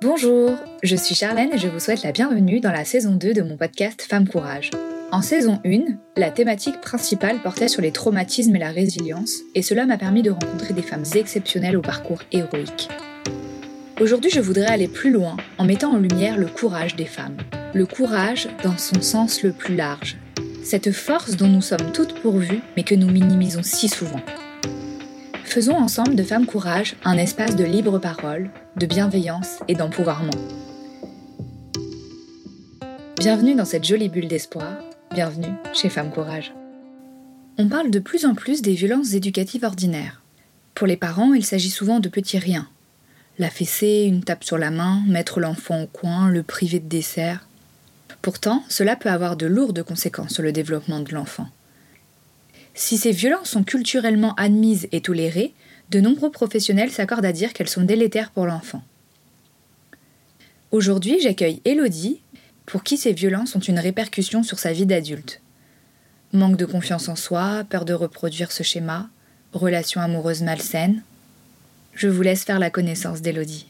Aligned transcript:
Bonjour, 0.00 0.56
je 0.84 0.94
suis 0.94 1.16
Charlène 1.16 1.52
et 1.52 1.58
je 1.58 1.66
vous 1.66 1.80
souhaite 1.80 2.04
la 2.04 2.12
bienvenue 2.12 2.60
dans 2.60 2.70
la 2.70 2.84
saison 2.84 3.16
2 3.16 3.34
de 3.34 3.42
mon 3.42 3.56
podcast 3.56 4.06
Femme 4.08 4.28
Courage. 4.28 4.70
En 5.10 5.22
saison 5.22 5.58
1, 5.66 5.96
la 6.16 6.30
thématique 6.30 6.80
principale 6.80 7.42
portait 7.42 7.66
sur 7.66 7.82
les 7.82 7.90
traumatismes 7.90 8.54
et 8.54 8.60
la 8.60 8.70
résilience, 8.70 9.40
et 9.56 9.62
cela 9.62 9.86
m'a 9.86 9.98
permis 9.98 10.22
de 10.22 10.30
rencontrer 10.30 10.72
des 10.72 10.82
femmes 10.82 11.02
exceptionnelles 11.16 11.76
au 11.76 11.82
parcours 11.82 12.22
héroïque. 12.30 12.88
Aujourd'hui, 14.00 14.30
je 14.30 14.38
voudrais 14.38 14.66
aller 14.66 14.86
plus 14.86 15.10
loin 15.10 15.36
en 15.58 15.64
mettant 15.64 15.90
en 15.90 15.98
lumière 15.98 16.38
le 16.38 16.46
courage 16.46 16.94
des 16.94 17.04
femmes. 17.04 17.38
Le 17.74 17.84
courage 17.84 18.48
dans 18.62 18.78
son 18.78 19.02
sens 19.02 19.42
le 19.42 19.50
plus 19.50 19.74
large. 19.74 20.16
Cette 20.62 20.92
force 20.92 21.34
dont 21.34 21.48
nous 21.48 21.62
sommes 21.62 21.90
toutes 21.92 22.14
pourvues, 22.20 22.60
mais 22.76 22.84
que 22.84 22.94
nous 22.94 23.10
minimisons 23.10 23.64
si 23.64 23.88
souvent. 23.88 24.22
Faisons 25.48 25.76
ensemble 25.76 26.14
de 26.14 26.22
Femmes 26.22 26.44
Courage 26.44 26.94
un 27.06 27.16
espace 27.16 27.56
de 27.56 27.64
libre 27.64 27.98
parole, 27.98 28.50
de 28.76 28.84
bienveillance 28.84 29.60
et 29.66 29.74
d'empouvoirment. 29.74 30.30
Bienvenue 33.18 33.54
dans 33.54 33.64
cette 33.64 33.84
jolie 33.84 34.10
bulle 34.10 34.28
d'espoir, 34.28 34.76
bienvenue 35.10 35.54
chez 35.72 35.88
Femmes 35.88 36.10
Courage. 36.10 36.52
On 37.56 37.66
parle 37.66 37.90
de 37.90 37.98
plus 37.98 38.26
en 38.26 38.34
plus 38.34 38.60
des 38.60 38.74
violences 38.74 39.14
éducatives 39.14 39.64
ordinaires. 39.64 40.20
Pour 40.74 40.86
les 40.86 40.98
parents, 40.98 41.32
il 41.32 41.46
s'agit 41.46 41.70
souvent 41.70 41.98
de 41.98 42.10
petits 42.10 42.38
riens. 42.38 42.68
La 43.38 43.48
fessée, 43.48 44.04
une 44.06 44.22
tape 44.22 44.44
sur 44.44 44.58
la 44.58 44.70
main, 44.70 45.02
mettre 45.06 45.40
l'enfant 45.40 45.80
au 45.80 45.86
coin, 45.86 46.28
le 46.28 46.42
priver 46.42 46.78
de 46.78 46.88
dessert. 46.88 47.48
Pourtant, 48.20 48.64
cela 48.68 48.96
peut 48.96 49.08
avoir 49.08 49.34
de 49.38 49.46
lourdes 49.46 49.82
conséquences 49.82 50.34
sur 50.34 50.42
le 50.42 50.52
développement 50.52 51.00
de 51.00 51.14
l'enfant. 51.14 51.48
Si 52.80 52.96
ces 52.96 53.10
violences 53.10 53.50
sont 53.50 53.64
culturellement 53.64 54.36
admises 54.36 54.86
et 54.92 55.00
tolérées, 55.00 55.52
de 55.90 55.98
nombreux 55.98 56.30
professionnels 56.30 56.92
s'accordent 56.92 57.24
à 57.24 57.32
dire 57.32 57.52
qu'elles 57.52 57.68
sont 57.68 57.82
délétères 57.82 58.30
pour 58.30 58.46
l'enfant. 58.46 58.84
Aujourd'hui, 60.70 61.18
j'accueille 61.20 61.60
Elodie, 61.64 62.20
pour 62.66 62.84
qui 62.84 62.96
ces 62.96 63.12
violences 63.12 63.56
ont 63.56 63.60
une 63.60 63.80
répercussion 63.80 64.44
sur 64.44 64.60
sa 64.60 64.72
vie 64.72 64.86
d'adulte. 64.86 65.42
Manque 66.32 66.56
de 66.56 66.66
confiance 66.66 67.08
en 67.08 67.16
soi, 67.16 67.64
peur 67.68 67.84
de 67.84 67.94
reproduire 67.94 68.52
ce 68.52 68.62
schéma, 68.62 69.10
relations 69.52 70.00
amoureuses 70.00 70.42
malsaines. 70.42 71.02
Je 71.94 72.06
vous 72.06 72.22
laisse 72.22 72.44
faire 72.44 72.60
la 72.60 72.70
connaissance 72.70 73.22
d'Elodie. 73.22 73.66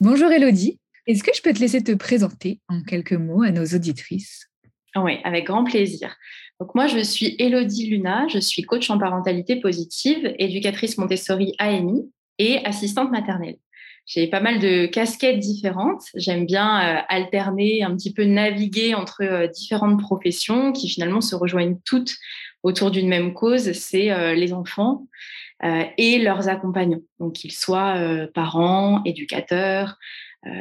Bonjour 0.00 0.32
Elodie, 0.32 0.76
est-ce 1.06 1.22
que 1.22 1.30
je 1.36 1.40
peux 1.40 1.52
te 1.52 1.60
laisser 1.60 1.84
te 1.84 1.92
présenter 1.92 2.58
en 2.68 2.82
quelques 2.82 3.12
mots 3.12 3.44
à 3.44 3.52
nos 3.52 3.64
auditrices? 3.64 4.48
Oui, 4.96 5.18
avec 5.24 5.46
grand 5.46 5.64
plaisir. 5.64 6.16
Donc 6.60 6.74
moi, 6.74 6.86
je 6.86 7.00
suis 7.00 7.34
Elodie 7.38 7.88
Luna, 7.88 8.26
je 8.28 8.38
suis 8.38 8.62
coach 8.62 8.88
en 8.90 8.98
parentalité 8.98 9.56
positive, 9.56 10.34
éducatrice 10.38 10.98
Montessori 10.98 11.54
AMI 11.58 12.08
et 12.38 12.64
assistante 12.64 13.10
maternelle. 13.10 13.56
J'ai 14.06 14.26
pas 14.26 14.40
mal 14.40 14.58
de 14.58 14.86
casquettes 14.86 15.38
différentes. 15.38 16.04
J'aime 16.14 16.44
bien 16.44 16.98
euh, 16.98 17.00
alterner, 17.08 17.82
un 17.82 17.96
petit 17.96 18.12
peu 18.12 18.24
naviguer 18.24 18.94
entre 18.94 19.22
euh, 19.22 19.46
différentes 19.46 20.00
professions 20.00 20.72
qui 20.72 20.88
finalement 20.88 21.22
se 21.22 21.34
rejoignent 21.34 21.78
toutes 21.84 22.14
autour 22.62 22.90
d'une 22.90 23.08
même 23.08 23.34
cause, 23.34 23.72
c'est 23.72 24.10
euh, 24.10 24.34
les 24.34 24.52
enfants 24.52 25.06
et 25.96 26.18
leurs 26.18 26.48
accompagnants. 26.48 27.00
Donc 27.20 27.34
qu'ils 27.34 27.52
soient 27.52 27.96
parents, 28.34 29.02
éducateurs, 29.06 29.96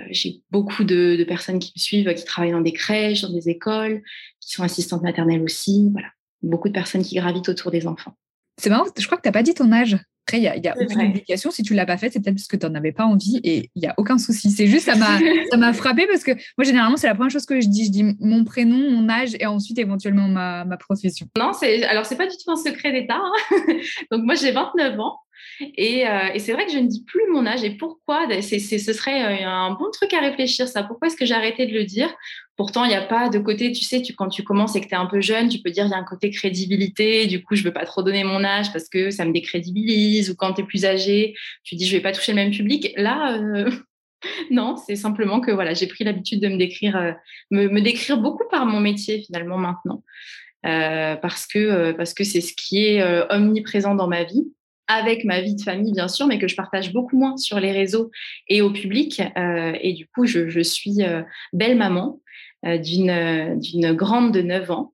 j'ai 0.10 0.42
beaucoup 0.52 0.84
de, 0.84 1.16
de, 1.18 1.24
personnes 1.24 1.60
qui 1.60 1.74
me 1.76 1.80
suivent, 1.80 2.14
qui 2.14 2.26
travaillent 2.26 2.52
dans 2.52 2.62
des 2.62 2.74
crèches, 2.74 3.22
dans 3.22 3.34
des 3.34 3.50
écoles, 3.50 4.02
qui 4.40 4.52
sont 4.52 4.64
assistantes 4.64 5.04
maternelles 5.04 5.42
aussi. 5.42 5.90
Voilà, 5.92 6.10
beaucoup 6.42 6.68
de 6.68 6.74
personnes 6.74 7.04
qui 7.04 7.16
gravitent 7.16 7.50
autour 7.50 7.72
des 7.72 7.88
enfants. 7.88 8.16
C'est 8.58 8.70
marrant, 8.70 8.86
je 8.98 9.06
crois 9.06 9.18
que 9.18 9.24
tu 9.24 9.28
n'as 9.28 9.34
pas 9.34 9.44
dit 9.44 9.54
ton 9.54 9.72
âge. 9.72 9.98
Après, 10.26 10.38
il 10.38 10.42
n'y 10.42 10.48
a, 10.48 10.58
y 10.58 10.68
a 10.68 10.76
aucune 10.80 11.02
indication. 11.02 11.52
Si 11.52 11.64
tu 11.64 11.74
ne 11.74 11.78
l'as 11.78 11.86
pas 11.86 11.98
fait, 11.98 12.10
c'est 12.10 12.22
peut-être 12.22 12.36
parce 12.36 12.48
que 12.48 12.56
tu 12.56 12.66
n'en 12.66 12.76
avais 12.76 12.94
pas 12.94 13.06
envie 13.06 13.42
et 13.44 13.70
il 13.76 13.82
n'y 13.82 13.88
a 13.88 13.94
aucun 13.98 14.18
souci. 14.18 14.52
C'est 14.52 14.68
juste, 14.68 14.86
ça 14.86 14.96
m'a, 14.96 15.20
ça 15.52 15.58
m'a 15.58 15.74
frappé 15.74 16.08
parce 16.08 16.24
que 16.24 16.32
moi, 16.58 16.64
généralement, 16.64 16.96
c'est 16.96 17.08
la 17.08 17.16
première 17.16 17.32
chose 17.32 17.46
que 17.46 17.60
je 17.60 17.68
dis. 17.68 17.86
Je 17.86 17.92
dis 17.92 18.16
mon 18.20 18.46
prénom, 18.46 18.92
mon 18.92 19.10
âge 19.10 19.36
et 19.40 19.46
ensuite 19.46 19.80
éventuellement 19.80 20.30
ma, 20.30 20.64
ma 20.64 20.78
profession. 20.78 21.28
Non, 21.38 21.52
c'est, 21.52 21.84
alors, 21.84 22.06
c'est 22.06 22.18
pas 22.18 22.28
du 22.28 22.36
tout 22.38 22.52
un 22.52 22.56
secret 22.56 22.94
d'État. 22.94 23.20
Hein. 23.20 23.58
Donc, 24.12 24.24
moi, 24.24 24.36
j'ai 24.36 24.52
29 24.52 25.00
ans. 25.00 25.20
Et, 25.60 26.08
euh, 26.08 26.30
et 26.34 26.40
c'est 26.40 26.54
vrai 26.54 26.66
que 26.66 26.72
je 26.72 26.80
ne 26.80 26.88
dis 26.88 27.04
plus 27.04 27.30
mon 27.32 27.46
âge. 27.46 27.64
Et 27.64 27.72
pourquoi 27.72 28.28
c'est, 28.42 28.60
Ce 28.60 28.94
serait 28.94 29.44
euh, 29.44 29.48
un 29.48 29.72
bon 29.72 29.90
truc 29.92 30.14
à 30.14 30.20
réfléchir, 30.20 30.68
ça. 30.68 30.84
Pourquoi 30.84 31.08
est-ce 31.08 31.18
que 31.18 31.26
j'ai 31.26 31.36
arrêté 31.36 31.66
de 31.66 31.74
le 31.74 31.84
dire? 31.84 32.14
Pourtant, 32.56 32.84
il 32.86 32.90
n'y 32.90 32.96
a 32.96 33.02
pas 33.02 33.30
de 33.30 33.40
côté, 33.40 33.72
tu 33.72 33.84
sais, 33.84 34.04
quand 34.16 34.30
tu 34.30 34.44
commences 34.44 34.76
et 34.76 34.82
que 34.82 34.88
tu 34.88 34.94
es 34.94 34.98
un 34.98 35.08
peu 35.08 35.22
jeune, 35.22 35.50
tu 35.50 35.60
peux 35.60 35.72
dire 35.72 35.86
il 35.86 35.90
y 35.90 35.94
a 35.94 35.98
un 35.98 36.04
côté 36.04 36.30
crédibilité. 36.30 37.26
Du 37.26 37.44
coup, 37.44 37.56
je 37.56 37.62
ne 37.62 37.68
veux 37.68 37.74
pas 37.74 37.86
trop 37.86 38.04
donner 38.04 38.24
mon 38.24 38.44
âge 38.44 38.72
parce 38.72 38.90
que 38.90 39.10
ça 39.10 39.26
me 39.26 39.34
décrédibilise. 39.34 40.30
Ou 40.30 40.36
quand 40.36 40.54
tu 40.54 40.62
es 40.62 40.64
plus 40.64 40.86
âgé, 40.86 41.34
tu 41.64 41.76
dis 41.76 41.88
je 41.88 41.94
ne 41.94 41.98
vais 41.98 42.04
pas 42.04 42.12
toucher 42.12 42.32
le 42.32 42.36
même 42.36 42.52
public. 42.52 42.94
Là, 42.96 43.40
euh, 43.40 43.72
non, 44.52 44.76
c'est 44.78 44.96
simplement 44.96 45.42
que 45.42 45.52
voilà, 45.52 45.74
j'ai 45.74 45.88
pris 45.88 46.04
l'habitude 46.04 46.42
de 46.42 46.48
me 46.48 46.58
décrire, 46.58 47.16
me, 47.50 47.68
me, 47.70 47.82
décrire 47.82 48.18
beaucoup 48.18 48.48
par 48.52 48.66
mon 48.68 48.80
métier 48.80 49.24
finalement 49.26 49.58
maintenant. 49.58 50.04
parce 50.62 51.48
que 51.48 51.92
parce 51.94 52.14
que 52.14 52.24
c'est 52.24 52.42
ce 52.42 52.54
qui 52.54 52.86
est 52.86 53.04
omniprésent 53.32 53.96
dans 53.96 54.08
ma 54.08 54.24
vie 54.24 54.46
avec 54.88 55.24
ma 55.24 55.42
vie 55.42 55.56
de 55.56 55.62
famille, 55.62 55.94
bien 55.94 56.08
sûr, 56.08 56.28
mais 56.28 56.40
que 56.40 56.48
je 56.48 56.56
partage 56.56 56.92
beaucoup 56.92 57.18
moins 57.18 57.38
sur 57.38 57.60
les 57.60 57.72
réseaux 57.72 58.12
et 58.48 58.62
au 58.62 58.72
public. 58.72 59.22
Euh, 59.38 59.74
et 59.82 59.94
du 59.94 60.08
coup, 60.08 60.26
je, 60.26 60.62
suis 60.62 61.04
euh, 61.04 61.22
belle 61.54 61.78
maman 61.78 62.20
euh, 62.66 62.78
d'une, 62.78 63.94
grande 63.94 64.34
de 64.34 64.42
9 64.42 64.72
ans. 64.72 64.94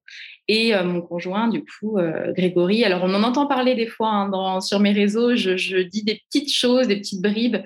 Et 0.51 0.73
mon 0.83 1.01
conjoint, 1.01 1.47
du 1.47 1.63
coup, 1.63 1.99
Grégory. 2.35 2.83
Alors, 2.83 3.03
on 3.03 3.13
en 3.13 3.21
entend 3.21 3.45
parler 3.45 3.75
des 3.75 3.85
fois 3.85 4.09
hein, 4.09 4.29
dans, 4.29 4.61
sur 4.61 4.79
mes 4.79 4.91
réseaux. 4.91 5.35
Je, 5.35 5.57
je, 5.57 5.77
dis 5.77 6.01
des 6.01 6.23
petites 6.27 6.51
choses, 6.51 6.87
des 6.87 6.95
petites 6.95 7.21
bribes, 7.21 7.57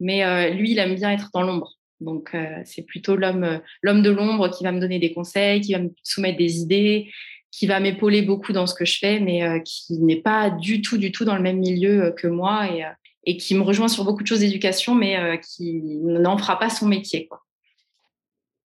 mais 0.00 0.50
lui, 0.52 0.72
il 0.72 0.78
aime 0.80 0.96
bien 0.96 1.12
être 1.12 1.30
dans 1.32 1.42
l'ombre. 1.42 1.74
Donc, 2.00 2.34
c'est 2.64 2.82
plutôt 2.82 3.14
l'homme, 3.14 3.60
l'homme 3.80 4.02
de 4.02 4.10
l'ombre 4.10 4.48
qui 4.48 4.64
va 4.64 4.72
me 4.72 4.80
donner 4.80 4.98
des 4.98 5.12
conseils, 5.12 5.60
qui 5.60 5.72
va 5.72 5.78
me 5.78 5.90
soumettre 6.02 6.36
des 6.36 6.58
idées, 6.58 7.12
qui 7.52 7.66
va 7.66 7.78
m'épauler 7.80 8.22
beaucoup 8.22 8.52
dans 8.52 8.66
ce 8.66 8.74
que 8.74 8.86
je 8.86 8.98
fais, 8.98 9.20
mais 9.20 9.44
euh, 9.44 9.60
qui 9.60 9.98
n'est 9.98 10.20
pas 10.20 10.50
du 10.50 10.80
tout, 10.80 10.96
du 10.96 11.12
tout 11.12 11.26
dans 11.26 11.36
le 11.36 11.42
même 11.42 11.58
milieu 11.58 12.06
euh, 12.06 12.10
que 12.10 12.26
moi 12.26 12.66
et, 12.68 12.84
euh, 12.84 12.88
et 13.24 13.36
qui 13.36 13.54
me 13.54 13.60
rejoint 13.60 13.88
sur 13.88 14.04
beaucoup 14.04 14.22
de 14.22 14.26
choses 14.26 14.40
d'éducation, 14.40 14.94
mais 14.96 15.40
qui 15.40 15.80
n'en 16.02 16.36
fera 16.36 16.58
pas 16.58 16.70
son 16.70 16.88
métier. 16.88 17.28
Quoi. 17.28 17.40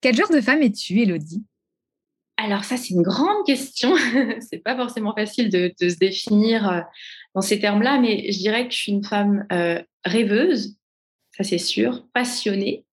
Quel 0.01 0.15
genre 0.15 0.31
de 0.31 0.41
femme 0.41 0.63
es-tu, 0.63 0.99
Elodie 0.99 1.43
alors 2.39 2.65
ça, 2.65 2.77
c'est 2.77 2.93
une 2.93 3.01
grande 3.01 3.43
question. 3.47 3.95
c'est 4.41 4.59
pas 4.63 4.75
forcément 4.75 5.11
facile 5.15 5.49
de, 5.49 5.73
de, 5.81 5.89
se 5.89 5.97
définir 5.97 6.85
dans 7.33 7.41
ces 7.41 7.59
termes-là, 7.59 7.99
mais 7.99 8.31
je 8.31 8.37
dirais 8.37 8.67
que 8.67 8.73
je 8.75 8.77
suis 8.77 8.91
une 8.91 9.03
femme 9.03 9.47
rêveuse, 10.05 10.77
ça 11.35 11.43
c'est 11.43 11.57
sûr, 11.57 12.05
passionnée, 12.13 12.85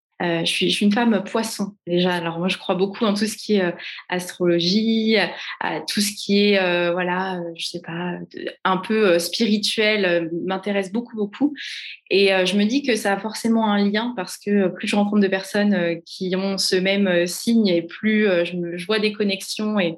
je, 0.45 0.45
suis, 0.45 0.71
je, 0.71 0.77
suis, 0.77 0.87
une 0.87 0.93
femme 0.93 1.23
poisson 1.25 1.75
déjà. 1.87 2.13
Alors 2.15 2.39
moi, 2.39 2.49
je 2.49 2.59
crois 2.59 2.75
beaucoup 2.75 3.05
en 3.05 3.15
tout 3.15 3.27
ce 3.27 3.37
qui 3.37 3.55
est 3.55 3.63
euh, 3.63 3.73
astrologie, 4.09 5.17
à 5.61 5.81
tout 5.81 6.01
ce 6.01 6.13
qui 6.13 6.45
est 6.45 6.59
euh, 6.59 6.93
voilà, 6.93 7.41
je 7.57 7.67
sais 7.67 7.81
pas, 7.81 8.19
un 8.65 8.77
peu 8.77 9.19
spirituel 9.19 10.31
m'intéresse 10.47 10.93
beaucoup 10.93 11.17
beaucoup. 11.17 11.55
Et 12.11 12.29
je 12.45 12.57
me 12.57 12.65
dis 12.65 12.83
que 12.83 12.95
ça 12.97 13.15
a 13.15 13.19
forcément 13.19 13.71
un 13.71 13.85
lien 13.85 14.13
parce 14.17 14.39
que 14.39 14.69
plus 14.69 14.87
je 14.87 14.97
rencontre 14.97 15.23
de 15.23 15.29
personnes 15.29 16.01
qui 16.05 16.35
ont 16.37 16.59
ce 16.59 16.77
même 16.77 17.27
signe 17.27 17.69
et 17.69 17.83
plus 17.83 18.27
je, 18.45 18.87
vois 18.87 18.99
des 18.99 19.13
connexions 19.13 19.81
et, 19.81 19.97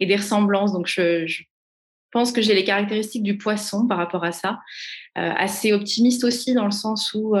des 0.00 0.16
ressemblances. 0.16 0.72
Donc 0.72 0.86
je 0.86 1.42
pense 2.12 2.32
que 2.32 2.40
j'ai 2.40 2.54
les 2.54 2.64
caractéristiques 2.64 3.22
du 3.22 3.36
poisson 3.36 3.86
par 3.86 3.98
rapport 3.98 4.24
à 4.24 4.32
ça. 4.32 4.60
assez 5.14 5.72
optimiste 5.72 6.24
aussi 6.24 6.54
dans 6.54 6.64
le 6.64 6.70
sens 6.70 7.12
où 7.14 7.36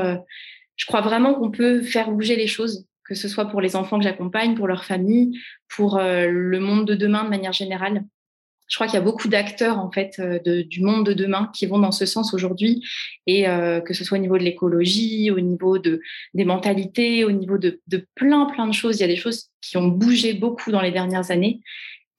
je 0.78 0.86
crois 0.86 1.02
vraiment 1.02 1.34
qu'on 1.34 1.50
peut 1.50 1.82
faire 1.82 2.10
bouger 2.10 2.36
les 2.36 2.46
choses, 2.46 2.86
que 3.04 3.14
ce 3.14 3.28
soit 3.28 3.46
pour 3.46 3.60
les 3.60 3.76
enfants 3.76 3.98
que 3.98 4.04
j'accompagne, 4.04 4.54
pour 4.54 4.68
leur 4.68 4.84
famille, 4.84 5.38
pour 5.68 5.98
euh, 5.98 6.28
le 6.30 6.60
monde 6.60 6.86
de 6.86 6.94
demain 6.94 7.24
de 7.24 7.28
manière 7.28 7.52
générale. 7.52 8.04
Je 8.68 8.76
crois 8.76 8.86
qu'il 8.86 8.94
y 8.94 8.98
a 8.98 9.04
beaucoup 9.04 9.28
d'acteurs 9.28 9.78
en 9.78 9.90
fait 9.90 10.20
euh, 10.20 10.62
du 10.62 10.82
monde 10.82 11.04
de 11.04 11.14
demain 11.14 11.50
qui 11.54 11.66
vont 11.66 11.78
dans 11.78 11.90
ce 11.90 12.06
sens 12.06 12.32
aujourd'hui, 12.32 12.86
et 13.26 13.48
euh, 13.48 13.80
que 13.80 13.92
ce 13.92 14.04
soit 14.04 14.18
au 14.18 14.20
niveau 14.20 14.38
de 14.38 14.44
l'écologie, 14.44 15.30
au 15.32 15.40
niveau 15.40 15.78
de 15.78 16.00
des 16.34 16.44
mentalités, 16.44 17.24
au 17.24 17.32
niveau 17.32 17.58
de, 17.58 17.80
de, 17.88 18.06
plein 18.14 18.46
plein 18.46 18.66
de 18.66 18.74
choses. 18.74 18.98
Il 18.98 19.00
y 19.00 19.04
a 19.04 19.08
des 19.08 19.16
choses 19.16 19.48
qui 19.60 19.76
ont 19.78 19.88
bougé 19.88 20.32
beaucoup 20.34 20.70
dans 20.70 20.82
les 20.82 20.92
dernières 20.92 21.30
années, 21.32 21.60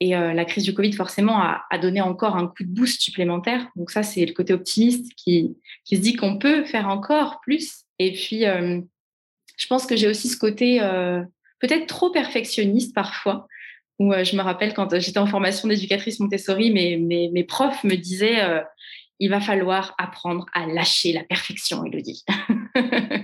et 0.01 0.11
la 0.11 0.45
crise 0.45 0.63
du 0.63 0.73
Covid 0.73 0.93
forcément 0.93 1.39
a, 1.39 1.65
a, 1.69 1.77
donné 1.77 1.99
encore 2.01 2.37
un 2.37 2.47
coup 2.47 2.63
de 2.63 2.69
boost 2.69 3.01
supplémentaire. 3.01 3.67
Donc 3.75 3.91
ça 3.91 4.01
c'est 4.01 4.25
le 4.25 4.33
côté 4.33 4.53
optimiste 4.53 5.13
qui 5.15 5.55
qui 5.85 5.97
se 5.97 6.01
dit 6.01 6.15
qu'on 6.15 6.39
peut 6.39 6.65
faire 6.65 6.87
encore 6.87 7.41
plus 7.41 7.85
et 7.99 8.13
puis, 8.13 8.43
je 8.43 9.67
pense 9.67 9.85
que 9.85 9.95
j'ai 9.95 10.07
aussi 10.07 10.29
ce 10.29 10.37
côté 10.37 10.79
peut-être 11.59 11.87
trop 11.87 12.09
perfectionniste 12.09 12.95
parfois, 12.95 13.47
où 13.99 14.13
je 14.13 14.35
me 14.35 14.41
rappelle 14.41 14.73
quand 14.73 14.97
j'étais 14.99 15.19
en 15.19 15.27
formation 15.27 15.67
d'éducatrice 15.67 16.19
Montessori, 16.19 16.71
mes, 16.71 16.97
mes, 16.97 17.29
mes, 17.29 17.43
profs 17.43 17.83
me 17.83 17.95
disaient 17.95 18.63
il 19.19 19.29
va 19.29 19.41
falloir 19.41 19.93
apprendre 19.97 20.45
à 20.53 20.65
lâcher 20.65 21.11
la 21.11 21.23
perfection, 21.23 21.85
Elodie. 21.85 22.23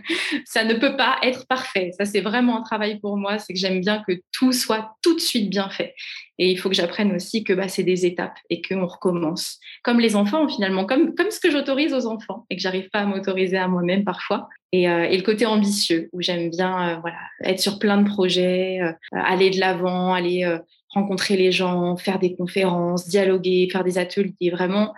ça 0.46 0.64
ne 0.64 0.74
peut 0.74 0.96
pas 0.96 1.18
être 1.24 1.48
parfait. 1.48 1.92
Ça, 1.98 2.06
c'est 2.06 2.22
vraiment 2.22 2.60
un 2.60 2.64
travail 2.64 3.00
pour 3.00 3.18
moi. 3.18 3.40
C'est 3.40 3.54
que 3.54 3.60
j'aime 3.60 3.82
bien 3.82 4.04
que 4.08 4.14
tout 4.32 4.52
soit 4.52 4.96
tout 5.02 5.16
de 5.16 5.22
suite 5.22 5.50
bien 5.50 5.70
fait. 5.70 5.94
Et 6.38 6.52
il 6.52 6.58
faut 6.58 6.70
que 6.70 6.76
j'apprenne 6.76 7.16
aussi 7.16 7.44
que 7.44 7.54
bah, 7.54 7.68
c'est 7.68 7.84
des 7.84 8.06
étapes 8.06 8.38
et 8.50 8.62
qu'on 8.62 8.86
recommence. 8.86 9.60
Comme 9.84 10.00
les 10.00 10.16
enfants, 10.16 10.48
finalement, 10.50 10.86
comme, 10.86 11.14
ce 11.30 11.40
que 11.40 11.50
j'autorise 11.50 11.94
aux 11.94 12.08
enfants 12.08 12.46
et 12.50 12.58
que 12.58 12.62
j'arrive 12.62 12.90
pas 12.90 13.00
à 13.00 13.06
m'autoriser 13.06 13.58
à 13.58 13.68
moi-même 13.68 14.04
parfois. 14.04 14.50
Et, 14.72 14.90
euh, 14.90 15.04
et, 15.04 15.16
le 15.16 15.24
côté 15.24 15.46
ambitieux, 15.46 16.10
où 16.12 16.22
j'aime 16.22 16.50
bien 16.50 16.90
euh, 16.90 17.00
voilà, 17.00 17.20
être 17.44 17.62
sur 17.62 17.80
plein 17.80 18.02
de 18.02 18.10
projets, 18.10 18.82
euh, 18.82 18.92
aller 19.12 19.50
de 19.50 19.60
l'avant, 19.60 20.14
aller 20.14 20.46
rencontrer 20.90 21.38
les 21.38 21.52
gens, 21.52 21.96
faire 21.96 22.20
des 22.20 22.36
conférences, 22.36 23.08
dialoguer, 23.08 23.70
faire 23.72 23.86
des 23.86 23.98
ateliers, 23.98 24.50
vraiment 24.52 24.94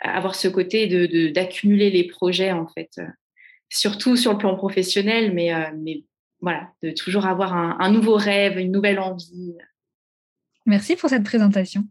avoir 0.00 0.36
ce 0.36 0.46
côté 0.46 0.86
de 0.86 1.28
d'accumuler 1.32 1.90
les 1.90 2.04
projets 2.04 2.52
en 2.52 2.68
fait, 2.68 3.00
surtout 3.68 4.16
sur 4.16 4.32
le 4.32 4.38
plan 4.38 4.56
professionnel, 4.56 5.32
mais, 5.34 5.52
mais 5.78 6.04
voilà, 6.40 6.70
de 6.82 6.90
toujours 6.90 7.26
avoir 7.26 7.54
un, 7.54 7.76
un 7.80 7.90
nouveau 7.90 8.14
rêve, 8.14 8.58
une 8.58 8.72
nouvelle 8.72 8.98
envie. 8.98 9.54
Merci 10.66 10.96
pour 10.96 11.10
cette 11.10 11.24
présentation. 11.24 11.84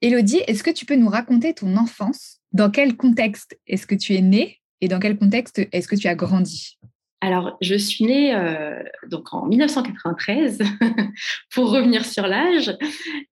Elodie, 0.00 0.42
est-ce 0.46 0.62
que 0.62 0.70
tu 0.70 0.86
peux 0.86 0.96
nous 0.96 1.08
raconter 1.08 1.54
ton 1.54 1.76
enfance? 1.76 2.40
Dans 2.52 2.70
quel 2.70 2.96
contexte 2.96 3.58
est-ce 3.66 3.86
que 3.86 3.94
tu 3.94 4.14
es 4.14 4.20
née 4.20 4.60
et 4.80 4.88
dans 4.88 5.00
quel 5.00 5.18
contexte 5.18 5.60
est-ce 5.72 5.88
que 5.88 5.96
tu 5.96 6.06
as 6.06 6.14
grandi? 6.14 6.78
Alors, 7.20 7.56
je 7.60 7.74
suis 7.74 8.04
née 8.04 8.32
euh, 8.32 8.80
donc 9.08 9.34
en 9.34 9.46
1993, 9.46 10.60
pour 11.50 11.72
revenir 11.72 12.04
sur 12.04 12.28
l'âge, 12.28 12.72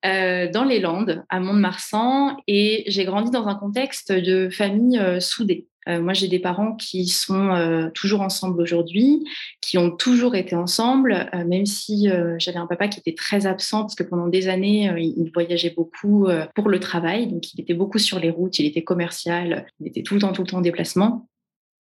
euh, 0.05 0.51
dans 0.51 0.65
les 0.65 0.81
Landes, 0.81 1.25
à 1.29 1.39
Mont-de-Marsan, 1.39 2.37
et 2.49 2.83
j'ai 2.89 3.05
grandi 3.05 3.31
dans 3.31 3.47
un 3.47 3.55
contexte 3.55 4.11
de 4.11 4.49
famille 4.51 4.99
euh, 4.99 5.21
soudée. 5.21 5.69
Moi, 5.87 6.13
j'ai 6.13 6.29
des 6.29 6.39
parents 6.39 6.75
qui 6.75 7.07
sont 7.07 7.91
toujours 7.95 8.21
ensemble 8.21 8.61
aujourd'hui, 8.61 9.25
qui 9.61 9.79
ont 9.79 9.91
toujours 9.91 10.35
été 10.35 10.57
ensemble, 10.57 11.31
même 11.47 11.67
si 11.67 12.09
j'avais 12.39 12.59
un 12.59 12.67
papa 12.67 12.89
qui 12.89 13.01
était 13.01 13.15
très 13.15 13.47
absent 13.47 13.83
parce 13.83 13.95
que 13.95 14.03
pendant 14.03 14.29
des 14.29 14.49
années, 14.49 14.93
il 14.99 15.31
voyageait 15.33 15.75
beaucoup 15.77 16.27
pour 16.55 16.69
le 16.69 16.81
travail, 16.81 17.29
donc 17.29 17.53
il 17.55 17.61
était 17.61 17.75
beaucoup 17.75 17.99
sur 17.99 18.19
les 18.19 18.31
routes, 18.31 18.59
il 18.59 18.67
était 18.67 18.85
commercial, 18.85 19.67
il 19.81 19.89
était 19.89 20.03
tout 20.03 20.15
le 20.15 20.21
temps, 20.21 20.33
tout 20.33 20.43
le 20.43 20.49
temps 20.49 20.59
en 20.59 20.63
déplacement. 20.63 21.29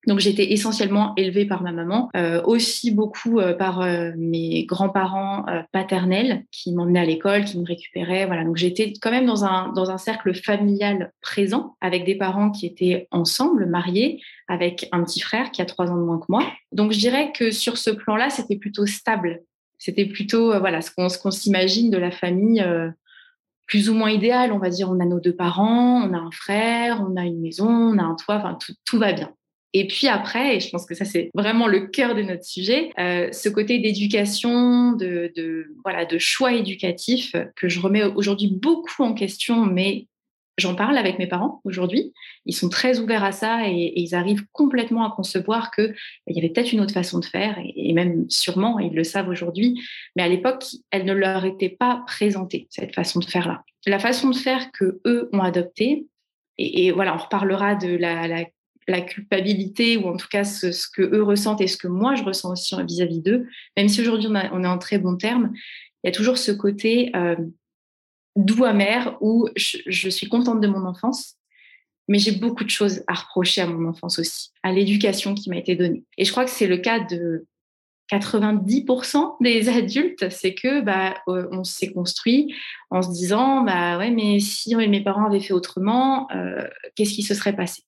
Donc 0.05 0.19
j'étais 0.19 0.51
essentiellement 0.51 1.13
élevée 1.15 1.45
par 1.45 1.61
ma 1.63 1.71
maman, 1.71 2.09
euh, 2.15 2.41
aussi 2.44 2.91
beaucoup 2.91 3.39
euh, 3.39 3.53
par 3.53 3.81
euh, 3.81 4.11
mes 4.17 4.65
grands-parents 4.65 5.45
paternels 5.71 6.44
qui 6.51 6.73
m'emmenaient 6.73 7.00
à 7.00 7.05
l'école, 7.05 7.45
qui 7.45 7.57
me 7.57 7.65
récupéraient. 7.65 8.25
Voilà, 8.25 8.44
donc 8.44 8.57
j'étais 8.57 8.94
quand 9.01 9.11
même 9.11 9.25
dans 9.25 9.45
un 9.45 9.71
dans 9.71 9.91
un 9.91 9.97
cercle 9.97 10.33
familial 10.33 11.11
présent 11.21 11.75
avec 11.79 12.03
des 12.05 12.15
parents 12.15 12.51
qui 12.51 12.65
étaient 12.65 13.07
ensemble, 13.11 13.65
mariés, 13.65 14.21
avec 14.47 14.89
un 14.91 15.03
petit 15.03 15.21
frère 15.21 15.51
qui 15.51 15.61
a 15.61 15.65
trois 15.65 15.89
ans 15.89 15.97
de 15.97 16.03
moins 16.03 16.19
que 16.19 16.25
moi. 16.27 16.44
Donc 16.71 16.91
je 16.91 17.00
dirais 17.00 17.31
que 17.31 17.51
sur 17.51 17.77
ce 17.77 17.89
plan-là, 17.89 18.29
c'était 18.29 18.57
plutôt 18.57 18.85
stable. 18.85 19.41
C'était 19.77 20.05
plutôt 20.05 20.59
voilà 20.59 20.81
ce 20.81 20.91
qu'on 20.91 21.07
ce 21.07 21.17
qu'on 21.17 21.31
s'imagine 21.31 21.89
de 21.89 21.97
la 21.97 22.11
famille 22.11 22.65
plus 23.67 23.89
ou 23.89 23.94
moins 23.94 24.09
idéale. 24.09 24.51
On 24.51 24.59
va 24.59 24.69
dire 24.69 24.89
on 24.89 25.00
a 25.00 25.05
nos 25.05 25.21
deux 25.21 25.35
parents, 25.35 26.01
on 26.03 26.13
a 26.13 26.17
un 26.17 26.31
frère, 26.31 27.05
on 27.07 27.15
a 27.15 27.23
une 27.23 27.39
maison, 27.39 27.69
on 27.69 27.97
a 27.97 28.03
un 28.03 28.15
toit, 28.15 28.35
enfin 28.35 28.57
tout, 28.59 28.73
tout 28.85 29.00
va 29.00 29.13
bien. 29.13 29.33
Et 29.74 29.88
puis 29.88 30.08
après, 30.08 30.56
et 30.56 30.60
je 30.60 30.70
pense 30.70 30.86
que 30.86 30.94
ça 30.94 31.04
c'est 31.04 31.31
vraiment 31.34 31.68
le 31.68 31.88
cœur 31.88 32.14
de 32.14 32.22
notre 32.22 32.46
sujet, 32.46 32.92
euh, 33.00 33.31
ce 33.31 33.50
côté 33.50 33.80
d'éducation, 33.80 34.92
de, 34.92 35.74
voilà, 35.84 36.06
de 36.06 36.18
choix 36.20 36.54
éducatif 36.54 37.36
que 37.56 37.68
je 37.68 37.80
remets 37.80 38.04
aujourd'hui 38.04 38.48
beaucoup 38.48 39.04
en 39.04 39.16
question, 39.16 39.66
mais 39.66 40.08
j'en 40.60 40.75
parle 40.75 40.96
avec 40.98 41.18
mes 41.18 41.25
parents 41.25 41.60
aujourd'hui. 41.64 42.14
Ils 42.46 42.56
sont 42.56 42.70
très 42.70 43.00
ouverts 43.00 43.24
à 43.24 43.31
ça 43.31 43.68
et, 43.68 43.94
ils 43.96 44.14
arrivent 44.14 44.46
complètement 44.52 45.06
à 45.06 45.16
concevoir 45.16 45.72
que 45.72 45.88
bah, 45.88 45.94
il 46.28 46.36
y 46.36 46.40
avait 46.40 46.50
peut-être 46.50 46.72
une 46.72 46.81
autre 46.81 46.94
façon 46.94 47.18
de 47.18 47.25
faire 47.25 47.58
et, 47.75 47.94
même 47.94 48.25
sûrement 48.30 48.78
ils 48.78 48.94
le 48.94 49.04
savent 49.04 49.30
aujourd'hui. 49.30 49.81
Mais 50.16 50.22
à 50.22 50.30
l'époque, 50.30 50.66
elle 50.92 51.06
ne 51.06 51.14
leur 51.14 51.46
était 51.46 51.70
pas 51.70 52.04
présentée 52.06 52.68
cette 52.70 52.94
façon 52.94 53.20
de 53.20 53.25
faire 53.25 53.48
là. 53.48 53.64
La 53.88 53.98
façon 53.98 54.30
de 54.30 54.36
faire 54.36 54.72
que 54.72 55.02
eux 55.06 55.30
ont 55.34 55.42
adoptée. 55.42 56.06
Et, 56.60 56.86
et, 56.86 56.92
voilà, 56.92 57.16
on 57.16 57.18
reparlera 57.18 57.74
de 57.74 57.96
la, 57.98 58.28
la 58.28 58.46
la 58.88 59.01
culpabilité 59.01 59.97
ou 59.97 60.07
en 60.07 60.18
tout 60.18 60.27
cas 60.30 60.44
ce, 60.44 60.68
que 60.94 61.01
eux 61.01 61.24
ressentent 61.24 61.62
et 61.62 61.68
ce 61.68 61.77
que 61.77 61.88
moi 61.88 62.15
je 62.15 62.24
ressens 62.24 62.51
aussi 62.51 62.75
vis-à-vis 62.83 63.21
d'eux, 63.21 63.47
même 63.77 63.89
si 63.89 64.01
aujourd'hui 64.01 64.30
on, 64.30 64.63
est 64.63 64.68
en 64.68 64.77
très 64.77 64.97
bon 64.97 65.15
terme, 65.15 65.53
il 66.03 66.07
y 66.07 66.09
a 66.09 66.12
toujours 66.12 66.38
ce 66.38 66.51
côté 66.51 67.12
euh, 67.15 67.35
doux 68.35 68.65
amer 68.65 69.18
où 69.21 69.47
je, 69.56 70.09
suis 70.09 70.27
contente 70.27 70.62
de 70.62 70.68
mon 70.68 70.85
enfance, 70.85 71.35
mais 72.07 72.19
j'ai 72.19 72.31
beaucoup 72.31 72.63
de 72.63 72.69
choses 72.69 73.03
à 73.07 73.13
reprocher 73.13 73.62
à 73.62 73.68
mon 73.68 73.88
enfance 73.88 74.19
aussi, 74.19 74.51
à 74.63 74.71
l'éducation 74.71 75.36
qui 75.36 75.50
m'a 75.50 75.57
été 75.57 75.75
donnée. 75.75 76.03
Et 76.18 76.25
je 76.25 76.31
crois 76.31 76.45
que 76.45 76.51
c'est 76.51 76.68
le 76.68 76.77
cas 76.77 77.00
de 77.00 77.45
90% 78.12 79.38
des 79.39 79.69
adultes, 79.69 80.29
c'est 80.29 80.53
que 80.53 80.81
bah, 80.81 81.15
euh, 81.29 81.47
on 81.51 81.63
s'est 81.63 81.94
construit 81.94 82.53
en 82.89 83.01
se 83.01 83.09
disant 83.09 83.63
bah 83.63 83.97
ouais 83.97 84.12
mais 84.12 84.39
si 84.39 84.75
mes 84.75 85.01
parents 85.01 85.25
avaient 85.25 85.39
fait 85.39 85.53
autrement, 85.53 86.29
euh, 86.31 86.68
qu'est-ce 86.95 87.13
qui 87.13 87.24
se 87.24 87.33
serait 87.33 87.56
passé? 87.56 87.83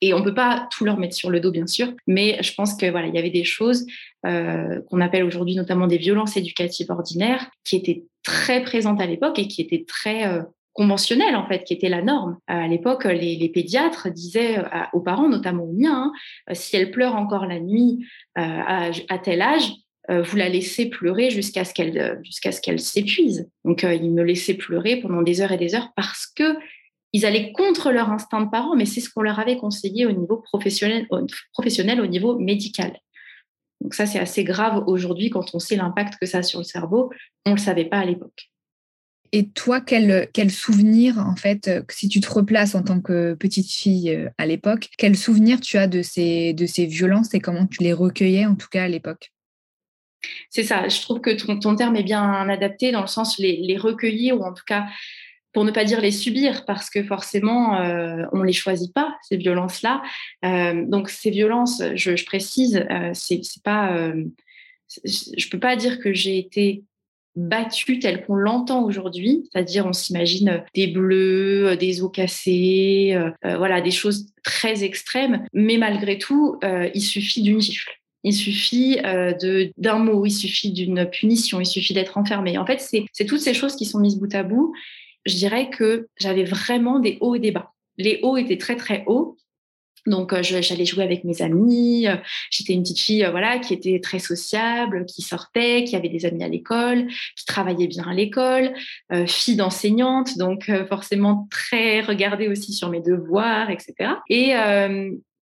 Et 0.00 0.12
on 0.12 0.22
peut 0.22 0.34
pas 0.34 0.68
tout 0.70 0.84
leur 0.84 0.98
mettre 0.98 1.14
sur 1.14 1.30
le 1.30 1.40
dos, 1.40 1.50
bien 1.50 1.66
sûr, 1.66 1.92
mais 2.06 2.38
je 2.42 2.52
pense 2.54 2.74
que 2.74 2.90
voilà, 2.90 3.06
il 3.06 3.14
y 3.14 3.18
avait 3.18 3.30
des 3.30 3.44
choses 3.44 3.86
euh, 4.26 4.80
qu'on 4.90 5.00
appelle 5.00 5.24
aujourd'hui 5.24 5.54
notamment 5.54 5.86
des 5.86 5.96
violences 5.96 6.36
éducatives 6.36 6.90
ordinaires, 6.90 7.50
qui 7.64 7.76
étaient 7.76 8.04
très 8.22 8.62
présentes 8.62 9.00
à 9.00 9.06
l'époque 9.06 9.38
et 9.38 9.48
qui 9.48 9.62
étaient 9.62 9.84
très 9.86 10.26
euh, 10.26 10.42
conventionnelles 10.74 11.36
en 11.36 11.46
fait, 11.46 11.64
qui 11.64 11.72
étaient 11.72 11.88
la 11.88 12.02
norme. 12.02 12.36
à 12.46 12.68
l'époque, 12.68 13.04
les, 13.04 13.48
pédiatres 13.48 14.10
disaient 14.12 14.58
euh, 14.58 14.64
aux 14.92 15.00
parents, 15.00 15.28
notamment 15.28 15.64
aux 15.64 15.72
miens, 15.72 16.12
hein, 16.46 16.54
si 16.54 16.76
elle 16.76 16.90
pleure 16.90 17.14
encore 17.14 17.46
la 17.46 17.60
nuit 17.60 18.06
à, 18.34 18.90
tel 19.22 19.40
âge, 19.40 19.72
vous 20.08 20.36
la 20.36 20.48
laissez 20.48 20.86
pleurer 20.86 21.30
jusqu'à 21.30 21.64
ce 21.64 21.74
qu'elle 21.74 22.20
jusqu'à 22.22 22.52
ce 22.52 22.60
qu'elle 22.60 22.78
s'épuise. 22.78 23.50
Donc 23.64 23.82
ils 23.82 24.12
me 24.12 24.22
laissaient 24.22 24.54
pleurer 24.54 24.96
pendant 24.96 25.22
des 25.22 25.40
heures 25.40 25.50
et 25.50 25.56
des 25.56 25.74
heures 25.74 25.90
parce 25.96 26.26
que 26.26 26.56
ils 27.12 27.24
allaient 27.24 27.52
contre 27.52 27.92
leur 27.92 28.10
instinct 28.10 28.42
de 28.42 28.50
parents, 28.50 28.76
mais 28.76 28.86
c'est 28.86 29.00
ce 29.00 29.10
qu'on 29.10 29.22
leur 29.22 29.38
avait 29.38 29.56
conseillé 29.56 30.06
au 30.06 30.12
niveau 30.12 30.38
professionnel, 30.38 31.06
au, 31.10 31.18
professionnel, 31.52 32.00
au 32.00 32.06
niveau 32.06 32.38
médical. 32.38 32.98
Donc 33.80 33.94
ça, 33.94 34.06
c'est 34.06 34.18
assez 34.18 34.44
grave 34.44 34.84
aujourd'hui 34.86 35.30
quand 35.30 35.54
on 35.54 35.58
sait 35.58 35.76
l'impact 35.76 36.14
que 36.20 36.26
ça 36.26 36.38
a 36.38 36.42
sur 36.42 36.60
le 36.60 36.64
cerveau. 36.64 37.10
On 37.44 37.50
ne 37.50 37.56
le 37.56 37.60
savait 37.60 37.84
pas 37.84 37.98
à 37.98 38.04
l'époque. 38.04 38.50
Et 39.32 39.48
toi, 39.48 39.80
quel, 39.80 40.28
quel 40.32 40.50
souvenir, 40.50 41.18
en 41.18 41.36
fait, 41.36 41.70
si 41.90 42.08
tu 42.08 42.20
te 42.20 42.30
replaces 42.30 42.74
en 42.74 42.82
tant 42.82 43.00
que 43.00 43.34
petite 43.34 43.70
fille 43.70 44.10
euh, 44.10 44.28
à 44.38 44.46
l'époque, 44.46 44.88
quel 44.98 45.16
souvenir 45.16 45.60
tu 45.60 45.76
as 45.78 45.88
de 45.88 46.02
ces, 46.02 46.52
de 46.54 46.64
ces 46.64 46.86
violences 46.86 47.34
et 47.34 47.40
comment 47.40 47.66
tu 47.66 47.82
les 47.82 47.92
recueillais, 47.92 48.46
en 48.46 48.54
tout 48.54 48.68
cas 48.70 48.84
à 48.84 48.88
l'époque? 48.88 49.32
C'est 50.50 50.62
ça, 50.62 50.88
je 50.88 51.00
trouve 51.00 51.20
que 51.20 51.30
ton, 51.30 51.58
ton, 51.58 51.76
terme 51.76 51.96
est 51.96 52.02
bien 52.02 52.48
adapté 52.48 52.92
dans 52.92 53.00
le 53.00 53.06
sens 53.06 53.38
les, 53.38 53.56
les 53.56 53.76
recueillir 53.76 54.40
ou 54.40 54.44
en 54.44 54.52
tout 54.52 54.64
cas 54.66 54.86
pour 55.56 55.64
ne 55.64 55.70
pas 55.70 55.84
dire 55.84 56.02
les 56.02 56.10
subir, 56.10 56.66
parce 56.66 56.90
que 56.90 57.02
forcément, 57.02 57.80
euh, 57.80 58.26
on 58.32 58.40
ne 58.40 58.44
les 58.44 58.52
choisit 58.52 58.92
pas, 58.92 59.16
ces 59.26 59.38
violences-là. 59.38 60.02
Euh, 60.44 60.84
donc, 60.86 61.08
ces 61.08 61.30
violences, 61.30 61.82
je, 61.94 62.24
précise, 62.26 62.84
euh, 62.90 63.12
c'est 63.14 63.40
pas, 63.64 64.12
je 65.02 65.48
peux 65.48 65.58
pas 65.58 65.74
dire 65.76 65.98
que 65.98 66.12
j'ai 66.12 66.36
été 66.36 66.84
battue 67.36 68.00
telle 68.00 68.26
qu'on 68.26 68.34
l'entend 68.34 68.84
aujourd'hui, 68.84 69.48
c'est-à-dire 69.50 69.86
on 69.86 69.94
s'imagine 69.94 70.62
des 70.74 70.88
bleus, 70.88 71.74
des 71.78 72.02
os 72.02 72.12
cassés, 72.12 73.18
voilà, 73.42 73.80
des 73.80 73.90
choses 73.90 74.26
très 74.44 74.84
extrêmes, 74.84 75.46
mais 75.54 75.78
malgré 75.78 76.18
tout, 76.18 76.60
il 76.92 77.00
suffit 77.00 77.40
d'une 77.40 77.62
gifle. 77.62 77.92
Il 78.24 78.34
suffit 78.34 78.98
d'un 79.78 79.98
mot, 80.00 80.26
il 80.26 80.32
suffit 80.32 80.72
d'une 80.72 81.08
punition, 81.08 81.62
il 81.62 81.66
suffit 81.66 81.94
d'être 81.94 82.18
enfermé. 82.18 82.58
En 82.58 82.66
fait, 82.66 82.86
c'est 83.10 83.24
toutes 83.24 83.40
ces 83.40 83.54
choses 83.54 83.74
qui 83.74 83.86
sont 83.86 84.00
mises 84.00 84.18
bout 84.18 84.34
à 84.34 84.42
bout 84.42 84.74
je 85.26 85.34
dirais 85.34 85.68
que 85.70 86.08
j'avais 86.16 86.44
vraiment 86.44 86.98
des 86.98 87.18
hauts 87.20 87.34
et 87.34 87.40
des 87.40 87.50
bas. 87.50 87.72
Les 87.98 88.20
hauts 88.22 88.36
étaient 88.36 88.58
très 88.58 88.76
très 88.76 89.04
hauts. 89.06 89.36
Donc 90.06 90.32
euh, 90.32 90.42
j'allais 90.42 90.84
jouer 90.84 91.04
avec 91.04 91.24
mes 91.24 91.42
amis. 91.42 92.06
Euh, 92.06 92.16
j'étais 92.50 92.72
une 92.72 92.82
petite 92.82 93.00
fille, 93.00 93.24
euh, 93.24 93.30
voilà, 93.30 93.58
qui 93.58 93.74
était 93.74 94.00
très 94.00 94.18
sociable, 94.18 95.04
qui 95.06 95.22
sortait, 95.22 95.84
qui 95.84 95.96
avait 95.96 96.08
des 96.08 96.24
amis 96.26 96.44
à 96.44 96.48
l'école, 96.48 97.08
qui 97.36 97.44
travaillait 97.44 97.88
bien 97.88 98.04
à 98.04 98.14
l'école, 98.14 98.72
fille 99.26 99.56
d'enseignante, 99.56 100.38
donc 100.38 100.70
forcément 100.88 101.48
très 101.50 102.00
regardée 102.00 102.48
aussi 102.48 102.72
sur 102.72 102.88
mes 102.88 103.00
devoirs, 103.00 103.70
etc. 103.70 104.12
Et 104.28 104.54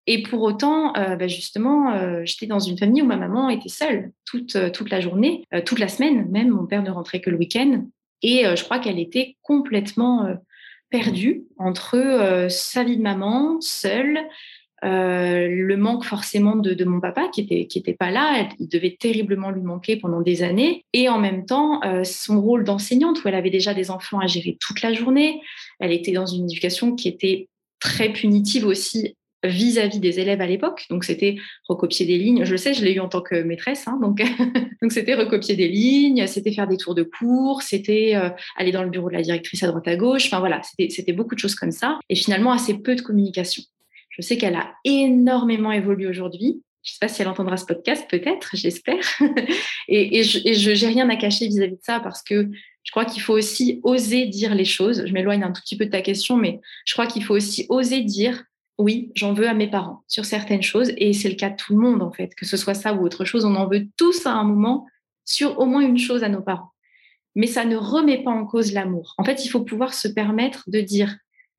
et 0.06 0.22
pour 0.22 0.42
autant, 0.42 0.94
bah, 0.94 1.28
justement, 1.28 2.26
j'étais 2.26 2.46
dans 2.46 2.60
une 2.60 2.78
famille 2.78 3.02
où 3.02 3.06
ma 3.06 3.16
maman 3.16 3.50
était 3.50 3.70
seule 3.70 4.12
toute, 4.26 4.58
toute 4.74 4.90
la 4.90 5.00
journée, 5.00 5.46
toute 5.66 5.80
la 5.80 5.88
semaine 5.88 6.30
même. 6.30 6.50
Mon 6.50 6.66
père 6.66 6.84
ne 6.84 6.92
rentrait 6.92 7.22
que 7.22 7.30
le 7.30 7.38
week-end. 7.38 7.86
Et 8.24 8.46
euh, 8.46 8.56
je 8.56 8.64
crois 8.64 8.80
qu'elle 8.80 9.00
était 9.00 9.36
complètement 9.44 10.26
euh, 10.26 10.36
perdue 10.90 11.44
entre 11.58 11.96
euh, 11.98 12.50
sa 12.50 12.84
vie 12.84 12.98
de 12.98 13.02
maman, 13.02 13.60
seule, 13.62 14.20
le 14.86 15.76
manque 15.76 16.04
forcément 16.04 16.58
de, 16.58 16.84
mon 16.84 17.00
papa 17.00 17.30
qui 17.30 17.40
était 17.40 17.68
qui 17.68 17.82
pas 17.94 18.12
là, 18.12 18.50
il 18.60 18.68
devait 18.68 18.98
terriblement 19.00 19.50
lui 19.50 19.62
manquer 19.62 19.96
pendant 19.96 20.20
des 20.20 20.44
années, 20.44 20.84
et 20.92 21.08
en 21.08 21.20
même 21.20 21.46
temps 21.46 21.80
son 22.04 22.42
rôle 22.42 22.66
d'enseignante 22.66 23.24
où 23.24 23.30
elle 23.30 23.36
avait 23.36 23.50
déjà 23.50 23.74
des 23.74 23.92
enfants 23.92 24.20
à 24.20 24.28
gérer 24.28 24.58
toute 24.60 24.82
la 24.82 24.92
journée, 24.92 25.42
elle 25.80 25.94
était 25.94 26.12
dans 26.12 26.26
une 26.26 26.52
éducation 26.52 26.96
qui 26.96 27.08
était 27.08 27.48
très 27.80 28.12
punitive 28.12 28.68
aussi 28.68 29.16
vis-à-vis 29.44 30.00
des 30.00 30.20
élèves 30.20 30.42
à 30.42 30.48
l'époque. 30.48 30.86
Donc, 30.90 31.04
c'était 31.04 31.36
recopier 31.68 32.06
des 32.06 32.18
lignes. 32.18 32.46
Je 32.46 32.52
le 32.52 32.58
sais, 32.58 32.74
je 32.74 32.84
l'ai 32.84 32.94
eu 32.94 33.00
en 33.00 33.10
tant 33.10 33.22
que 33.22 33.36
maîtresse. 33.36 33.88
Hein, 33.88 34.00
donc, 34.02 34.22
donc, 34.82 34.92
c'était 34.92 35.16
recopier 35.16 35.56
des 35.56 35.68
lignes, 35.68 36.26
c'était 36.28 36.52
faire 36.52 36.68
des 36.68 36.78
tours 36.78 36.96
de 36.96 37.04
cours, 37.04 37.62
c'était 37.62 38.16
euh, 38.16 38.30
aller 38.56 38.72
dans 38.72 38.84
le 38.84 38.90
bureau 38.90 39.10
de 39.10 39.14
la 39.14 39.22
directrice 39.22 39.64
à 39.64 39.68
droite 39.68 39.88
à 39.88 39.96
gauche. 39.96 40.26
Enfin, 40.28 40.40
voilà, 40.40 40.62
c'était 40.64 41.14
beaucoup 41.14 41.36
de 41.36 41.40
choses 41.40 41.56
comme 41.56 41.72
ça. 41.72 42.00
Et 42.10 42.16
finalement, 42.16 42.52
assez 42.52 42.76
peu 42.76 42.96
de 42.96 43.02
communication. 43.02 43.64
Je 44.10 44.22
sais 44.22 44.38
qu'elle 44.38 44.56
a 44.56 44.74
énormément 44.84 45.72
évolué 45.72 46.08
aujourd'hui. 46.08 46.62
Je 46.84 46.92
ne 46.92 46.94
sais 46.94 47.00
pas 47.00 47.08
si 47.08 47.22
elle 47.22 47.30
entendra 47.30 47.56
ce 47.58 47.66
podcast, 47.66 48.06
peut-être, 48.10 48.50
j'espère. 48.54 49.04
et, 49.88 50.24
je 50.24 50.86
n'ai 50.86 50.92
rien 50.92 51.10
à 51.10 51.16
cacher 51.16 51.48
vis 51.48 51.62
à 51.62 51.66
-vis 51.66 51.72
de 51.72 51.80
ça 51.82 52.00
parce 52.02 52.22
que 52.22 52.50
je 52.84 52.92
crois 52.92 53.06
qu'il 53.06 53.22
faut 53.22 53.34
aussi 53.34 53.80
oser 53.84 54.26
dire 54.26 54.54
les 54.54 54.66
choses. 54.66 55.04
Je 55.06 55.14
m'éloigne 55.14 55.44
un 55.44 55.52
tout 55.52 55.62
petit 55.62 55.78
peu 55.78 55.86
de 55.86 55.92
ta 55.92 56.02
question, 56.02 56.36
mais 56.38 56.60
je 56.86 56.94
crois 56.94 57.08
qu'il 57.08 57.24
faut 57.24 57.34
aussi 57.34 57.66
oser 57.70 58.02
dire 58.02 58.44
oui, 58.78 59.12
j'en 59.16 59.34
veux 59.34 59.48
à 59.48 59.54
mes 59.54 59.70
parents 59.70 60.04
sur 60.08 60.26
certaines 60.26 60.64
choses. 60.64 60.92
Et 60.98 61.14
c'est 61.14 61.30
le 61.30 61.36
cas 61.36 61.50
de 61.50 61.56
tout 61.56 61.74
le 61.74 61.80
monde, 61.80 62.02
en 62.02 62.12
fait, 62.12 62.34
que 62.36 62.46
ce 62.46 62.58
soit 62.58 62.74
ça 62.74 62.94
ou 62.94 63.06
autre 63.06 63.26
chose. 63.26 63.46
On 63.46 63.56
en 63.56 63.68
veut 63.68 63.88
tous 63.98 64.26
à 64.26 64.32
un 64.32 64.44
moment 64.44 64.88
sur 65.26 65.60
au 65.60 65.66
moins 65.66 65.82
une 65.82 66.00
chose 66.00 66.24
à 66.24 66.30
nos 66.30 66.42
parents. 66.42 66.72
Mais 67.36 67.48
ça 67.48 67.66
ne 67.66 67.76
remet 67.76 68.24
pas 68.24 68.32
en 68.32 68.46
cause 68.46 68.74
l'amour. 68.74 69.16
En 69.18 69.24
fait, 69.24 69.46
il 69.46 69.50
faut 69.50 69.64
pouvoir 69.64 69.94
se 69.94 70.08
permettre 70.08 70.64
de 70.68 70.82
dire 70.82 71.18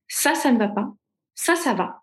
ça, 0.09 0.35
ça 0.35 0.53
ne 0.53 0.59
va 0.59 0.69
pas, 0.69 0.93
ça, 1.35 1.57
ça 1.57 1.75
va. 1.75 2.03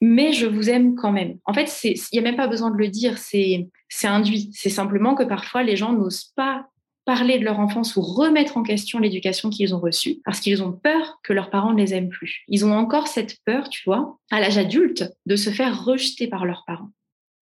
Mais 0.00 0.32
je 0.32 0.46
vous 0.46 0.68
aime 0.68 0.94
quand 0.94 1.12
même. 1.12 1.38
En 1.44 1.54
fait, 1.54 1.70
il 1.84 1.96
n'y 2.12 2.18
a 2.18 2.22
même 2.22 2.36
pas 2.36 2.48
besoin 2.48 2.70
de 2.70 2.76
le 2.76 2.88
dire, 2.88 3.18
c'est 3.18 3.68
induit. 4.04 4.50
C'est 4.52 4.70
simplement 4.70 5.14
que 5.14 5.22
parfois 5.22 5.62
les 5.62 5.76
gens 5.76 5.92
n'osent 5.92 6.32
pas 6.34 6.66
parler 7.04 7.38
de 7.38 7.44
leur 7.44 7.58
enfance 7.58 7.96
ou 7.96 8.00
remettre 8.00 8.56
en 8.56 8.62
question 8.62 8.98
l'éducation 8.98 9.50
qu'ils 9.50 9.74
ont 9.74 9.80
reçue 9.80 10.20
parce 10.24 10.40
qu'ils 10.40 10.62
ont 10.62 10.72
peur 10.72 11.20
que 11.22 11.32
leurs 11.32 11.50
parents 11.50 11.72
ne 11.72 11.78
les 11.78 11.94
aiment 11.94 12.08
plus. 12.08 12.42
Ils 12.48 12.64
ont 12.64 12.72
encore 12.72 13.08
cette 13.08 13.38
peur, 13.44 13.68
tu 13.68 13.82
vois, 13.84 14.18
à 14.30 14.40
l'âge 14.40 14.58
adulte, 14.58 15.10
de 15.26 15.36
se 15.36 15.50
faire 15.50 15.84
rejeter 15.84 16.26
par 16.28 16.44
leurs 16.44 16.64
parents. 16.66 16.90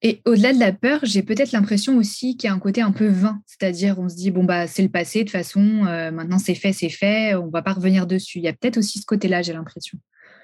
Et 0.02 0.22
au-delà 0.24 0.54
de 0.54 0.58
la 0.58 0.72
peur, 0.72 1.00
j'ai 1.02 1.22
peut-être 1.22 1.52
l'impression 1.52 1.98
aussi 1.98 2.36
qu'il 2.36 2.48
y 2.48 2.50
a 2.50 2.54
un 2.54 2.58
côté 2.58 2.80
un 2.80 2.92
peu 2.92 3.06
vain, 3.06 3.42
c'est-à-dire 3.44 3.98
on 3.98 4.08
se 4.08 4.16
dit 4.16 4.30
bon 4.30 4.44
bah 4.44 4.66
c'est 4.66 4.82
le 4.82 4.88
passé 4.88 5.20
de 5.20 5.24
toute 5.24 5.32
façon, 5.32 5.84
euh, 5.86 6.10
maintenant 6.10 6.38
c'est 6.38 6.54
fait, 6.54 6.72
c'est 6.72 6.88
fait, 6.88 7.34
on 7.34 7.48
va 7.48 7.60
pas 7.60 7.74
revenir 7.74 8.06
dessus. 8.06 8.38
Il 8.38 8.44
y 8.44 8.48
a 8.48 8.54
peut-être 8.54 8.78
aussi 8.78 8.98
ce 8.98 9.04
côté-là, 9.04 9.42
j'ai 9.42 9.52
l'impression. 9.52 9.98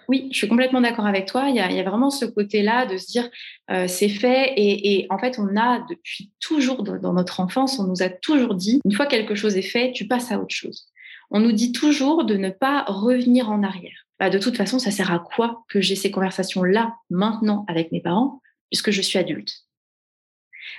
Oui, 0.08 0.28
je 0.32 0.36
suis 0.36 0.48
complètement 0.48 0.80
d'accord 0.80 1.06
avec 1.06 1.26
toi. 1.26 1.48
Il 1.48 1.56
y, 1.56 1.60
a, 1.60 1.82
vraiment 1.82 2.10
ce 2.10 2.24
côté-là 2.24 2.86
de 2.86 2.96
se 2.96 3.06
dire 3.06 3.28
euh, 3.70 3.88
c'est 3.88 4.08
fait. 4.08 4.54
Et, 4.56 5.06
en 5.10 5.18
fait, 5.18 5.38
on 5.38 5.56
a 5.56 5.84
depuis 5.88 6.30
toujours 6.40 6.82
dans, 6.82 7.12
notre 7.12 7.40
enfance, 7.40 7.78
on 7.78 7.84
nous 7.84 8.02
a 8.02 8.08
toujours 8.08 8.54
dit 8.54 8.80
une 8.84 8.92
fois 8.92 9.06
quelque 9.06 9.34
chose 9.34 9.56
est 9.56 9.62
fait, 9.62 9.92
tu 9.92 10.06
passes 10.06 10.30
à 10.30 10.38
autre 10.38 10.54
chose. 10.54 10.86
On 11.30 11.40
nous 11.40 11.52
dit 11.52 11.72
toujours 11.72 12.24
de 12.24 12.36
ne 12.36 12.50
pas 12.50 12.84
revenir 12.84 13.50
en 13.50 13.62
arrière. 13.62 14.06
Bah, 14.20 14.30
de 14.30 14.38
toute 14.38 14.56
façon, 14.56 14.78
ça 14.78 14.90
sert 14.90 15.12
à 15.12 15.18
quoi 15.18 15.64
que 15.68 15.80
j'ai 15.80 15.96
ces 15.96 16.10
conversations-là 16.10 16.94
maintenant 17.10 17.64
avec 17.68 17.90
mes 17.92 18.00
parents, 18.00 18.40
puisque 18.70 18.90
je 18.90 19.02
suis 19.02 19.18
adulte? 19.18 19.64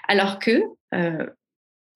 Alors 0.07 0.39
que 0.39 0.63
euh, 0.93 1.27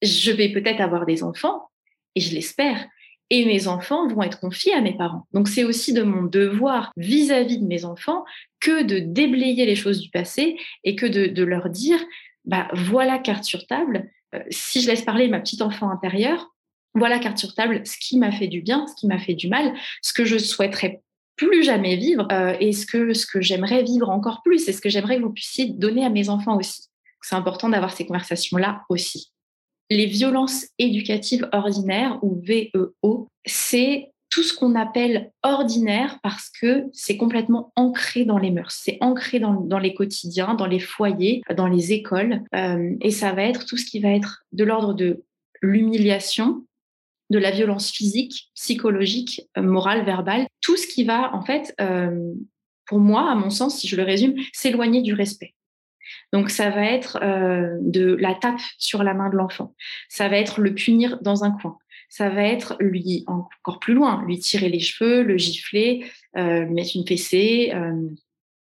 je 0.01 0.31
vais 0.31 0.49
peut-être 0.49 0.81
avoir 0.81 1.05
des 1.05 1.23
enfants, 1.23 1.69
et 2.15 2.19
je 2.19 2.33
l'espère, 2.33 2.85
et 3.31 3.45
mes 3.45 3.67
enfants 3.67 4.07
vont 4.07 4.21
être 4.21 4.41
confiés 4.41 4.73
à 4.73 4.81
mes 4.81 4.95
parents. 4.95 5.25
Donc 5.33 5.47
c'est 5.47 5.63
aussi 5.63 5.93
de 5.93 6.03
mon 6.03 6.23
devoir 6.23 6.91
vis-à-vis 6.97 7.57
de 7.57 7.65
mes 7.65 7.85
enfants 7.85 8.25
que 8.59 8.83
de 8.83 8.99
déblayer 8.99 9.65
les 9.65 9.75
choses 9.75 10.01
du 10.01 10.09
passé 10.09 10.57
et 10.83 10.95
que 10.97 11.05
de, 11.05 11.43
leur 11.43 11.69
dire, 11.69 11.99
bah 12.45 12.67
voilà 12.73 13.17
carte 13.17 13.45
sur 13.45 13.65
table. 13.65 14.11
Euh, 14.35 14.43
si 14.49 14.81
je 14.81 14.87
laisse 14.87 15.01
parler 15.01 15.29
ma 15.29 15.39
petite 15.39 15.61
enfant 15.61 15.89
intérieure, 15.89 16.53
voilà 16.93 17.19
carte 17.19 17.37
sur 17.37 17.55
table 17.55 17.81
ce 17.85 17.97
qui 17.97 18.17
m'a 18.17 18.33
fait 18.33 18.47
du 18.47 18.61
bien, 18.61 18.85
ce 18.85 18.95
qui 18.99 19.07
m'a 19.07 19.17
fait 19.17 19.33
du 19.33 19.47
mal, 19.47 19.73
ce 20.01 20.11
que 20.11 20.25
je 20.25 20.37
souhaiterais 20.37 21.01
plus 21.37 21.63
jamais 21.63 21.95
vivre 21.95 22.27
euh, 22.33 22.55
et 22.59 22.73
ce 22.73 22.85
que, 22.85 23.13
ce 23.13 23.25
que 23.25 23.41
j'aimerais 23.41 23.83
vivre 23.83 24.09
encore 24.09 24.41
plus 24.43 24.67
et 24.67 24.73
ce 24.73 24.81
que 24.81 24.89
j'aimerais 24.89 25.17
que 25.17 25.23
vous 25.23 25.33
puissiez 25.33 25.67
donner 25.67 26.05
à 26.05 26.09
mes 26.09 26.27
enfants 26.27 26.57
aussi. 26.57 26.89
C'est 27.21 27.35
important 27.35 27.69
d'avoir 27.69 27.93
ces 27.93 28.05
conversations-là 28.05 28.83
aussi 28.89 29.30
les 29.91 30.05
violences 30.05 30.67
éducatives 30.79 31.49
ordinaires 31.51 32.17
ou 32.21 32.41
VEO, 32.41 33.27
c'est 33.45 34.13
tout 34.29 34.41
ce 34.41 34.53
qu'on 34.53 34.75
appelle 34.75 35.33
ordinaire 35.43 36.19
parce 36.23 36.49
que 36.49 36.85
c'est 36.93 37.17
complètement 37.17 37.73
ancré 37.75 38.23
dans 38.23 38.37
les 38.37 38.51
mœurs, 38.51 38.79
c'est 38.81 38.97
ancré 39.01 39.41
dans, 39.41 39.79
les 39.79 39.93
quotidiens, 39.93 40.53
dans 40.53 40.65
les 40.65 40.79
foyers, 40.79 41.41
dans 41.57 41.67
les 41.67 41.91
écoles. 41.91 42.41
Euh, 42.55 42.95
et 43.01 43.11
ça 43.11 43.33
va 43.33 43.43
être 43.43 43.65
tout 43.65 43.75
ce 43.75 43.85
qui 43.85 43.99
va 43.99 44.11
être 44.11 44.45
de 44.53 44.63
l'ordre 44.63 44.93
de 44.93 45.25
l'humiliation, 45.61 46.65
de 47.29 47.37
la 47.37 47.51
violence 47.51 47.91
physique, 47.91 48.49
psychologique, 48.55 49.41
euh, 49.57 49.61
morale, 49.61 50.05
verbale, 50.05 50.47
tout 50.61 50.77
ce 50.77 50.87
qui 50.87 51.03
va, 51.03 51.35
en 51.35 51.41
fait, 51.41 51.75
euh, 51.81 52.33
pour 52.85 52.99
moi, 52.99 53.29
à 53.29 53.35
mon 53.35 53.49
sens, 53.49 53.77
si 53.77 53.89
je 53.89 53.97
le 53.97 54.03
résume, 54.03 54.35
s'éloigner 54.53 55.01
du 55.01 55.13
respect. 55.13 55.53
Donc 56.33 56.49
ça 56.49 56.69
va 56.69 56.85
être 56.85 57.19
euh, 57.21 57.77
de 57.81 58.15
la 58.15 58.33
tape 58.35 58.59
sur 58.77 59.03
la 59.03 59.13
main 59.13 59.29
de 59.29 59.35
l'enfant. 59.35 59.75
Ça 60.09 60.27
va 60.27 60.37
être 60.37 60.61
le 60.61 60.73
punir 60.73 61.19
dans 61.21 61.43
un 61.43 61.51
coin. 61.51 61.77
Ça 62.09 62.29
va 62.29 62.43
être 62.43 62.75
lui 62.79 63.23
encore 63.27 63.79
plus 63.79 63.93
loin, 63.93 64.23
lui 64.25 64.39
tirer 64.39 64.69
les 64.69 64.81
cheveux, 64.81 65.23
le 65.23 65.37
gifler, 65.37 66.05
euh, 66.37 66.65
mettre 66.67 66.91
une 66.95 67.07
fessée, 67.07 67.71
euh, 67.73 68.09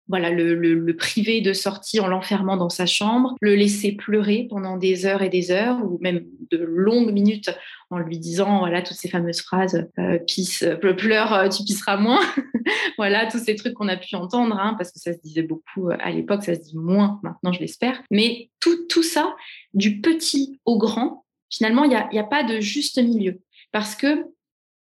voilà, 0.08 0.30
le, 0.30 0.54
le, 0.54 0.96
priver 0.96 1.40
de 1.40 1.52
sortie 1.52 1.98
en 1.98 2.06
l'enfermant 2.06 2.56
dans 2.56 2.68
sa 2.68 2.84
chambre, 2.84 3.34
le 3.40 3.54
laisser 3.54 3.92
pleurer 3.92 4.46
pendant 4.50 4.76
des 4.76 5.06
heures 5.06 5.22
et 5.22 5.30
des 5.30 5.50
heures, 5.50 5.78
ou 5.82 5.98
même 6.00 6.24
de 6.50 6.58
longues 6.58 7.12
minutes 7.12 7.50
en 7.90 7.98
lui 7.98 8.18
disant 8.18 8.60
voilà 8.60 8.82
toutes 8.82 8.96
ces 8.96 9.08
fameuses 9.08 9.40
phrases 9.40 9.88
euh, 9.98 10.18
pisse, 10.26 10.62
euh, 10.62 10.76
pleure, 10.76 11.32
euh, 11.32 11.48
tu 11.48 11.64
pisseras 11.64 11.96
moins. 11.96 12.20
voilà 12.98 13.26
tous 13.26 13.38
ces 13.38 13.54
trucs 13.54 13.74
qu'on 13.74 13.88
a 13.88 13.96
pu 13.96 14.14
entendre, 14.16 14.58
hein, 14.58 14.74
parce 14.76 14.92
que 14.92 14.98
ça 14.98 15.12
se 15.12 15.20
disait 15.22 15.42
beaucoup 15.42 15.88
à 15.90 16.10
l'époque, 16.10 16.44
ça 16.44 16.54
se 16.54 16.60
dit 16.60 16.76
moins 16.76 17.20
maintenant, 17.22 17.52
je 17.52 17.60
l'espère. 17.60 18.02
Mais 18.10 18.50
tout, 18.60 18.86
tout 18.88 19.02
ça, 19.02 19.34
du 19.72 20.00
petit 20.00 20.60
au 20.64 20.76
grand, 20.76 21.24
finalement, 21.50 21.84
il 21.84 21.90
n'y 21.90 21.96
a, 21.96 22.08
a 22.20 22.24
pas 22.24 22.44
de 22.44 22.60
juste 22.60 23.02
milieu, 23.02 23.40
parce 23.72 23.94
que 23.94 24.26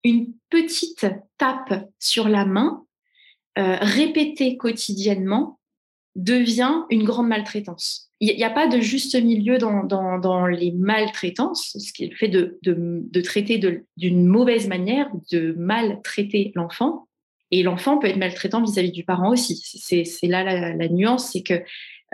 une 0.05 0.33
petite 0.51 1.07
tape 1.39 1.89
sur 2.01 2.29
la 2.29 2.45
main 2.45 2.85
euh, 3.59 3.77
répété 3.81 4.57
quotidiennement 4.57 5.59
devient 6.15 6.83
une 6.91 7.05
grande 7.05 7.29
maltraitance. 7.29 8.11
Il 8.21 8.37
n'y 8.37 8.45
a 8.45 8.51
pas 8.51 8.69
de 8.69 8.81
juste 8.81 9.21
milieu 9.21 9.59
dans, 9.59 10.47
les 10.47 10.71
maltraitances, 10.73 11.77
ce 11.79 11.93
qui 11.93 12.05
est 12.05 12.09
le 12.09 12.17
fait 12.17 12.29
de, 12.29 12.59
de, 12.63 13.21
traiter 13.21 13.61
d'une 13.97 14.27
mauvaise 14.27 14.69
manière, 14.69 15.11
de 15.33 15.55
maltraiter 15.59 16.53
l'enfant. 16.55 17.09
Et 17.51 17.63
l'enfant 17.63 17.99
peut 17.99 18.07
être 18.07 18.17
maltraitant 18.17 18.63
vis-à-vis 18.63 18.93
du 18.93 19.05
parent 19.05 19.31
aussi. 19.31 19.57
C'est 19.57 20.29
là 20.29 20.45
la, 20.45 20.89
nuance, 20.89 21.33
c'est 21.33 21.43
que 21.43 21.63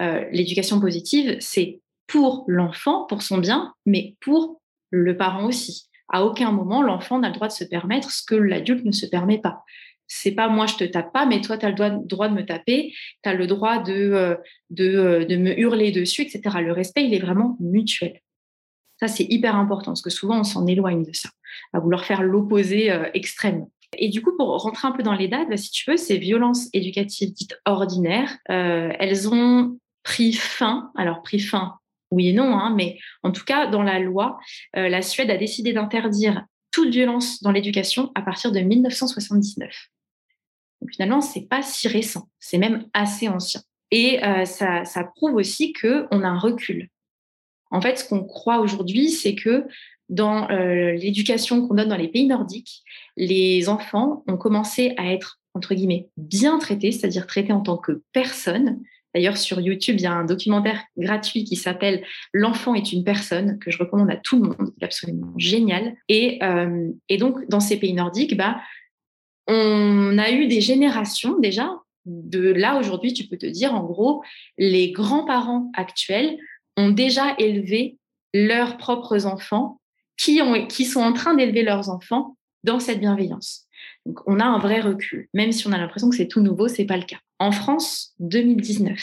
euh, 0.01 0.25
l'éducation 0.33 0.81
positive, 0.81 1.37
c'est 1.41 1.81
pour 2.07 2.45
l'enfant, 2.49 3.05
pour 3.05 3.21
son 3.21 3.39
bien, 3.39 3.75
mais 3.85 4.17
pour 4.21 4.63
le 4.91 5.17
parent 5.17 5.45
aussi. 5.45 5.89
À 6.09 6.25
aucun 6.25 6.53
moment, 6.53 6.81
l'enfant 6.81 7.19
n'a 7.19 7.29
le 7.29 7.35
droit 7.35 7.49
de 7.49 7.53
se 7.53 7.65
permettre 7.65 8.11
ce 8.11 8.23
que 8.25 8.35
l'adulte 8.35 8.87
ne 8.87 8.93
se 8.93 9.05
permet 9.05 9.39
pas 9.39 9.63
c'est 10.09 10.33
pas 10.33 10.49
moi 10.49 10.67
je 10.67 10.75
te 10.75 10.85
tape 10.85 11.13
pas, 11.13 11.27
mais 11.27 11.41
toi 11.41 11.59
tu 11.59 11.67
as 11.67 11.69
le 11.69 11.75
droit, 11.75 12.29
de 12.29 12.35
me 12.35 12.45
taper, 12.45 12.93
tu 13.23 13.29
as 13.29 13.35
le 13.35 13.47
droit 13.47 13.79
de, 13.79 13.93
euh, 13.93 14.35
euh, 14.81 15.25
de, 15.25 15.37
me 15.37 15.59
hurler 15.59 15.93
dessus, 15.93 16.23
etc. 16.23 16.57
Le 16.61 16.73
respect, 16.73 17.05
il 17.05 17.15
est 17.15 17.21
vraiment 17.21 17.57
mutuel. 17.61 18.21
Ça, 18.99 19.07
c'est 19.07 19.27
hyper 19.31 19.55
important, 19.55 19.93
parce 19.93 20.03
que 20.03 20.11
souvent 20.11 20.41
on 20.41 20.45
s'en 20.45 20.67
éloigne 20.67 21.05
de 21.05 21.13
ça, 21.13 21.29
à 21.73 21.79
vouloir 21.79 22.05
faire 22.05 22.23
l'opposé 22.23 22.91
euh, 22.91 23.09
extrême. 23.15 23.67
Et 23.97 24.09
du 24.09 24.23
coup, 24.23 24.37
pour 24.37 24.49
rentrer 24.59 24.89
un 24.89 24.93
peu 24.93 25.03
dans 25.03 25.15
les 25.15 25.29
dates, 25.29 25.49
bah, 25.49 25.57
si 25.57 25.71
tu 25.71 25.89
veux, 25.89 25.97
ces 25.97 26.19
violences 26.19 26.69
éducatives 26.73 27.33
dites 27.33 27.57
ordinaires, 27.65 28.37
elles 28.49 29.33
ont 29.33 29.79
pris 30.03 30.33
fin, 30.33 30.91
alors 30.97 31.23
pris 31.23 31.39
fin, 31.39 31.75
oui 32.11 32.29
et 32.29 32.33
non, 32.33 32.55
hein, 32.59 32.75
mais 32.77 32.99
en 33.23 33.31
tout 33.31 33.45
cas, 33.45 33.67
dans 33.67 33.83
la 33.83 33.99
loi, 33.99 34.39
la 34.75 35.01
Suède 35.01 35.31
a 35.31 35.39
décidé 35.39 35.73
d'interdire 35.73 36.45
toute 36.71 36.91
violence 36.91 37.43
dans 37.43 37.51
l'éducation 37.51 38.13
à 38.15 38.21
partir 38.21 38.53
de 38.53 38.61
1979. 38.61 39.89
Donc 40.89 40.95
finalement, 40.95 41.21
c'est 41.21 41.47
pas 41.47 41.61
si 41.61 41.87
récent, 41.87 42.31
c'est 42.41 42.57
même 42.57 42.87
assez 42.95 43.29
ancien. 43.29 43.61
Et 43.91 44.25
euh, 44.25 44.47
ça, 44.47 44.85
prouve 45.17 45.35
aussi 45.35 45.75
qu'on 45.75 46.23
a 46.23 46.27
un 46.27 46.39
recul. 46.39 46.89
En 47.71 47.83
fait, 47.83 47.99
ce 47.99 48.09
qu'on 48.09 48.25
croit 48.25 48.61
aujourd'hui, 48.61 49.11
c'est 49.11 49.35
que 49.35 49.67
dans 50.09 50.49
euh, 50.49 50.93
l'éducation 50.93 51.67
qu'on 51.67 51.75
donne 51.75 51.91
dans 51.91 51.97
les 51.99 52.09
pays 52.09 52.27
nordiques, 52.27 52.85
les 53.19 53.69
enfants 53.69 54.25
ont 54.29 54.39
commencé 54.39 54.95
à 54.97 55.13
être, 55.13 55.41
entre 55.53 55.75
guillemets, 55.75 56.09
bien 56.17 56.59
traités, 56.59 56.91
c'est-à-dire 56.91 57.27
traités 57.27 57.53
en 57.53 57.61
tant 57.61 57.77
que 57.77 58.03
personnes. 58.15 58.81
D'ailleurs, 59.15 59.37
sur 59.37 59.61
YouTube, 59.61 59.97
il 59.99 60.05
y 60.05 60.07
a 60.07 60.13
un 60.13 60.25
documentaire 60.25 60.83
gratuit 60.97 61.45
qui 61.45 61.57
s'appelle 61.57 62.03
L'enfant 62.33 62.75
est 62.75 62.93
une 62.95 63.05
personne, 63.05 63.59
que 63.59 63.71
je 63.71 63.77
recommande 63.77 64.11
à 64.11 64.17
tout 64.17 64.43
le 64.43 64.49
monde, 64.49 64.73
absolument 64.81 65.35
génial. 65.37 65.97
Et, 66.09 66.43
euh, 66.43 66.91
et 67.11 67.19
donc, 67.19 67.47
dans 67.51 67.61
ces 67.61 67.79
pays 67.79 67.93
nordiques, 67.93 68.39
bah, 68.39 68.59
on 69.49 70.19
a 70.19 70.31
eu 70.31 70.47
des 70.47 70.61
générations 70.61 71.39
déjà. 71.39 71.71
De 72.05 72.41
là, 72.41 72.79
aujourd'hui, 72.79 73.13
tu 73.13 73.27
peux 73.27 73.37
te 73.37 73.47
dire, 73.47 73.75
en 73.75 73.85
gros, 73.85 74.23
les 74.57 74.93
grands-parents 74.93 75.71
actuels 75.75 76.39
ont 76.77 76.91
déjà 76.91 77.35
élevé 77.39 77.99
leurs 78.33 78.77
propres 78.77 79.27
enfants 79.27 79.81
qui, 80.17 80.41
ont, 80.43 80.67
qui 80.67 80.85
sont 80.85 81.01
en 81.01 81.13
train 81.13 81.35
d'élever 81.35 81.63
leurs 81.63 81.91
enfants 81.91 82.37
dans 82.65 82.81
cette 82.81 83.01
bienveillance. 83.01 83.67
Donc, 84.07 84.21
on 84.27 84.41
a 84.41 84.45
un 84.45 84.59
vrai 84.59 84.81
recul, 84.81 85.29
même 85.35 85.53
si 85.53 85.67
on 85.67 85.73
a 85.73 85.79
l'impression 85.79 86.09
que 86.09 86.17
c'est 86.17 86.29
tout 86.29 86.41
nouveau, 86.41 86.69
c'est 86.69 86.85
pas 86.85 86.97
le 86.97 87.05
cas. 87.05 87.19
En 87.39 87.53
France, 87.53 88.15
2019. 88.21 88.99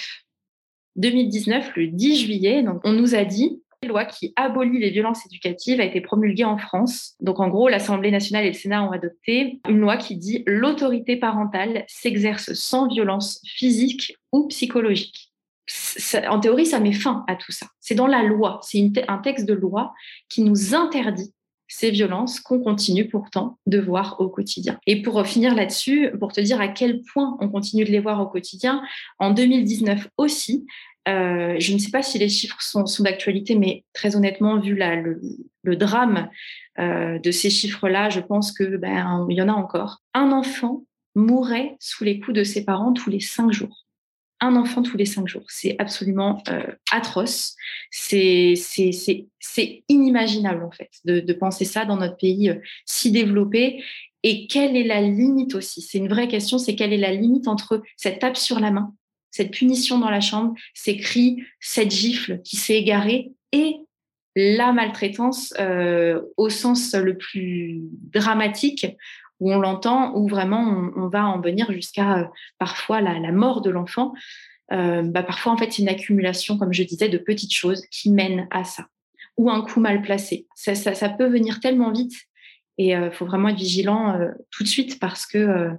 2019, 0.96 1.76
le 1.76 1.88
10 1.88 2.18
juillet, 2.18 2.64
donc 2.64 2.80
on 2.84 2.94
nous 2.94 3.16
a 3.16 3.26
dit 3.26 3.62
loi 3.86 4.06
qui 4.06 4.34
abolit 4.36 4.80
les 4.80 4.90
violences 4.90 5.26
éducatives 5.26 5.80
a 5.80 5.84
été 5.84 6.02
promulguée 6.02 6.44
en 6.44 6.58
France. 6.58 7.16
Donc 7.20 7.40
en 7.40 7.48
gros, 7.48 7.70
l'Assemblée 7.70 8.12
nationale 8.12 8.46
et 8.46 8.50
le 8.50 8.54
Sénat 8.54 8.84
ont 8.84 8.92
adopté 8.92 9.60
une 9.70 9.80
loi 9.80 9.98
qui 9.98 10.16
dit 10.18 10.44
l'autorité 10.46 11.18
parentale 11.18 11.86
s'exerce 11.88 12.54
sans 12.54 12.88
violence 12.88 13.42
physique 13.46 14.18
ou 14.32 14.48
psychologique. 14.48 15.32
en 16.30 16.40
théorie, 16.40 16.66
ça 16.66 16.80
met 16.80 16.92
fin 16.92 17.24
à 17.28 17.36
tout 17.36 17.52
ça. 17.52 17.68
C'est 17.80 17.96
dans 17.96 18.08
la 18.08 18.24
loi, 18.24 18.60
c'est 18.62 18.92
un 19.08 19.18
texte 19.18 19.46
de 19.46 19.54
loi 19.54 19.94
qui 20.30 20.42
nous 20.42 20.76
interdit 20.76 21.34
ces 21.68 21.90
violences 21.90 22.40
qu'on 22.40 22.60
continue 22.60 23.08
pourtant 23.08 23.58
de 23.66 23.80
voir 23.80 24.18
au 24.20 24.30
quotidien. 24.30 24.78
Et 24.86 25.02
pour 25.02 25.26
finir 25.26 25.56
là-dessus, 25.56 26.12
pour 26.20 26.32
te 26.32 26.42
dire 26.42 26.62
à 26.62 26.68
quel 26.68 27.02
point 27.02 27.38
on 27.40 27.50
continue 27.50 27.86
de 27.86 27.92
les 27.92 28.00
voir 28.00 28.22
au 28.22 28.28
quotidien, 28.28 28.84
en 29.20 29.32
2019 29.32 30.08
aussi, 30.18 30.66
euh, 31.08 31.56
je 31.60 31.74
ne 31.74 31.78
sais 31.78 31.92
pas 31.92 32.02
si 32.02 32.18
les 32.18 32.30
chiffres 32.30 32.62
sont, 32.62 32.86
d'actualité, 33.00 33.56
mais 33.56 33.84
très 33.94 34.16
honnêtement, 34.16 34.60
vu 34.60 34.76
le, 34.76 35.76
drame 35.76 36.30
euh, 36.80 37.20
de 37.20 37.32
ces 37.32 37.50
chiffres-là, 37.50 38.10
je 38.10 38.20
pense 38.20 38.52
que 38.52 38.78
ben 38.78 39.26
il 39.30 39.38
y 39.38 39.42
en 39.42 39.50
a 39.50 39.54
encore. 39.54 40.02
Un 40.14 40.32
enfant 40.32 40.84
mourrait 41.16 41.76
sous 41.80 42.04
les 42.04 42.20
coups 42.20 42.38
de 42.38 42.44
ses 42.44 42.66
parents 42.66 42.94
tous 42.94 43.10
les 43.10 43.20
cinq 43.20 43.52
jours 43.52 43.86
un 44.42 44.56
enfant 44.56 44.84
tous 44.84 44.98
les 44.98 45.06
cinq 45.06 45.28
jours. 45.28 45.46
C'est 45.48 45.76
absolument 45.80 46.44
euh, 46.50 46.68
atroce. 46.92 47.56
C'est 47.90 48.54
inimaginable, 49.88 50.64
en 50.64 50.72
fait, 50.72 50.92
de, 51.06 51.34
penser 51.34 51.66
ça 51.66 51.86
dans 51.86 51.98
notre 51.98 52.18
pays 52.18 52.54
si 52.86 53.12
développé. 53.12 53.84
Et 54.24 54.48
quelle 54.48 54.76
est 54.76 54.84
la 54.84 55.02
limite 55.02 55.56
aussi? 55.56 55.82
C'est 55.82 55.98
une 55.98 56.10
vraie 56.10 56.28
question, 56.28 56.58
c'est 56.58 56.76
quelle 56.76 56.94
est 56.94 56.98
la 56.98 57.14
limite 57.14 57.48
entre 57.48 57.82
cette 57.96 58.20
tape 58.20 58.38
sur 58.38 58.60
la 58.60 58.72
main, 58.72 58.94
cette 59.36 59.52
punition 59.52 60.00
dans 60.00 60.10
la 60.10 60.22
chambre, 60.22 60.56
ces 60.74 60.96
cris, 60.96 61.44
cette 61.60 61.92
gifle 61.92 62.42
qui 62.44 62.56
s'est 62.56 62.76
égarée 62.76 63.34
et 63.52 63.76
la 64.38 64.72
maltraitance 64.72 65.54
euh, 65.60 66.22
au 66.38 66.50
sens 66.50 66.96
le 66.96 67.18
plus 67.18 67.82
dramatique 68.14 68.88
où 69.42 69.52
on 69.52 69.60
l'entend, 69.60 70.16
où 70.16 70.30
vraiment 70.30 70.90
on, 70.96 71.10
va 71.10 71.26
en 71.26 71.42
venir 71.42 71.70
jusqu'à 71.74 72.20
euh, 72.20 72.24
parfois 72.60 73.02
la, 73.02 73.20
mort 73.34 73.60
de 73.60 73.70
l'enfant. 73.70 74.14
Euh, 74.72 75.02
bah 75.02 75.22
parfois, 75.22 75.52
en 75.52 75.58
fait, 75.58 75.74
c'est 75.74 75.82
une 75.82 75.90
accumulation, 75.90 76.58
comme 76.58 76.72
je 76.72 76.84
disais, 76.84 77.10
de 77.10 77.18
petites 77.18 77.54
choses 77.54 77.86
qui 77.92 78.12
mènent 78.12 78.48
à 78.52 78.64
ça. 78.64 78.86
Ou 79.36 79.50
un 79.50 79.62
coup 79.64 79.82
mal 79.82 80.02
placé. 80.02 80.48
Ça, 80.56 81.10
peut 81.10 81.28
venir 81.28 81.60
tellement 81.60 81.92
vite 81.92 82.14
et 82.78 82.92
il 82.92 83.12
faut 83.12 83.26
vraiment 83.26 83.50
être 83.50 83.58
vigilant 83.58 84.18
tout 84.50 84.64
de 84.64 84.70
suite 84.70 84.98
parce 84.98 85.26
que, 85.26 85.72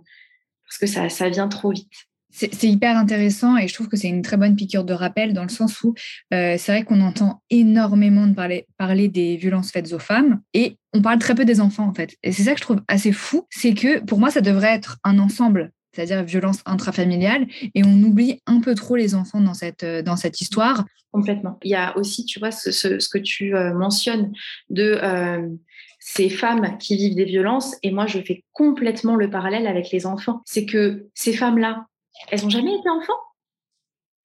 parce 0.64 0.78
que 0.78 0.86
ça 0.86 1.28
vient 1.30 1.48
trop 1.48 1.70
vite. 1.70 2.06
C'est 2.38 2.68
hyper 2.68 2.98
intéressant 2.98 3.56
et 3.56 3.66
je 3.66 3.72
trouve 3.72 3.88
que 3.88 3.96
c'est 3.96 4.08
une 4.08 4.20
très 4.20 4.36
bonne 4.36 4.56
piqûre 4.56 4.84
de 4.84 4.92
rappel 4.92 5.32
dans 5.32 5.42
le 5.42 5.48
sens 5.48 5.82
où 5.82 5.94
c'est 6.30 6.66
vrai 6.66 6.84
qu'on 6.84 7.00
entend 7.00 7.40
énormément 7.48 8.26
de 8.26 8.34
parler, 8.34 8.66
parler 8.76 9.08
des 9.08 9.36
violences 9.36 9.72
faites 9.72 9.94
aux 9.94 9.98
femmes 9.98 10.42
et 10.52 10.76
on 10.92 11.00
parle 11.00 11.18
très 11.18 11.34
peu 11.34 11.46
des 11.46 11.60
enfants 11.60 11.86
en 11.86 11.94
fait. 11.94 12.16
Et 12.22 12.32
c'est 12.32 12.42
ça 12.42 12.52
que 12.52 12.58
je 12.58 12.62
trouve 12.62 12.82
assez 12.88 13.12
fou, 13.12 13.46
c'est 13.48 13.72
que 13.72 14.00
pour 14.00 14.18
moi 14.18 14.30
ça 14.30 14.42
devrait 14.42 14.74
être 14.74 14.98
un 15.02 15.18
ensemble, 15.18 15.72
c'est-à-dire 15.96 16.22
violence 16.24 16.60
intrafamiliale, 16.66 17.46
et 17.74 17.84
on 17.84 18.02
oublie 18.02 18.40
un 18.46 18.60
peu 18.60 18.74
trop 18.74 18.96
les 18.96 19.14
enfants 19.14 19.40
dans 19.40 19.54
cette, 19.54 19.82
euh, 19.82 20.02
dans 20.02 20.16
cette 20.16 20.40
histoire. 20.40 20.84
Complètement. 21.12 21.58
Il 21.62 21.70
y 21.70 21.74
a 21.74 21.96
aussi, 21.96 22.26
tu 22.26 22.38
vois, 22.38 22.50
ce, 22.50 22.68
que 23.08 23.18
tu 23.18 23.56
euh, 23.56 23.72
mentionnes 23.72 24.32
de 24.68 24.98
euh, 25.02 25.48
ces 25.98 26.28
femmes 26.28 26.76
qui 26.78 26.96
vivent 26.96 27.14
des 27.14 27.24
violences, 27.24 27.74
et 27.82 27.90
moi 27.90 28.06
je 28.06 28.18
fais 28.20 28.44
complètement 28.52 29.16
le 29.16 29.30
parallèle 29.30 29.66
avec 29.66 29.90
les 29.90 30.04
enfants. 30.06 30.42
C'est 30.44 30.66
que 30.66 31.06
ces 31.14 31.32
femmes-là, 31.32 31.86
elles 32.30 32.42
n'ont 32.42 32.50
jamais 32.50 32.75
été 32.75 32.88
enfants 32.88 33.20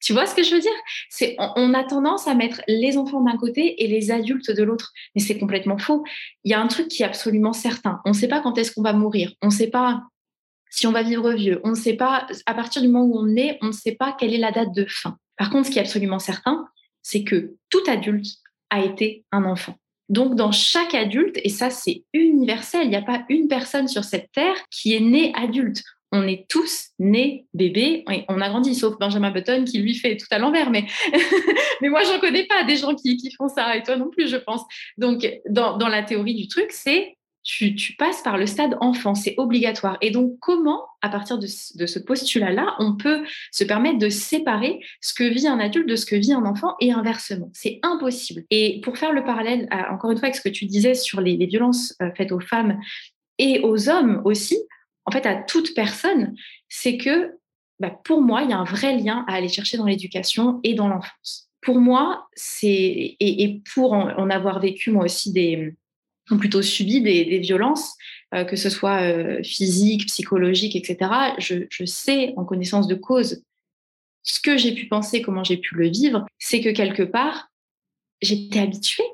tu 0.01 0.13
vois 0.13 0.25
ce 0.25 0.33
que 0.33 0.43
je 0.43 0.55
veux 0.55 0.59
dire? 0.59 1.37
On, 1.55 1.73
a 1.73 1.83
tendance 1.83 2.27
à 2.27 2.33
mettre 2.33 2.61
les 2.67 2.97
enfants 2.97 3.21
d'un 3.21 3.37
côté 3.37 3.83
et 3.83 3.87
les 3.87 4.11
adultes 4.11 4.49
de 4.49 4.63
l'autre, 4.63 4.91
mais 5.15 5.21
c'est 5.21 5.37
complètement 5.37 5.77
faux. 5.77 6.03
Il 6.43 6.51
y 6.51 6.55
a 6.55 6.59
un 6.59 6.67
truc 6.67 6.87
qui 6.87 7.03
est 7.03 7.05
absolument 7.05 7.53
certain. 7.53 8.01
On 8.03 8.09
ne 8.09 8.15
sait 8.15 8.27
pas 8.27 8.41
quand 8.41 8.57
est-ce 8.57 8.71
qu'on 8.71 8.81
va 8.81 8.93
mourir. 8.93 9.31
On 9.43 9.47
ne 9.47 9.51
sait 9.51 9.69
pas 9.69 10.01
si 10.71 10.87
on 10.87 10.91
va 10.91 11.03
vivre 11.03 11.31
vieux. 11.33 11.61
On 11.63 11.69
ne 11.69 11.75
sait 11.75 11.93
pas 11.93 12.25
à 12.47 12.53
partir 12.55 12.81
du 12.81 12.87
moment 12.87 13.05
où 13.05 13.19
on 13.19 13.35
est, 13.35 13.59
on 13.61 13.67
ne 13.67 13.71
sait 13.71 13.93
pas 13.93 14.15
quelle 14.17 14.33
est 14.33 14.39
la 14.39 14.51
date 14.51 14.73
de 14.73 14.85
fin. 14.89 15.17
Par 15.37 15.51
contre, 15.51 15.67
ce 15.67 15.71
qui 15.71 15.77
est 15.77 15.83
absolument 15.83 16.19
certain, 16.19 16.67
c'est 17.03 17.23
que 17.23 17.55
tout 17.69 17.83
adulte 17.87 18.27
a 18.71 18.83
été 18.83 19.23
un 19.31 19.45
enfant. 19.45 19.75
Donc, 20.09 20.35
dans 20.35 20.51
chaque 20.51 20.95
adulte, 20.95 21.39
et 21.43 21.49
ça 21.49 21.69
c'est 21.69 22.03
universel, 22.13 22.85
il 22.85 22.89
n'y 22.89 22.95
a 22.95 23.01
pas 23.01 23.23
une 23.29 23.47
personne 23.47 23.87
sur 23.87 24.03
cette 24.03 24.31
terre 24.31 24.55
qui 24.71 24.93
est 24.93 24.99
née 24.99 25.31
adulte 25.35 25.83
on 26.11 26.27
est 26.27 26.45
tous 26.49 26.89
nés 26.99 27.45
bébés, 27.53 28.03
on 28.27 28.41
a 28.41 28.49
grandi, 28.49 28.75
sauf 28.75 28.97
Benjamin 28.99 29.31
Button 29.31 29.63
qui 29.63 29.79
lui 29.79 29.95
fait 29.95 30.17
tout 30.17 30.27
à 30.31 30.39
l'envers. 30.39 30.69
Mais, 30.69 30.85
mais 31.81 31.89
moi, 31.89 32.01
j'en 32.03 32.19
connais 32.19 32.45
pas 32.45 32.63
des 32.63 32.75
gens 32.75 32.95
qui, 32.95 33.17
font 33.37 33.47
ça, 33.47 33.75
et 33.77 33.83
toi 33.83 33.95
non 33.95 34.09
plus, 34.09 34.29
je 34.29 34.37
pense. 34.37 34.61
Donc, 34.97 35.27
dans, 35.49 35.77
la 35.87 36.03
théorie 36.03 36.35
du 36.35 36.47
truc, 36.47 36.71
c'est 36.71 37.15
tu, 37.43 37.73
tu, 37.75 37.95
passes 37.95 38.21
par 38.21 38.37
le 38.37 38.45
stade 38.45 38.77
enfant, 38.81 39.15
c'est 39.15 39.33
obligatoire. 39.37 39.97
Et 40.01 40.11
donc, 40.11 40.37
comment, 40.41 40.85
à 41.01 41.09
partir 41.09 41.39
de, 41.39 41.47
ce 41.47 41.99
postulat-là, 41.99 42.75
on 42.77 42.95
peut 42.97 43.23
se 43.51 43.63
permettre 43.63 43.97
de 43.97 44.09
séparer 44.09 44.79
ce 44.99 45.13
que 45.13 45.23
vit 45.23 45.47
un 45.47 45.59
adulte 45.59 45.89
de 45.89 45.95
ce 45.95 46.05
que 46.05 46.15
vit 46.15 46.33
un 46.33 46.45
enfant 46.45 46.75
et 46.79 46.91
inversement? 46.91 47.49
C'est 47.53 47.79
impossible. 47.81 48.43
Et 48.51 48.79
pour 48.83 48.97
faire 48.97 49.13
le 49.13 49.23
parallèle, 49.23 49.67
encore 49.89 50.11
une 50.11 50.17
fois, 50.17 50.27
avec 50.27 50.35
ce 50.35 50.41
que 50.41 50.49
tu 50.49 50.65
disais 50.65 50.93
sur 50.93 51.19
les, 51.19 51.37
violences 51.47 51.95
euh, 52.01 52.11
faites 52.15 52.31
aux 52.31 52.39
femmes 52.39 52.79
et 53.39 53.61
aux 53.61 53.89
hommes 53.89 54.21
aussi, 54.23 54.59
en 55.05 55.11
fait, 55.11 55.25
à 55.25 55.35
toute 55.35 55.73
personne, 55.73 56.35
c'est 56.69 56.97
que 56.97 57.37
bah, 57.79 57.89
pour 58.03 58.21
moi, 58.21 58.43
il 58.43 58.49
y 58.49 58.53
a 58.53 58.57
un 58.57 58.63
vrai 58.63 58.97
lien 58.97 59.25
à 59.27 59.33
aller 59.33 59.49
chercher 59.49 59.77
dans 59.77 59.85
l'éducation 59.85 60.59
et 60.63 60.73
dans 60.73 60.87
l'enfance. 60.87 61.49
Pour 61.61 61.79
moi, 61.79 62.27
c'est 62.35 63.17
et, 63.19 63.61
pour 63.73 63.93
en, 63.93 64.29
avoir 64.29 64.59
vécu 64.59 64.91
moi 64.91 65.05
aussi 65.05 65.31
des 65.31 65.75
plutôt 66.39 66.61
subi 66.61 67.01
des, 67.01 67.39
violences, 67.39 67.95
euh, 68.33 68.45
que 68.45 68.55
ce 68.55 68.69
soit 68.69 69.01
euh, 69.01 69.43
physiques, 69.43 70.05
psychologiques, 70.05 70.77
etc. 70.77 71.11
Je, 71.39 71.65
je 71.69 71.83
sais 71.83 72.33
en 72.37 72.45
connaissance 72.45 72.87
de 72.87 72.95
cause 72.95 73.43
ce 74.23 74.39
que 74.39 74.57
j'ai 74.57 74.73
pu 74.73 74.87
penser, 74.87 75.21
comment 75.21 75.43
j'ai 75.43 75.57
pu 75.57 75.75
le 75.75 75.89
vivre, 75.89 76.25
c'est 76.39 76.61
que 76.61 76.69
quelque 76.69 77.03
part, 77.03 77.49
j'étais 78.21 78.59
habituée, 78.59 79.07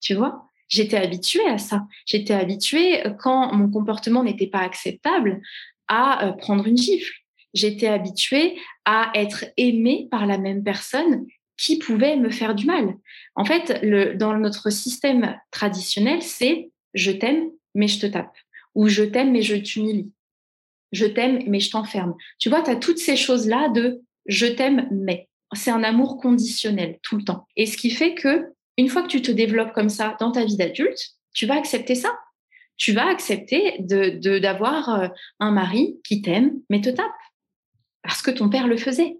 tu 0.00 0.14
vois 0.14 0.47
j'étais 0.68 0.96
habituée 0.96 1.46
à 1.46 1.58
ça. 1.58 1.86
J'étais 2.06 2.34
habituée, 2.34 3.06
euh, 3.06 3.10
quand 3.10 3.52
mon 3.54 3.70
comportement 3.70 4.22
n'était 4.22 4.46
pas 4.46 4.60
acceptable, 4.60 5.40
à 5.88 6.26
euh, 6.26 6.32
prendre 6.32 6.66
une 6.66 6.76
gifle. 6.76 7.12
J'étais 7.54 7.88
habituée 7.88 8.56
à 8.84 9.10
être 9.14 9.46
aimée 9.56 10.06
par 10.10 10.26
la 10.26 10.38
même 10.38 10.62
personne 10.62 11.26
qui 11.56 11.78
pouvait 11.78 12.16
me 12.16 12.30
faire 12.30 12.54
du 12.54 12.66
mal. 12.66 12.94
En 13.34 13.44
fait, 13.44 13.84
dans 14.16 14.36
notre 14.38 14.70
système 14.70 15.36
traditionnel, 15.50 16.22
c'est 16.22 16.70
je 16.94 17.10
t'aime, 17.10 17.50
mais 17.74 17.88
je 17.88 18.00
te 18.00 18.06
tape. 18.06 18.36
Ou 18.74 18.88
je 18.88 19.02
t'aime, 19.02 19.32
mais 19.32 19.42
je 19.42 19.56
t'humilie. 19.56 20.12
Je 20.92 21.06
t'aime, 21.06 21.42
mais 21.46 21.60
je 21.60 21.70
t'enferme. 21.70 22.14
Tu 22.38 22.48
vois, 22.48 22.62
tu 22.62 22.70
as 22.70 22.76
toutes 22.76 22.98
ces 22.98 23.16
choses-là 23.16 23.70
de 23.70 24.02
je 24.26 24.46
t'aime, 24.46 24.88
mais. 24.92 25.28
C'est 25.54 25.70
un 25.70 25.82
amour 25.82 26.18
conditionnel 26.18 26.98
tout 27.02 27.16
le 27.16 27.24
temps. 27.24 27.46
Et 27.56 27.64
ce 27.64 27.78
qui 27.78 27.90
fait 27.90 28.14
que 28.14 28.52
une 28.78 28.88
fois 28.88 29.02
que 29.02 29.08
tu 29.08 29.20
te 29.20 29.32
développes 29.32 29.72
comme 29.72 29.90
ça 29.90 30.16
dans 30.20 30.32
ta 30.32 30.44
vie 30.44 30.56
d'adulte, 30.56 31.16
tu 31.34 31.46
vas 31.46 31.56
accepter 31.56 31.94
ça. 31.94 32.16
Tu 32.76 32.92
vas 32.92 33.08
accepter 33.08 33.76
de 33.80 34.38
d'avoir 34.38 34.88
euh, 34.88 35.08
un 35.40 35.50
mari 35.50 36.00
qui 36.04 36.22
t'aime 36.22 36.60
mais 36.70 36.80
te 36.80 36.88
tape 36.88 37.06
parce 38.02 38.22
que 38.22 38.30
ton 38.30 38.48
père 38.48 38.68
le 38.68 38.76
faisait. 38.76 39.18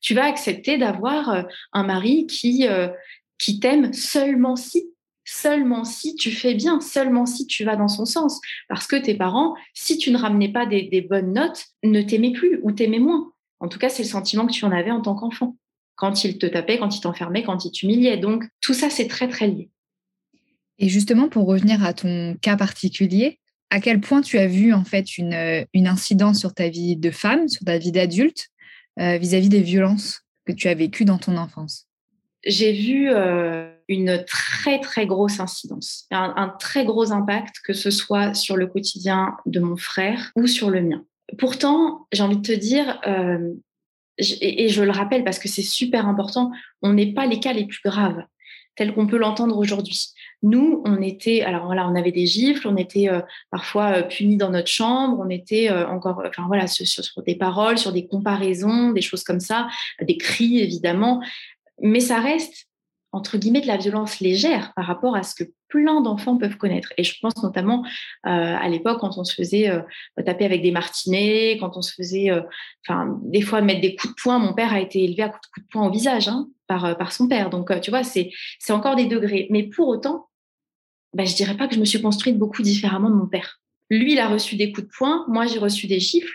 Tu 0.00 0.12
vas 0.12 0.24
accepter 0.24 0.76
d'avoir 0.76 1.30
euh, 1.30 1.42
un 1.72 1.84
mari 1.84 2.26
qui 2.26 2.66
euh, 2.66 2.88
qui 3.38 3.60
t'aime 3.60 3.92
seulement 3.92 4.56
si 4.56 4.90
seulement 5.24 5.84
si 5.84 6.16
tu 6.16 6.32
fais 6.32 6.54
bien, 6.54 6.80
seulement 6.80 7.26
si 7.26 7.46
tu 7.46 7.64
vas 7.64 7.76
dans 7.76 7.88
son 7.88 8.06
sens. 8.06 8.40
Parce 8.68 8.88
que 8.88 8.96
tes 8.96 9.14
parents, 9.14 9.54
si 9.72 9.98
tu 9.98 10.10
ne 10.10 10.18
ramenais 10.18 10.52
pas 10.52 10.66
des, 10.66 10.82
des 10.82 11.00
bonnes 11.00 11.32
notes, 11.32 11.64
ne 11.84 12.02
t'aimaient 12.02 12.32
plus 12.32 12.60
ou 12.62 12.72
t'aimaient 12.72 12.98
moins. 12.98 13.32
En 13.60 13.68
tout 13.68 13.78
cas, 13.78 13.88
c'est 13.88 14.02
le 14.02 14.08
sentiment 14.08 14.46
que 14.46 14.52
tu 14.52 14.64
en 14.64 14.72
avais 14.72 14.90
en 14.90 15.00
tant 15.00 15.14
qu'enfant 15.14 15.56
quand 15.96 16.24
il 16.24 16.38
te 16.38 16.46
tapait, 16.46 16.78
quand 16.78 16.94
il 16.94 17.00
t'enfermait, 17.00 17.42
quand 17.42 17.64
il 17.64 17.72
t'humiliait. 17.72 18.18
Donc 18.18 18.44
tout 18.60 18.74
ça, 18.74 18.90
c'est 18.90 19.08
très 19.08 19.28
très 19.28 19.48
lié. 19.48 19.70
Et 20.78 20.88
justement, 20.88 21.28
pour 21.28 21.46
revenir 21.46 21.82
à 21.84 21.94
ton 21.94 22.36
cas 22.40 22.56
particulier, 22.56 23.40
à 23.70 23.80
quel 23.80 24.00
point 24.00 24.20
tu 24.20 24.38
as 24.38 24.46
vu 24.46 24.72
en 24.72 24.84
fait 24.84 25.18
une, 25.18 25.34
euh, 25.34 25.64
une 25.72 25.88
incidence 25.88 26.38
sur 26.38 26.54
ta 26.54 26.68
vie 26.68 26.96
de 26.96 27.10
femme, 27.10 27.48
sur 27.48 27.64
ta 27.64 27.78
vie 27.78 27.92
d'adulte, 27.92 28.48
euh, 29.00 29.16
vis-à-vis 29.18 29.48
des 29.48 29.62
violences 29.62 30.22
que 30.44 30.52
tu 30.52 30.68
as 30.68 30.74
vécues 30.74 31.04
dans 31.04 31.18
ton 31.18 31.36
enfance? 31.36 31.86
J'ai 32.44 32.72
vu 32.72 33.10
euh, 33.10 33.68
une 33.88 34.24
très 34.24 34.78
très 34.78 35.06
grosse 35.06 35.40
incidence, 35.40 36.06
un, 36.12 36.54
très 36.60 36.84
gros 36.84 37.10
impact, 37.10 37.56
que 37.64 37.72
ce 37.72 37.90
soit 37.90 38.34
sur 38.34 38.56
le 38.56 38.68
quotidien 38.68 39.36
de 39.46 39.58
mon 39.58 39.76
frère 39.76 40.30
ou 40.36 40.46
sur 40.46 40.70
le 40.70 40.82
mien. 40.82 41.04
Pourtant, 41.38 42.06
j'ai 42.12 42.22
envie 42.22 42.36
de 42.36 42.46
te 42.46 42.52
dire, 42.52 43.00
et, 44.18 44.68
je 44.68 44.82
le 44.82 44.90
rappelle 44.90 45.24
parce 45.24 45.38
que 45.38 45.48
c'est 45.48 45.62
super 45.62 46.08
important, 46.08 46.50
on 46.82 46.92
n'est 46.92 47.12
pas 47.12 47.26
les 47.26 47.40
cas 47.40 47.52
les 47.52 47.66
plus 47.66 47.80
graves. 47.84 48.22
tel 48.76 48.92
qu'on 48.94 49.06
peut 49.06 49.16
l'entendre 49.16 49.56
aujourd'hui. 49.56 50.12
Nous, 50.42 50.82
on 50.84 51.00
était, 51.00 51.42
alors 51.42 51.64
voilà, 51.64 51.88
on 51.88 51.94
avait 51.94 52.12
des 52.12 52.26
gifles, 52.26 52.68
on 52.68 52.76
était 52.76 53.08
euh, 53.08 53.20
parfois 53.50 53.98
euh, 53.98 54.02
punis 54.02 54.36
dans 54.36 54.50
notre 54.50 54.68
chambre, 54.68 55.18
on 55.18 55.30
était 55.30 55.70
euh, 55.70 55.88
encore, 55.88 56.22
enfin 56.26 56.44
voilà, 56.46 56.66
sur, 56.66 57.22
des 57.22 57.36
paroles, 57.36 57.78
sur 57.78 57.92
des 57.92 58.06
comparaisons, 58.06 58.90
des 58.90 59.00
choses 59.00 59.24
comme 59.24 59.40
ça, 59.40 59.68
des 60.00 60.18
cris 60.18 60.60
évidemment, 60.60 61.22
mais 61.80 62.00
ça 62.00 62.20
reste 62.20 62.68
entre 63.16 63.38
guillemets 63.38 63.60
de 63.60 63.66
la 63.66 63.76
violence 63.76 64.20
légère 64.20 64.72
par 64.74 64.86
rapport 64.86 65.16
à 65.16 65.22
ce 65.22 65.34
que 65.34 65.50
plein 65.68 66.00
d'enfants 66.00 66.36
peuvent 66.36 66.56
connaître. 66.56 66.92
Et 66.96 67.04
je 67.04 67.18
pense 67.20 67.42
notamment 67.42 67.84
à 68.22 68.68
l'époque 68.68 69.00
quand 69.00 69.18
on 69.18 69.24
se 69.24 69.34
faisait 69.34 69.70
taper 70.24 70.44
avec 70.44 70.62
des 70.62 70.70
martinets, 70.70 71.56
quand 71.58 71.76
on 71.76 71.82
se 71.82 71.92
faisait, 71.92 72.30
enfin 72.86 73.18
des 73.24 73.40
fois 73.40 73.62
mettre 73.62 73.80
des 73.80 73.96
coups 73.96 74.14
de 74.14 74.20
poing. 74.22 74.38
Mon 74.38 74.54
père 74.54 74.72
a 74.72 74.80
été 74.80 75.02
élevé 75.02 75.22
à 75.22 75.28
coups 75.30 75.42
de, 75.58 75.64
poing 75.70 75.86
au 75.86 75.90
visage 75.90 76.28
hein, 76.28 76.46
par, 76.68 76.96
par 76.96 77.12
son 77.12 77.26
père. 77.26 77.50
Donc 77.50 77.80
tu 77.80 77.90
vois, 77.90 78.04
c'est 78.04 78.30
c'est 78.60 78.72
encore 78.72 78.94
des 78.94 79.06
degrés. 79.06 79.48
Mais 79.50 79.64
pour 79.64 79.88
autant, 79.88 80.28
bah, 81.16 81.24
je 81.24 81.34
dirais 81.34 81.56
pas 81.56 81.66
que 81.66 81.74
je 81.74 81.80
me 81.80 81.84
suis 81.84 82.02
construite 82.02 82.38
beaucoup 82.38 82.62
différemment 82.62 83.10
de 83.10 83.14
mon 83.14 83.26
père. 83.26 83.60
Lui, 83.90 84.12
il 84.12 84.18
a 84.18 84.28
reçu 84.28 84.56
des 84.56 84.72
coups 84.72 84.86
de 84.86 84.92
poing, 84.92 85.24
moi 85.28 85.46
j'ai 85.46 85.58
reçu 85.58 85.86
des 85.86 86.00
gifles. 86.00 86.34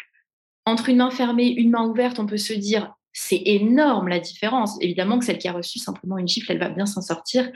Entre 0.66 0.90
une 0.90 0.98
main 0.98 1.12
fermée, 1.12 1.50
une 1.50 1.70
main 1.70 1.86
ouverte, 1.86 2.20
on 2.20 2.26
peut 2.26 2.38
se 2.38 2.54
dire 2.54 2.94
c'est 3.14 3.42
énorme 3.46 4.08
la 4.08 4.20
différence. 4.20 4.78
Évidemment 4.82 5.20
que 5.20 5.26
celle 5.26 5.38
qui 5.38 5.48
a 5.48 5.54
reçu 5.54 5.80
simplement 5.80 6.18
une 6.18 6.28
gifle, 6.28 6.52
elle 6.52 6.60
va 6.60 6.70
bien 6.70 6.86
s'en 6.86 7.02
sortir. 7.02 7.50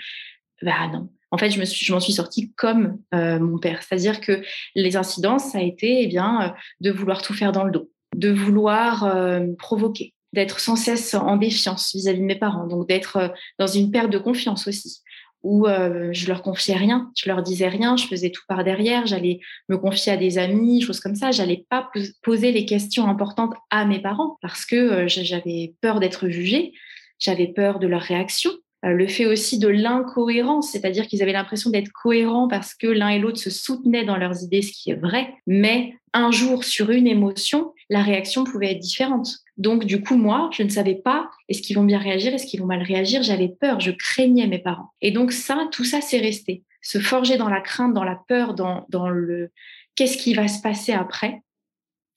Bah 0.62 0.88
non. 0.91 1.10
En 1.32 1.38
fait, 1.38 1.50
je 1.50 1.91
m'en 1.91 2.00
suis 2.00 2.13
sortie 2.13 2.54
comme 2.54 2.98
euh, 3.13 3.39
mon 3.39 3.58
père, 3.58 3.84
c'est-à-dire 3.84 4.22
que 4.22 4.41
les 4.74 4.96
incidences, 4.96 5.52
ça 5.52 5.58
a 5.58 5.62
été 5.62 6.04
eh 6.04 6.08
bien 6.08 6.41
euh, 6.41 6.50
de 6.80 6.91
vouloir 6.91 7.22
tout 7.22 7.34
faire 7.34 7.52
dans 7.52 7.65
le 7.65 7.72
dos, 7.72 7.91
de 8.15 8.32
vouloir 8.32 9.04
euh, 9.04 9.46
provoquer, 9.58 10.13
d'être 10.32 10.60
sans 10.60 10.78
cesse 10.78 11.13
en 11.13 11.36
défiance 11.36 11.94
vis-à-vis 11.94 12.22
de 12.22 12.26
mes 12.26 12.39
parents, 12.39 12.68
donc 12.68 12.88
d'être 12.88 13.34
dans 13.60 13.68
une 13.68 13.91
perte 13.91 14.12
de 14.12 14.18
confiance 14.18 14.68
aussi 14.68 15.02
où 15.46 15.68
euh, 15.68 16.10
je 16.12 16.28
leur 16.28 16.42
confiais 16.42 16.76
rien, 16.76 17.12
je 17.16 17.30
leur 17.30 17.44
disais 17.44 17.68
rien, 17.68 17.96
je 17.98 18.08
faisais 18.08 18.32
tout 18.32 18.42
par 18.48 18.64
derrière, 18.64 19.06
j'allais 19.06 19.40
me 19.70 19.78
confier 19.78 20.12
à 20.12 20.18
des 20.18 20.40
amis, 20.40 20.82
choses 20.82 21.00
comme 21.00 21.14
ça. 21.14 21.30
J'allais 21.30 21.68
pas 21.70 21.88
poser 22.24 22.52
les 22.52 22.66
questions 22.66 23.08
importantes 23.08 23.54
à 23.70 23.86
mes 23.86 24.00
parents 24.00 24.40
parce 24.42 24.66
que 24.66 24.76
euh, 24.76 25.08
j'avais 25.08 25.76
peur 25.82 26.00
d'être 26.00 26.30
jugée, 26.30 26.74
j'avais 27.20 27.46
peur 27.46 27.78
de 27.78 27.86
leur 27.86 28.02
réaction. 28.02 28.50
Euh, 28.86 28.90
le 28.90 29.08
fait 29.08 29.28
aussi 29.28 29.60
de 29.60 29.68
l'incohérence, 29.68 30.72
c'est-à-dire 30.72 31.06
qu'ils 31.06 31.22
avaient 31.22 31.32
l'impression 31.32 31.70
d'être 31.70 31.92
cohérents 31.92 32.48
parce 32.48 32.74
que 32.74 32.88
l'un 32.88 33.10
et 33.10 33.20
l'autre 33.20 33.38
se 33.38 33.52
soutenaient 33.52 34.04
dans 34.04 34.18
leurs 34.18 34.42
idées, 34.42 34.64
ce 34.64 34.72
qui 34.72 34.90
est 34.90 35.00
vrai, 35.00 35.32
mais 35.46 35.94
un 36.14 36.32
jour 36.32 36.64
sur 36.64 36.90
une 36.90 37.06
émotion, 37.06 37.72
la 37.89 38.02
réaction 38.02 38.43
pouvait 38.43 38.71
être 38.71 38.80
différente. 38.80 39.28
Donc, 39.58 39.86
du 39.86 40.02
coup, 40.02 40.17
moi, 40.17 40.50
je 40.54 40.63
ne 40.63 40.69
savais 40.69 40.95
pas 40.95 41.30
est-ce 41.50 41.62
qu'ils 41.62 41.76
vont 41.76 41.84
bien 41.84 42.00
réagir, 42.00 42.34
est-ce 42.34 42.45
qu'ils 42.45 42.60
vont 42.60 42.65
mal 42.65 42.82
réagir. 42.82 43.24
J'avais 43.24 43.50
peur, 43.50 43.80
je 43.80 43.91
craignais 43.91 44.48
mes 44.48 44.60
parents. 44.60 44.91
Et 45.02 45.12
donc, 45.12 45.32
ça, 45.32 45.67
tout 45.71 45.84
ça, 45.86 46.02
c'est 46.02 46.19
resté. 46.19 46.63
Se 46.82 47.00
forger 47.00 47.38
dans 47.38 47.50
la 47.50 47.62
crainte, 47.62 47.93
dans 47.93 48.04
la 48.04 48.19
peur, 48.28 48.54
dans, 48.54 48.86
dans 48.89 49.10
le 49.10 49.52
qu'est-ce 49.95 50.17
qui 50.17 50.34
va 50.34 50.48
se 50.48 50.62
passer 50.62 50.93
après, 50.93 51.41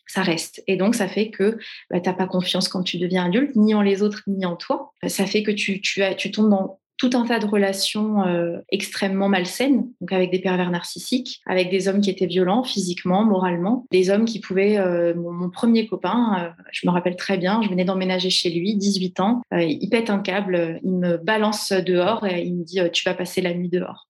ça 0.07 0.23
reste. 0.23 0.63
Et 0.67 0.77
donc, 0.77 0.95
ça 0.95 1.07
fait 1.07 1.31
que 1.31 1.59
bah, 1.91 2.01
tu 2.01 2.09
n'as 2.09 2.15
pas 2.15 2.27
confiance 2.27 2.69
quand 2.69 2.83
tu 2.83 2.99
deviens 2.99 3.27
adulte, 3.27 3.55
ni 3.57 3.75
en 3.75 3.83
les 3.83 4.03
autres, 4.03 4.23
ni 4.27 4.47
en 4.47 4.57
toi. 4.57 4.93
Ça 5.07 5.27
fait 5.27 5.43
que 5.43 5.51
tu, 5.51 5.81
tu, 5.81 6.03
as, 6.03 6.15
tu 6.15 6.31
tombes 6.31 6.51
dans 6.51 6.81
tout 6.99 7.11
un 7.15 7.25
tas 7.25 7.39
de 7.39 7.47
relations 7.47 8.23
euh, 8.25 8.59
extrêmement 8.71 9.29
malsaines, 9.29 9.89
donc 10.01 10.13
avec 10.13 10.31
des 10.31 10.41
pervers 10.41 10.71
narcissiques, 10.71 11.41
avec 11.47 11.71
des 11.71 11.87
hommes 11.87 12.01
qui 12.01 12.11
étaient 12.11 12.27
violents 12.27 12.65
physiquement, 12.65 13.25
moralement, 13.25 13.87
des 13.93 14.11
hommes 14.11 14.25
qui 14.25 14.41
pouvaient. 14.41 14.79
Euh, 14.79 15.15
mon, 15.15 15.49
premier 15.49 15.87
copain, 15.87 16.45
euh, 16.59 16.63
je 16.73 16.87
me 16.87 16.93
rappelle 16.93 17.17
très 17.17 17.39
bien, 17.39 17.63
je 17.63 17.69
venais 17.69 17.85
d'emménager 17.85 18.31
chez 18.31 18.51
lui, 18.51 18.75
18 18.77 19.21
ans, 19.21 19.43
il 19.53 19.89
pète 19.89 20.11
un 20.11 20.19
câble, 20.19 20.81
il 20.83 20.93
me 20.93 21.17
balance 21.17 21.73
dehors 21.73 22.27
et 22.27 22.43
il 22.43 22.57
me 22.57 22.65
dit 22.65 22.81
tu 22.93 23.05
vas 23.09 23.15
passer 23.15 23.41
la 23.41 23.55
nuit 23.55 23.69
dehors. 23.69 24.09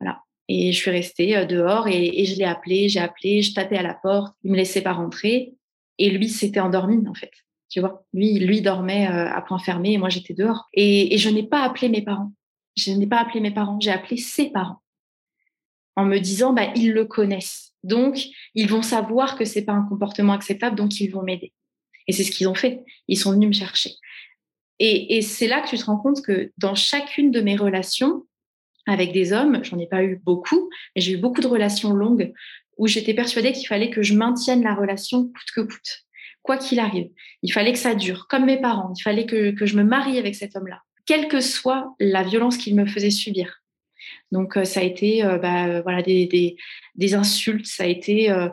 Voilà. 0.00 0.20
Et 0.48 0.72
je 0.72 0.76
suis 0.76 0.90
restée 0.90 1.46
dehors 1.46 1.88
et, 1.88 2.24
je 2.24 2.36
l'ai 2.36 2.44
appelé, 2.44 2.88
j'ai 2.88 3.00
appelé, 3.00 3.42
je 3.42 3.54
tapais 3.54 3.78
à 3.78 3.82
la 3.82 3.94
porte, 3.94 4.34
il 4.42 4.50
me 4.50 4.56
laissait 4.56 4.82
pas 4.82 4.92
rentrer 4.92 5.54
et 5.98 6.10
lui 6.10 6.28
s'était 6.28 6.60
endormi 6.60 7.06
en 7.08 7.14
fait. 7.14 7.32
Tu 7.70 7.80
vois, 7.80 8.04
lui, 8.12 8.38
lui 8.40 8.60
dormait 8.60 9.08
euh, 9.08 9.30
à 9.30 9.40
point 9.40 9.58
fermé 9.58 9.92
et 9.92 9.98
moi 9.98 10.08
j'étais 10.08 10.34
dehors. 10.34 10.68
Et, 10.74 11.16
je 11.16 11.30
n'ai 11.30 11.44
pas 11.44 11.62
appelé 11.62 11.88
mes 11.88 12.02
parents. 12.02 12.32
Je 12.76 12.90
n'ai 12.92 13.06
pas 13.06 13.20
appelé 13.20 13.40
mes 13.40 13.52
parents, 13.52 13.78
j'ai 13.80 13.90
appelé 13.90 14.16
ses 14.16 14.50
parents 14.50 14.82
en 15.96 16.04
me 16.04 16.18
disant 16.18 16.52
bah 16.52 16.72
ils 16.76 16.92
le 16.92 17.04
connaissent. 17.04 17.72
Donc 17.82 18.18
ils 18.54 18.68
vont 18.68 18.82
savoir 18.82 19.38
que 19.38 19.44
c'est 19.44 19.64
pas 19.64 19.72
un 19.72 19.82
comportement 19.82 20.32
acceptable 20.32 20.76
donc 20.76 21.00
ils 21.00 21.08
vont 21.08 21.22
m'aider. 21.22 21.52
Et 22.06 22.12
c'est 22.12 22.24
ce 22.24 22.30
qu'ils 22.30 22.48
ont 22.48 22.54
fait. 22.54 22.84
Ils 23.08 23.18
sont 23.18 23.32
venus 23.32 23.48
me 23.48 23.54
chercher. 23.54 23.92
Et, 24.80 25.16
et 25.16 25.22
c'est 25.22 25.46
là 25.46 25.60
que 25.60 25.68
tu 25.68 25.78
te 25.78 25.84
rends 25.84 25.98
compte 25.98 26.22
que 26.22 26.52
dans 26.58 26.74
chacune 26.74 27.30
de 27.30 27.40
mes 27.40 27.56
relations 27.56 28.24
avec 28.86 29.12
des 29.12 29.32
hommes, 29.32 29.62
j'en 29.62 29.78
ai 29.78 29.86
pas 29.86 30.02
eu 30.02 30.20
beaucoup, 30.24 30.70
mais 30.96 31.02
j'ai 31.02 31.12
eu 31.12 31.18
beaucoup 31.18 31.40
de 31.40 31.46
relations 31.46 31.92
longues 31.92 32.32
où 32.78 32.86
j'étais 32.86 33.14
persuadée 33.14 33.52
qu'il 33.52 33.66
fallait 33.68 33.90
que 33.90 34.02
je 34.02 34.14
maintienne 34.14 34.62
la 34.62 34.74
relation 34.74 35.24
coûte 35.24 35.50
que 35.54 35.60
coûte 35.60 36.06
quoi 36.42 36.56
qu'il 36.56 36.80
arrive. 36.80 37.10
Il 37.42 37.52
fallait 37.52 37.72
que 37.72 37.78
ça 37.78 37.94
dure, 37.94 38.26
comme 38.28 38.46
mes 38.46 38.60
parents. 38.60 38.92
Il 38.98 39.02
fallait 39.02 39.26
que, 39.26 39.54
je 39.66 39.76
me 39.76 39.84
marie 39.84 40.18
avec 40.18 40.34
cet 40.34 40.56
homme-là, 40.56 40.82
quelle 41.06 41.28
que 41.28 41.40
soit 41.40 41.94
la 42.00 42.22
violence 42.22 42.56
qu'il 42.56 42.74
me 42.74 42.86
faisait 42.86 43.10
subir. 43.10 43.62
Donc, 44.32 44.56
euh, 44.56 44.64
ça 44.64 44.80
a 44.80 44.82
été 44.82 45.24
euh, 45.24 45.38
bah, 45.38 45.82
voilà, 45.82 46.02
des, 46.02 46.56
insultes, 47.14 47.66
ça 47.66 47.84
a 47.84 47.86
été. 47.86 48.30
Euh, 48.30 48.48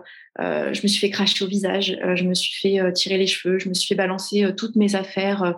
je 0.74 0.82
me 0.84 0.88
suis 0.88 1.00
fait 1.00 1.10
cracher 1.10 1.44
au 1.44 1.48
visage, 1.48 1.98
je 2.16 2.24
me 2.24 2.36
suis 2.36 2.54
fait 2.54 2.94
tirer 2.94 3.18
les 3.18 3.26
cheveux, 3.26 3.58
je 3.58 3.70
me 3.70 3.74
suis 3.74 3.88
fait 3.88 3.96
balancer 3.96 4.46
toutes 4.56 4.76
mes 4.76 4.94
affaires 4.94 5.56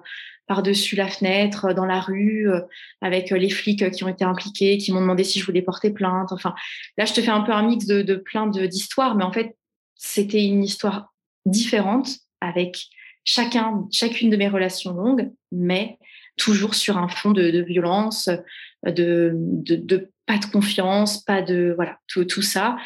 par-dessus 0.47 0.95
la 0.95 1.09
fenêtre, 1.09 1.73
dans 1.73 1.85
la 1.85 1.99
rue, 1.99 2.47
avec 3.01 3.29
les 3.31 3.49
flics 3.49 3.91
qui 3.91 4.03
ont 4.05 4.07
été 4.07 4.23
impliqués, 4.23 4.77
qui 4.77 4.93
m'ont 4.93 5.01
demandé 5.01 5.25
si 5.25 5.39
je 5.41 5.45
voulais 5.45 5.61
porter 5.61 5.91
plainte. 5.91 6.31
Enfin, 6.31 6.55
là, 6.97 7.03
je 7.03 7.13
te 7.13 7.19
fais 7.19 7.29
un 7.29 7.41
peu 7.41 7.51
un 7.51 7.63
mix 7.63 7.87
de, 7.87 8.01
de 8.01 8.15
plein 8.15 8.47
d'histoires, 8.47 9.15
mais 9.15 9.25
en 9.25 9.33
fait, 9.33 9.57
c'était 9.95 10.45
une 10.45 10.63
histoire 10.63 11.13
différente 11.49 12.09
avec 12.41 12.87
chacun, 13.23 13.85
chacune 13.91 14.29
de 14.29 14.37
mes 14.37 14.47
relations 14.47 14.93
longues, 14.93 15.31
mais 15.51 15.97
toujours 16.37 16.73
sur 16.73 16.97
un 16.97 17.07
fond 17.07 17.31
de, 17.31 17.61
violence, 17.61 18.29
de, 18.85 20.09
pas 20.25 20.37
de 20.37 20.45
confiance, 20.45 21.23
pas 21.23 21.41
de 21.41 21.73
voilà 21.75 21.97
tout, 22.07 22.23
tout 22.23 22.41
ça. 22.41 22.77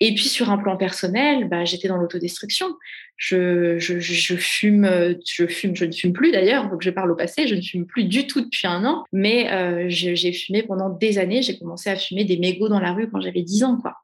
Et 0.00 0.14
puis 0.14 0.24
sur 0.24 0.50
un 0.50 0.58
plan 0.58 0.76
personnel, 0.76 1.48
bah, 1.48 1.64
j'étais 1.64 1.88
dans 1.88 1.98
l'autodestruction. 1.98 2.74
Je, 3.16 3.78
je, 3.78 4.00
je, 4.00 4.34
fume, 4.34 5.16
je 5.24 5.46
fume, 5.46 5.76
je 5.76 5.84
ne 5.84 5.92
fume 5.92 6.12
plus 6.12 6.32
d'ailleurs, 6.32 6.68
donc 6.68 6.82
je 6.82 6.90
parle 6.90 7.12
au 7.12 7.14
passé, 7.14 7.46
je 7.46 7.54
ne 7.54 7.60
fume 7.60 7.86
plus 7.86 8.04
du 8.04 8.26
tout 8.26 8.40
depuis 8.40 8.66
un 8.66 8.84
an, 8.84 9.04
mais 9.12 9.52
euh, 9.52 9.84
j'ai 9.88 10.32
fumé 10.32 10.64
pendant 10.64 10.90
des 10.90 11.18
années. 11.18 11.42
J'ai 11.42 11.56
commencé 11.58 11.90
à 11.90 11.96
fumer 11.96 12.24
des 12.24 12.38
mégots 12.38 12.68
dans 12.68 12.80
la 12.80 12.92
rue 12.92 13.08
quand 13.10 13.20
j'avais 13.20 13.42
10 13.42 13.64
ans, 13.64 13.78
quoi. 13.80 13.94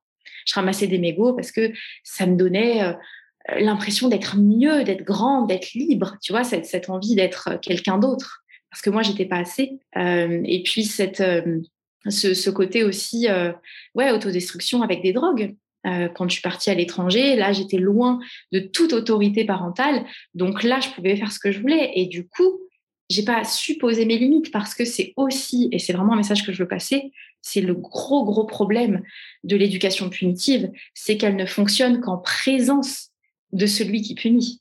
Je 0.46 0.54
ramassais 0.54 0.86
des 0.86 0.98
mégots 0.98 1.34
parce 1.34 1.52
que 1.52 1.72
ça 2.04 2.26
me 2.26 2.36
donnait 2.36 2.82
euh, 2.82 2.92
l'impression 3.56 4.08
d'être 4.08 4.36
mieux, 4.36 4.84
d'être 4.84 5.04
grande, 5.04 5.48
d'être 5.48 5.74
libre, 5.74 6.16
tu 6.22 6.32
vois, 6.32 6.44
cette, 6.44 6.90
envie 6.90 7.14
d'être 7.14 7.60
quelqu'un 7.60 7.98
d'autre. 7.98 8.42
Parce 8.70 8.82
que 8.82 8.90
moi, 8.90 9.02
j'étais 9.02 9.24
pas 9.24 9.38
assez. 9.38 9.78
Euh, 9.96 10.42
et 10.44 10.62
puis, 10.62 10.88
euh, 11.20 11.60
ce, 12.10 12.50
côté 12.50 12.84
aussi, 12.84 13.28
euh, 13.28 13.52
ouais, 13.94 14.10
autodestruction 14.10 14.82
avec 14.82 15.02
des 15.02 15.12
drogues. 15.12 15.54
Euh, 15.86 16.08
quand 16.08 16.28
je 16.28 16.34
suis 16.34 16.42
partie 16.42 16.70
à 16.70 16.74
l'étranger, 16.74 17.36
là, 17.36 17.52
j'étais 17.52 17.78
loin 17.78 18.18
de 18.52 18.58
toute 18.58 18.92
autorité 18.92 19.44
parentale. 19.44 20.04
Donc 20.34 20.62
là, 20.62 20.80
je 20.80 20.90
pouvais 20.90 21.16
faire 21.16 21.32
ce 21.32 21.38
que 21.38 21.52
je 21.52 21.60
voulais. 21.60 21.92
Et 21.94 22.06
du 22.06 22.26
coup, 22.26 22.60
j'ai 23.08 23.24
pas 23.24 23.44
su 23.44 23.78
poser 23.78 24.04
mes 24.04 24.18
limites 24.18 24.50
parce 24.50 24.74
que 24.74 24.84
c'est 24.84 25.14
aussi, 25.16 25.68
et 25.72 25.78
c'est 25.78 25.92
vraiment 25.92 26.12
un 26.12 26.16
message 26.16 26.44
que 26.44 26.52
je 26.52 26.62
veux 26.62 26.68
passer, 26.68 27.12
c'est 27.40 27.60
le 27.60 27.74
gros, 27.74 28.24
gros 28.24 28.44
problème 28.44 29.02
de 29.44 29.56
l'éducation 29.56 30.10
punitive, 30.10 30.70
c'est 30.94 31.16
qu'elle 31.16 31.36
ne 31.36 31.46
fonctionne 31.46 32.00
qu'en 32.00 32.18
présence 32.18 33.07
de 33.52 33.66
celui 33.66 34.02
qui 34.02 34.14
punit. 34.14 34.60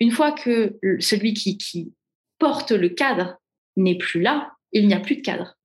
Une 0.00 0.10
fois 0.10 0.32
que 0.32 0.78
celui 1.00 1.34
qui, 1.34 1.92
porte 2.38 2.72
le 2.72 2.88
cadre 2.88 3.38
n'est 3.76 3.96
plus 3.96 4.20
là, 4.20 4.52
il 4.72 4.88
n'y 4.88 4.94
a 4.94 5.00
plus 5.00 5.16
de 5.16 5.20
cadre. 5.22 5.56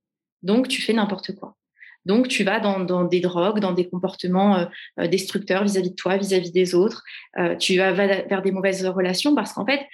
Donc, 0.43 0.67
tu 0.67 0.82
fais 0.82 0.93
n'importe 0.93 1.36
quoi. 1.36 1.58
Donc, 2.05 2.27
tu 2.27 2.43
vas 2.43 2.60
dans, 2.60 2.79
dans, 2.79 3.03
des 3.03 3.19
drogues, 3.19 3.60
dans 3.60 3.73
des 3.73 3.89
comportements 3.89 4.55
euh, 4.55 4.65
euh, 4.99 5.08
destructeurs 5.08 5.63
vis-à-vis 5.63 5.89
de 5.89 5.95
toi, 5.95 6.15
vis-à-vis 6.17 6.51
des 6.51 6.75
autres. 6.75 7.03
Euh, 7.38 7.55
tu 7.55 7.75
vas 7.77 7.91
vers 7.91 8.41
des 8.41 8.51
mauvaises 8.51 8.86
relations 8.86 9.36
parce 9.36 9.53
qu'en 9.53 9.65
fait, 9.65 9.86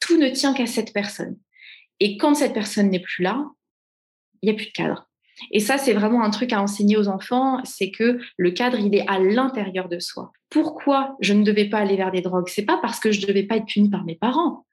tout 0.00 0.16
ne 0.16 0.28
tient 0.30 0.54
qu'à 0.54 0.66
cette 0.66 0.92
personne. 0.92 1.38
Et 2.00 2.16
quand 2.16 2.34
cette 2.34 2.54
personne 2.54 2.90
n'est 2.90 3.00
plus 3.00 3.22
là, 3.22 3.44
il 4.42 4.46
n'y 4.46 4.52
a 4.52 4.56
plus 4.56 4.66
de 4.66 4.72
cadre. 4.72 5.09
Et 5.50 5.60
ça, 5.60 5.78
c'est 5.78 5.92
vraiment 5.92 6.22
un 6.22 6.30
truc 6.30 6.52
à 6.52 6.62
enseigner 6.62 6.96
aux 6.96 7.08
enfants, 7.08 7.60
c'est 7.64 7.90
que 7.90 8.18
le 8.36 8.50
cadre, 8.50 8.78
il 8.78 8.94
est 8.94 9.06
à 9.08 9.18
l'intérieur 9.18 9.88
de 9.88 9.98
soi. 9.98 10.32
Pourquoi 10.50 11.16
je 11.20 11.32
ne 11.32 11.44
devais 11.44 11.68
pas 11.68 11.78
aller 11.78 11.96
vers 11.96 12.10
des 12.10 12.20
drogues? 12.20 12.48
C'est 12.48 12.64
pas 12.64 12.78
parce 12.82 13.00
que 13.00 13.12
je 13.12 13.20
ne 13.20 13.26
devais 13.26 13.44
pas 13.44 13.56
être 13.56 13.66
punie 13.66 13.90
par 13.90 14.04
mes 14.04 14.16
parents. 14.16 14.66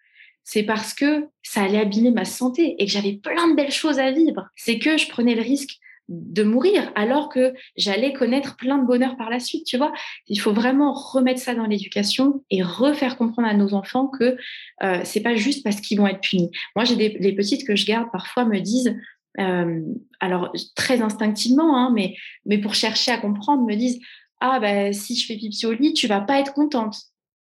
C'est 0.44 0.64
parce 0.64 0.94
que 0.94 1.28
ça 1.44 1.64
allait 1.64 1.80
abîmer 1.80 2.12
ma 2.12 2.26
santé 2.26 2.76
et 2.80 2.86
que 2.86 2.92
j'avais 2.92 3.14
plein 3.14 3.50
de 3.50 3.56
belles 3.56 3.72
choses 3.72 4.00
à 4.00 4.12
vivre. 4.12 4.48
C'est 4.56 4.80
que 4.80 4.98
je 4.98 5.10
prenais 5.10 5.36
le 5.36 5.42
risque 5.42 5.78
de 6.10 6.44
mourir 6.44 6.90
alors 6.96 7.28
que 7.28 7.54
j'allais 7.76 8.14
connaître 8.14 8.56
plein 8.56 8.78
de 8.78 8.86
bonheur 8.86 9.18
par 9.18 9.30
la 9.30 9.40
suite, 9.40 9.66
tu 9.66 9.78
vois? 9.78 9.92
Il 10.28 10.40
faut 10.40 10.54
vraiment 10.54 10.94
remettre 10.94 11.42
ça 11.42 11.54
dans 11.54 11.66
l'éducation 11.66 12.44
et 12.50 12.64
refaire 12.64 13.18
comprendre 13.18 13.48
à 13.48 13.54
nos 13.54 13.74
enfants 13.74 14.08
que 14.08 14.38
euh, 14.84 15.02
c'est 15.04 15.22
pas 15.22 15.36
juste 15.36 15.64
parce 15.64 15.82
qu'ils 15.82 15.98
vont 15.98 16.08
être 16.08 16.22
punis. 16.22 16.50
Moi, 16.76 16.86
j'ai 16.86 16.96
des, 16.96 17.10
des 17.10 17.34
petites 17.34 17.68
que 17.68 17.76
je 17.76 17.86
garde 17.86 18.08
parfois 18.12 18.46
me 18.46 18.60
disent 18.60 18.96
alors 19.38 20.52
très 20.76 21.02
instinctivement, 21.02 21.78
hein, 21.78 21.92
mais, 21.94 22.16
mais 22.46 22.58
pour 22.58 22.74
chercher 22.74 23.12
à 23.12 23.18
comprendre, 23.18 23.66
me 23.66 23.76
disent 23.76 24.00
Ah, 24.40 24.60
ben, 24.60 24.94
si 24.94 25.16
je 25.16 25.26
fais 25.26 25.36
pipi 25.36 25.66
au 25.66 25.74
lit, 25.74 25.94
tu 25.94 26.08
vas 26.08 26.22
pas 26.22 26.40
être 26.40 26.54
contente. 26.54 26.98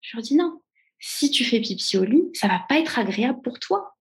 Je 0.02 0.16
leur 0.16 0.24
dis 0.24 0.36
Non, 0.36 0.62
si 1.00 1.30
tu 1.32 1.44
fais 1.44 1.60
pipi 1.60 1.98
au 1.98 2.04
lit, 2.04 2.24
ça 2.34 2.48
va 2.48 2.60
pas 2.68 2.80
être 2.80 3.00
agréable 3.00 3.42
pour 3.42 3.60
toi. 3.60 3.94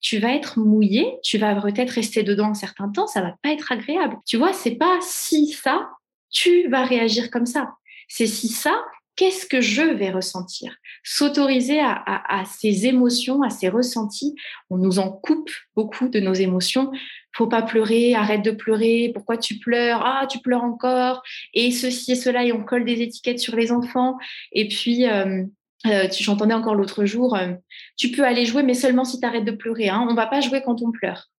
Tu 0.00 0.18
vas 0.18 0.34
être 0.34 0.58
mouillé, 0.58 1.18
tu 1.22 1.38
vas 1.38 1.54
peut-être 1.60 1.90
rester 1.90 2.24
dedans 2.24 2.48
un 2.48 2.54
certain 2.54 2.88
temps, 2.88 3.06
ça 3.06 3.20
va 3.22 3.36
pas 3.42 3.50
être 3.50 3.70
agréable. 3.70 4.16
Tu 4.26 4.36
vois, 4.36 4.52
c'est 4.52 4.74
pas 4.74 4.98
si 5.00 5.52
ça, 5.52 5.90
tu 6.30 6.68
vas 6.68 6.84
réagir 6.84 7.30
comme 7.30 7.46
ça. 7.46 7.74
C'est 8.08 8.26
si 8.26 8.48
ça, 8.48 8.84
qu'est-ce 9.16 9.46
que 9.46 9.60
je 9.60 9.82
vais 9.82 10.10
ressentir? 10.10 10.76
S'autoriser 11.04 11.80
à, 11.80 12.44
ces 12.46 12.86
émotions, 12.86 13.42
à 13.42 13.50
ces 13.50 13.68
ressentis. 13.68 14.34
On 14.70 14.76
nous 14.76 14.98
en 14.98 15.10
coupe 15.10 15.50
beaucoup 15.76 16.08
de 16.08 16.20
nos 16.20 16.34
émotions. 16.34 16.90
Faut 17.34 17.46
pas 17.46 17.62
pleurer, 17.62 18.14
arrête 18.14 18.42
de 18.42 18.50
pleurer. 18.50 19.10
Pourquoi 19.14 19.36
tu 19.36 19.58
pleures? 19.58 20.02
Ah, 20.04 20.26
tu 20.28 20.38
pleures 20.38 20.64
encore. 20.64 21.22
Et 21.54 21.70
ceci 21.70 22.12
et 22.12 22.16
cela, 22.16 22.44
et 22.44 22.52
on 22.52 22.64
colle 22.64 22.84
des 22.84 23.00
étiquettes 23.02 23.40
sur 23.40 23.56
les 23.56 23.72
enfants. 23.72 24.18
Et 24.52 24.68
puis, 24.68 25.06
euh, 25.06 25.44
euh, 25.86 26.08
j'entendais 26.10 26.54
encore 26.54 26.74
l'autre 26.74 27.04
jour, 27.04 27.36
euh, 27.36 27.54
tu 27.96 28.10
peux 28.10 28.24
aller 28.24 28.46
jouer, 28.46 28.62
mais 28.62 28.74
seulement 28.74 29.04
si 29.04 29.18
tu 29.18 29.26
arrêtes 29.26 29.44
de 29.44 29.50
pleurer. 29.50 29.88
Hein. 29.88 30.06
On 30.08 30.14
va 30.14 30.26
pas 30.26 30.40
jouer 30.40 30.62
quand 30.64 30.82
on 30.82 30.92
pleure. 30.92 31.30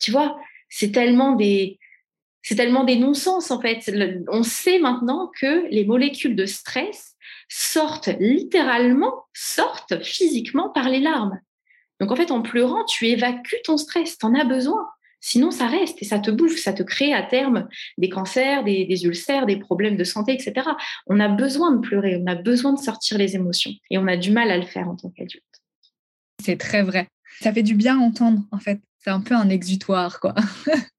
Tu 0.00 0.10
vois, 0.10 0.36
c'est 0.68 0.90
tellement 0.90 1.36
des, 1.36 1.78
c'est 2.42 2.56
tellement 2.56 2.84
des 2.84 2.96
non-sens 2.96 3.50
en 3.50 3.60
fait. 3.60 3.90
on 4.28 4.42
sait 4.42 4.78
maintenant 4.78 5.30
que 5.40 5.68
les 5.70 5.84
molécules 5.84 6.36
de 6.36 6.46
stress 6.46 7.16
sortent 7.48 8.10
littéralement, 8.18 9.24
sortent 9.32 10.02
physiquement 10.02 10.70
par 10.70 10.88
les 10.88 11.00
larmes. 11.00 11.38
Donc 12.00 12.10
en 12.10 12.16
fait, 12.16 12.30
en 12.30 12.42
pleurant, 12.42 12.84
tu 12.84 13.06
évacues 13.06 13.62
ton 13.64 13.76
stress, 13.76 14.18
tu 14.18 14.26
en 14.26 14.34
as 14.34 14.44
besoin. 14.44 14.86
Sinon, 15.20 15.52
ça 15.52 15.68
reste 15.68 16.02
et 16.02 16.04
ça 16.04 16.18
te 16.18 16.32
bouffe, 16.32 16.58
ça 16.58 16.72
te 16.72 16.82
crée 16.82 17.14
à 17.14 17.22
terme 17.22 17.68
des 17.96 18.08
cancers, 18.08 18.64
des, 18.64 18.86
des, 18.86 19.04
ulcères, 19.04 19.46
des 19.46 19.56
problèmes 19.56 19.96
de 19.96 20.02
santé, 20.02 20.32
etc. 20.32 20.68
On 21.06 21.20
a 21.20 21.28
besoin 21.28 21.70
de 21.70 21.78
pleurer, 21.78 22.20
on 22.20 22.26
a 22.26 22.34
besoin 22.34 22.72
de 22.72 22.80
sortir 22.80 23.18
les 23.18 23.36
émotions 23.36 23.70
et 23.90 23.98
on 23.98 24.08
a 24.08 24.16
du 24.16 24.32
mal 24.32 24.50
à 24.50 24.58
le 24.58 24.66
faire 24.66 24.88
en 24.88 24.96
tant 24.96 25.10
qu'adulte. 25.10 25.44
C'est 26.42 26.58
très 26.58 26.82
vrai. 26.82 27.06
Ça 27.40 27.52
fait 27.52 27.62
du 27.62 27.76
bien 27.76 28.00
entendre, 28.00 28.40
en 28.50 28.58
fait. 28.58 28.80
C'est 28.98 29.10
un 29.10 29.20
peu 29.20 29.34
un 29.34 29.48
exutoire, 29.48 30.18
quoi. 30.18 30.34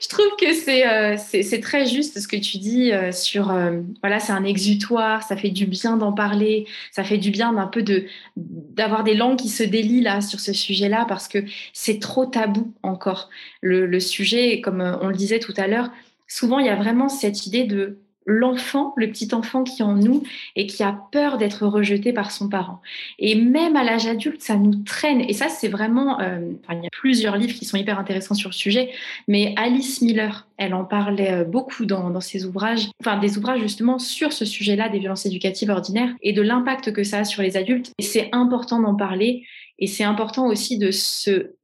Je 0.00 0.08
trouve 0.08 0.26
que 0.40 0.52
c'est 0.52 0.86
euh, 0.88 1.16
c'est 1.16 1.60
très 1.60 1.86
juste 1.86 2.18
ce 2.18 2.26
que 2.26 2.36
tu 2.36 2.58
dis 2.58 2.92
euh, 2.92 3.12
sur 3.12 3.50
euh, 3.52 3.80
voilà 4.02 4.18
c'est 4.18 4.32
un 4.32 4.44
exutoire, 4.44 5.22
ça 5.22 5.36
fait 5.36 5.50
du 5.50 5.66
bien 5.66 5.96
d'en 5.96 6.12
parler, 6.12 6.66
ça 6.90 7.04
fait 7.04 7.16
du 7.16 7.30
bien 7.30 7.52
d'un 7.52 7.68
peu 7.68 7.82
de 7.82 8.06
d'avoir 8.36 9.04
des 9.04 9.14
langues 9.14 9.38
qui 9.38 9.48
se 9.48 9.62
délient 9.62 10.02
là 10.02 10.20
sur 10.20 10.40
ce 10.40 10.52
sujet-là 10.52 11.06
parce 11.08 11.28
que 11.28 11.38
c'est 11.72 12.00
trop 12.00 12.26
tabou 12.26 12.74
encore 12.82 13.30
le, 13.60 13.86
le 13.86 14.00
sujet 14.00 14.60
comme 14.60 14.80
on 15.00 15.08
le 15.08 15.14
disait 15.14 15.38
tout 15.38 15.54
à 15.56 15.68
l'heure. 15.68 15.90
Souvent 16.26 16.58
il 16.58 16.66
y 16.66 16.70
a 16.70 16.76
vraiment 16.76 17.08
cette 17.08 17.46
idée 17.46 17.64
de 17.64 17.98
l'enfant, 18.26 18.94
le 18.96 19.08
petit 19.08 19.34
enfant 19.34 19.64
qui 19.64 19.82
est 19.82 19.84
en 19.84 19.94
nous 19.94 20.22
et 20.56 20.66
qui 20.66 20.82
a 20.82 20.98
peur 21.12 21.36
d'être 21.36 21.66
rejeté 21.66 22.12
par 22.12 22.30
son 22.30 22.48
parent. 22.48 22.80
Et 23.18 23.34
même 23.34 23.76
à 23.76 23.84
l'âge 23.84 24.06
adulte, 24.06 24.40
ça 24.40 24.56
nous 24.56 24.76
traîne. 24.84 25.20
Et 25.20 25.32
ça, 25.32 25.48
c'est 25.48 25.68
vraiment, 25.68 26.20
euh, 26.20 26.40
il 26.70 26.82
y 26.82 26.86
a 26.86 26.90
plusieurs 26.90 27.36
livres 27.36 27.54
qui 27.54 27.64
sont 27.64 27.76
hyper 27.76 27.98
intéressants 27.98 28.34
sur 28.34 28.50
le 28.50 28.54
sujet, 28.54 28.90
mais 29.28 29.54
Alice 29.56 30.00
Miller, 30.00 30.46
elle 30.56 30.74
en 30.74 30.84
parlait 30.84 31.32
euh, 31.32 31.44
beaucoup 31.44 31.84
dans, 31.84 32.20
ses 32.20 32.46
ouvrages, 32.46 32.88
enfin 33.00 33.18
des 33.18 33.36
ouvrages 33.36 33.60
justement 33.60 33.98
sur 33.98 34.32
ce 34.32 34.44
sujet-là 34.44 34.88
des 34.88 34.98
violences 34.98 35.26
éducatives 35.26 35.70
ordinaires 35.70 36.14
et 36.22 36.32
de 36.32 36.42
l'impact 36.42 36.92
que 36.92 37.04
ça 37.04 37.18
a 37.18 37.24
sur 37.24 37.42
les 37.42 37.56
adultes. 37.56 37.92
Et 37.98 38.02
c'est 38.02 38.28
important 38.32 38.80
d'en 38.80 38.94
parler 38.94 39.44
et 39.78 39.86
c'est 39.86 40.04
important 40.04 40.46
aussi 40.46 40.78
de 40.78 40.90
se 40.90 41.54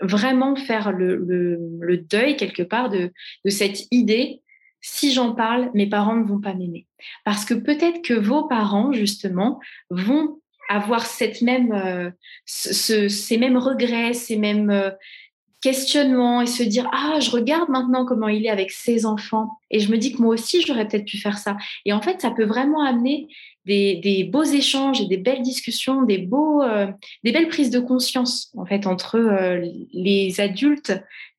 vraiment 0.00 0.56
faire 0.56 0.92
le, 0.92 2.04
deuil 2.10 2.36
quelque 2.36 2.62
part 2.62 2.88
de 2.88 3.10
cette 3.46 3.86
idée 3.90 4.40
si 4.80 5.12
j'en 5.12 5.34
parle, 5.34 5.70
mes 5.74 5.88
parents 5.88 6.16
ne 6.16 6.24
vont 6.24 6.40
pas 6.40 6.54
m'aimer. 6.54 6.86
Parce 7.24 7.44
que 7.44 7.54
peut-être 7.54 8.02
que 8.02 8.14
vos 8.14 8.44
parents, 8.44 8.92
justement, 8.92 9.60
vont 9.90 10.40
avoir 10.68 11.00
euh, 11.02 12.10
ces 12.44 13.38
mêmes 13.38 13.56
regrets, 13.56 14.12
ces 14.12 14.36
mêmes 14.36 14.70
euh, 14.70 14.90
questionnements 15.60 16.40
et 16.40 16.46
se 16.46 16.62
dire 16.62 16.88
ah 16.92 17.18
je 17.20 17.30
regarde 17.30 17.68
maintenant 17.68 18.04
comment 18.04 18.28
il 18.28 18.46
est 18.46 18.50
avec 18.50 18.70
ses 18.70 19.06
enfants 19.06 19.58
et 19.70 19.80
je 19.80 19.90
me 19.90 19.98
dis 19.98 20.12
que 20.12 20.22
moi 20.22 20.34
aussi 20.34 20.62
j'aurais 20.62 20.86
peut-être 20.86 21.04
pu 21.04 21.18
faire 21.18 21.38
ça 21.38 21.56
et 21.84 21.92
en 21.92 22.00
fait 22.00 22.20
ça 22.20 22.30
peut 22.30 22.44
vraiment 22.44 22.84
amener 22.84 23.28
des, 23.64 24.26
beaux 24.32 24.44
échanges 24.44 25.02
et 25.02 25.06
des 25.06 25.18
belles 25.18 25.42
discussions 25.42 26.02
des 26.02 26.18
beaux 26.18 26.62
euh, 26.62 26.86
belles 27.24 27.48
prises 27.48 27.70
de 27.70 27.80
conscience 27.80 28.52
en 28.56 28.64
fait 28.64 28.86
entre 28.86 29.18
les 29.92 30.40
adultes 30.40 30.92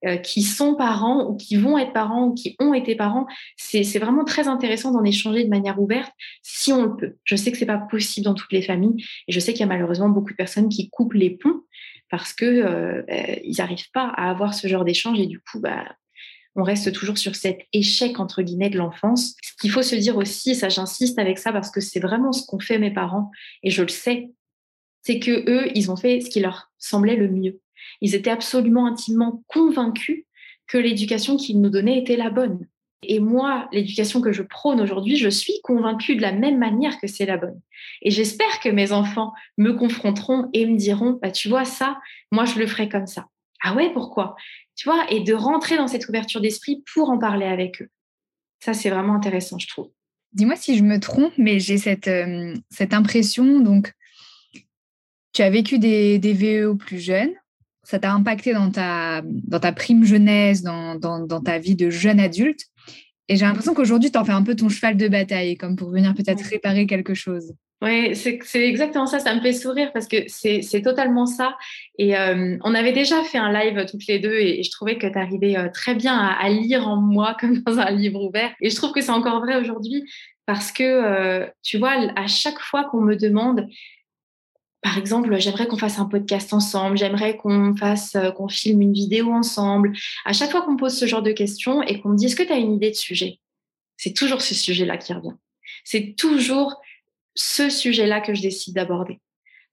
euh, 0.06 0.16
qui 0.16 0.44
sont 0.44 0.76
parents 0.76 1.28
ou 1.28 1.36
qui 1.36 1.58
vont 1.58 1.78
être 1.78 1.92
parents 1.92 2.28
ou 2.28 2.34
qui 2.34 2.56
ont 2.62 2.74
été 2.74 2.96
parents. 2.96 3.28
C'est 3.58 3.84
vraiment 4.00 4.24
très 4.24 4.48
intéressant 4.48 4.94
d'en 4.94 5.04
échanger 5.04 5.44
de 5.44 5.50
manière 5.50 5.78
ouverte 5.82 6.14
si 6.42 6.72
on 6.72 6.84
le 6.84 6.96
peut. 6.96 7.16
Je 7.26 7.36
sais 7.36 7.52
que 7.52 7.58
c'est 7.58 7.66
pas 7.66 7.80
possible 7.80 8.24
dans 8.24 8.34
toutes 8.34 8.54
les 8.54 8.62
familles 8.62 9.04
et 9.28 9.34
je 9.34 9.40
sais 9.42 9.52
qu'il 9.52 9.60
y 9.60 9.64
a 9.64 9.68
malheureusement 9.68 10.08
beaucoup 10.08 10.32
de 10.32 10.38
personnes 10.38 10.70
qui 10.70 10.90
coupent 10.90 11.16
les 11.16 11.32
ponts 11.32 11.64
parce 12.10 12.34
que 12.34 12.46
euh, 12.46 13.04
euh, 13.10 13.36
ils 13.44 13.58
n'arrivent 13.58 13.92
pas 13.92 14.08
à 14.16 14.30
avoir 14.30 14.54
ce 14.54 14.68
genre 14.68 14.86
d'échange 14.86 15.20
et 15.20 15.28
du 15.28 15.40
coup, 15.40 15.60
bah, 15.60 15.86
on 16.56 16.64
reste 16.64 16.92
toujours 16.92 17.18
sur 17.18 17.36
cet 17.36 17.62
échec 17.74 18.20
entre 18.20 18.42
guillemets 18.42 18.70
de 18.70 18.78
l'enfance. 18.78 19.36
Ce 19.42 19.54
qu'il 19.62 19.72
faut 19.72 19.84
se 19.84 19.96
dire 19.96 20.18
aussi, 20.18 20.56
ça 20.56 20.70
j'insiste 20.70 21.20
avec 21.20 21.38
ça 21.38 21.52
parce 21.52 21.72
que 21.72 21.82
c'est 21.82 22.00
vraiment 22.00 22.32
ce 22.32 22.46
qu'ont 22.46 22.60
fait 22.60 22.80
mes 22.80 22.92
parents 22.92 23.32
et 23.64 23.70
je 23.70 23.82
le 23.82 23.88
sais, 23.88 24.32
c'est 25.02 25.20
que 25.20 25.50
eux, 25.50 25.72
ils 25.76 25.92
ont 25.92 25.96
fait 25.96 26.20
ce 26.22 26.30
qui 26.30 26.40
leur 26.40 26.72
semblait 26.78 27.16
le 27.16 27.30
mieux. 27.30 27.62
Ils 28.02 28.16
étaient 28.16 28.30
absolument 28.30 28.86
intimement 28.88 29.44
convaincus 29.48 30.26
que 30.68 30.78
l'éducation 30.78 31.38
qu'ils 31.38 31.62
nous 31.62 31.70
donnaient 31.70 32.00
était 32.00 32.18
la 32.18 32.30
bonne. 32.30 32.68
Et 33.04 33.20
moi, 33.20 33.70
l'éducation 33.72 34.22
que 34.22 34.32
je 34.32 34.44
prône 34.44 34.82
aujourd'hui, 34.82 35.16
je 35.16 35.30
suis 35.30 35.62
convaincue 35.64 36.16
de 36.16 36.22
la 36.22 36.34
même 36.34 36.58
manière 36.58 37.00
que 37.00 37.08
c'est 37.08 37.26
la 37.26 37.38
bonne. 37.38 37.60
Et 38.02 38.12
j'espère 38.12 38.60
que 38.60 38.70
mes 38.70 38.92
enfants 38.92 39.34
me 39.58 39.72
confronteront 39.74 40.50
et 40.54 40.66
me 40.66 40.78
diront, 40.78 41.18
bah, 41.22 41.32
tu 41.32 41.48
vois, 41.48 41.66
ça, 41.66 42.00
moi, 42.32 42.46
je 42.46 42.60
le 42.60 42.68
ferai 42.68 42.90
comme 42.90 43.08
ça. 43.08 43.28
Ah 43.64 43.74
ouais, 43.74 43.92
pourquoi? 43.94 44.36
Tu 44.76 44.88
vois, 44.88 45.06
et 45.10 45.22
de 45.22 45.34
rentrer 45.34 45.78
dans 45.78 45.88
cette 45.88 46.08
ouverture 46.10 46.42
d'esprit 46.42 46.84
pour 46.94 47.10
en 47.10 47.18
parler 47.18 47.46
avec 47.46 47.82
eux. 47.82 47.90
Ça, 48.60 48.74
c'est 48.74 48.90
vraiment 48.90 49.16
intéressant, 49.16 49.58
je 49.60 49.68
trouve. 49.68 49.90
Dis-moi 50.34 50.56
si 50.56 50.78
je 50.78 50.84
me 50.84 51.00
trompe, 51.00 51.34
mais 51.38 51.60
j'ai 51.60 51.78
cette, 51.78 52.08
euh, 52.08 52.54
impression, 52.92 53.62
donc, 53.62 53.94
tu 55.34 55.42
as 55.42 55.50
vécu 55.50 55.80
des, 55.80 56.20
des 56.20 56.34
VE 56.34 56.76
plus 56.76 57.00
jeunes, 57.00 57.34
ça 57.90 57.98
t'a 57.98 58.14
impacté 58.14 58.54
dans 58.54 58.70
ta, 58.70 59.24
dans 59.26 59.60
ta 59.60 59.72
prime 59.72 60.06
jeunesse, 60.06 60.62
dans, 60.62 60.94
dans, 60.94 61.26
dans 61.26 61.42
ta 61.42 61.58
vie 61.58 61.76
de 61.76 61.90
jeune 61.90 62.20
adulte. 62.20 62.62
Et 63.28 63.36
j'ai 63.36 63.46
l'impression 63.46 63.74
qu'aujourd'hui, 63.74 64.12
tu 64.12 64.18
en 64.20 64.24
fais 64.24 64.32
un 64.32 64.44
peu 64.44 64.56
ton 64.56 64.70
cheval 64.70 64.96
de 64.96 65.08
bataille, 65.08 65.58
comme 65.58 65.76
pour 65.76 65.90
venir 65.90 66.14
peut-être 66.14 66.44
réparer 66.44 66.86
quelque 66.86 67.16
chose. 67.16 67.56
Oui, 67.82 68.16
c'est 68.16 68.68
exactement 68.68 69.08
ça. 69.08 69.18
Ça 69.18 69.34
me 69.34 69.42
fait 69.42 69.54
sourire 69.54 69.92
parce 69.92 70.08
que 70.08 70.18
c'est 70.28 70.82
totalement 70.84 71.26
ça. 71.26 71.58
Et 71.98 72.16
euh, 72.16 72.58
on 72.64 72.76
avait 72.76 72.92
déjà 72.92 73.24
fait 73.24 73.40
un 73.40 73.52
live 73.52 73.84
toutes 73.90 74.06
les 74.06 74.20
deux 74.20 74.36
et, 74.36 74.62
je 74.62 74.70
trouvais 74.70 75.00
que 75.00 75.08
tu 75.08 75.18
arrivais 75.18 75.58
euh, 75.58 75.70
très 75.74 75.96
bien 75.96 76.16
à, 76.16 76.48
lire 76.50 76.88
en 76.88 76.98
moi 76.98 77.36
comme 77.40 77.58
dans 77.64 77.80
un 77.80 77.90
livre 77.90 78.22
ouvert. 78.22 78.52
Et 78.62 78.70
je 78.70 78.76
trouve 78.76 78.92
que 78.92 79.02
c'est 79.02 79.12
encore 79.12 79.40
vrai 79.40 79.56
aujourd'hui 79.56 80.04
parce 80.46 80.72
que, 80.72 80.84
euh, 80.84 81.48
tu 81.64 81.80
vois, 81.80 81.96
à 82.16 82.28
chaque 82.28 82.60
fois 82.60 82.84
qu'on 82.84 83.02
me 83.02 83.16
demande 83.16 83.68
par 84.82 84.98
exemple, 84.98 85.38
j'aimerais 85.40 85.68
qu'on 85.68 85.78
fasse 85.78 86.00
un 86.00 86.06
podcast 86.06 86.54
ensemble, 86.54 86.98
j'aimerais 86.98 87.36
qu'on 87.36 87.76
fasse, 87.76 88.16
euh, 88.16 88.32
qu'on 88.32 88.48
filme 88.48 88.82
une 88.82 88.94
vidéo 88.94 89.32
ensemble. 89.32 89.94
À 90.26 90.34
chaque 90.34 90.52
fois 90.52 90.62
qu'on 90.62 90.78
pose 90.78 90.98
ce 90.98 91.06
genre 91.06 91.22
de 91.22 91.32
questions 91.32 91.84
et 91.84 92.00
qu'on 92.00 92.10
me 92.10 92.16
dit 92.16 92.28
est-ce 92.28 92.36
que 92.36 92.44
tu 92.44 92.54
as 92.54 92.58
une 92.58 92.74
idée 92.74 92.92
de 92.92 92.96
sujet, 92.96 93.40
c'est 93.98 94.14
toujours 94.14 94.42
ce 94.42 94.56
sujet-là 94.56 94.98
qui 94.98 95.14
revient. 95.14 95.36
C'est 95.84 96.16
toujours 96.18 96.82
ce 97.36 97.70
sujet-là 97.70 98.22
que 98.22 98.34
je 98.34 98.42
décide 98.42 98.76
d'aborder. 98.76 99.20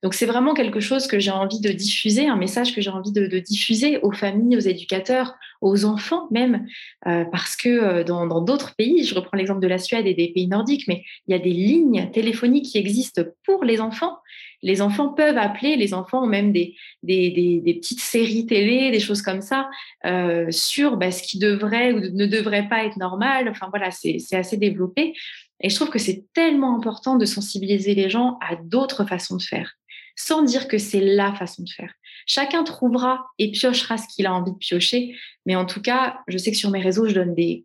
Donc 0.03 0.13
c'est 0.13 0.25
vraiment 0.25 0.53
quelque 0.53 0.79
chose 0.79 1.07
que 1.07 1.19
j'ai 1.19 1.31
envie 1.31 1.59
de 1.59 1.71
diffuser, 1.71 2.27
un 2.27 2.35
message 2.35 2.75
que 2.75 2.81
j'ai 2.81 2.89
envie 2.89 3.11
de, 3.11 3.39
diffuser 3.39 3.99
aux 4.03 4.11
familles, 4.11 4.55
aux 4.55 4.61
éducateurs, 4.61 5.33
aux 5.61 5.85
enfants 5.85 6.27
même, 6.29 6.67
euh, 7.07 7.25
parce 7.31 7.55
que 7.55 7.69
euh, 7.69 8.03
dans 8.03 8.41
d'autres 8.41 8.75
pays, 8.75 9.03
je 9.03 9.15
reprends 9.15 9.37
l'exemple 9.37 9.61
de 9.61 9.67
la 9.67 9.79
Suède 9.79 10.05
et 10.05 10.13
des 10.13 10.31
pays 10.31 10.47
nordiques, 10.47 10.87
mais 10.87 11.03
il 11.27 11.31
y 11.31 11.35
a 11.35 11.39
des 11.39 11.51
lignes 11.51 12.11
téléphoniques 12.11 12.65
qui 12.65 12.77
existent 12.77 13.23
pour 13.43 13.63
les 13.63 13.81
enfants 13.81 14.17
les 14.63 14.81
enfants 14.81 15.09
peuvent 15.09 15.37
appeler, 15.37 15.75
les 15.75 15.93
enfants 15.93 16.23
ont 16.23 16.27
même 16.27 16.51
des, 16.51 16.75
petites 17.03 17.99
séries 17.99 18.45
télé, 18.45 18.91
des 18.91 18.99
choses 18.99 19.21
comme 19.21 19.41
ça, 19.41 19.69
euh, 20.05 20.47
sur 20.49 20.97
bah, 20.97 21.11
ce 21.11 21.21
qui 21.21 21.37
devrait 21.37 21.93
ou 21.93 21.99
ne 21.99 22.25
devrait 22.25 22.67
pas 22.67 22.83
être 22.85 22.97
normal. 22.97 23.49
Enfin 23.49 23.67
voilà, 23.69 23.91
c'est 23.91 24.17
assez 24.33 24.57
développé. 24.57 25.13
Et 25.61 25.69
je 25.69 25.75
trouve 25.75 25.89
que 25.89 25.99
c'est 25.99 26.25
tellement 26.33 26.75
important 26.75 27.15
de 27.15 27.25
sensibiliser 27.25 27.95
les 27.95 28.09
gens 28.09 28.37
à 28.47 28.55
d'autres 28.55 29.05
façons 29.05 29.37
de 29.37 29.41
faire, 29.41 29.73
sans 30.17 30.41
dire 30.41 30.67
que 30.67 30.77
c'est 30.77 30.99
la 30.99 31.33
façon 31.33 31.63
de 31.63 31.69
faire. 31.69 31.93
Chacun 32.25 32.63
trouvera 32.63 33.27
et 33.37 33.51
piochera 33.51 33.97
ce 33.97 34.07
qu'il 34.13 34.25
a 34.25 34.33
envie 34.33 34.51
de 34.51 34.57
piocher. 34.57 35.15
Mais 35.45 35.55
en 35.55 35.65
tout 35.65 35.81
cas, 35.81 36.19
je 36.27 36.37
sais 36.37 36.51
que 36.51 36.57
sur 36.57 36.71
mes 36.71 36.81
réseaux, 36.81 37.07
je 37.07 37.13
donne 37.13 37.35
des, 37.35 37.63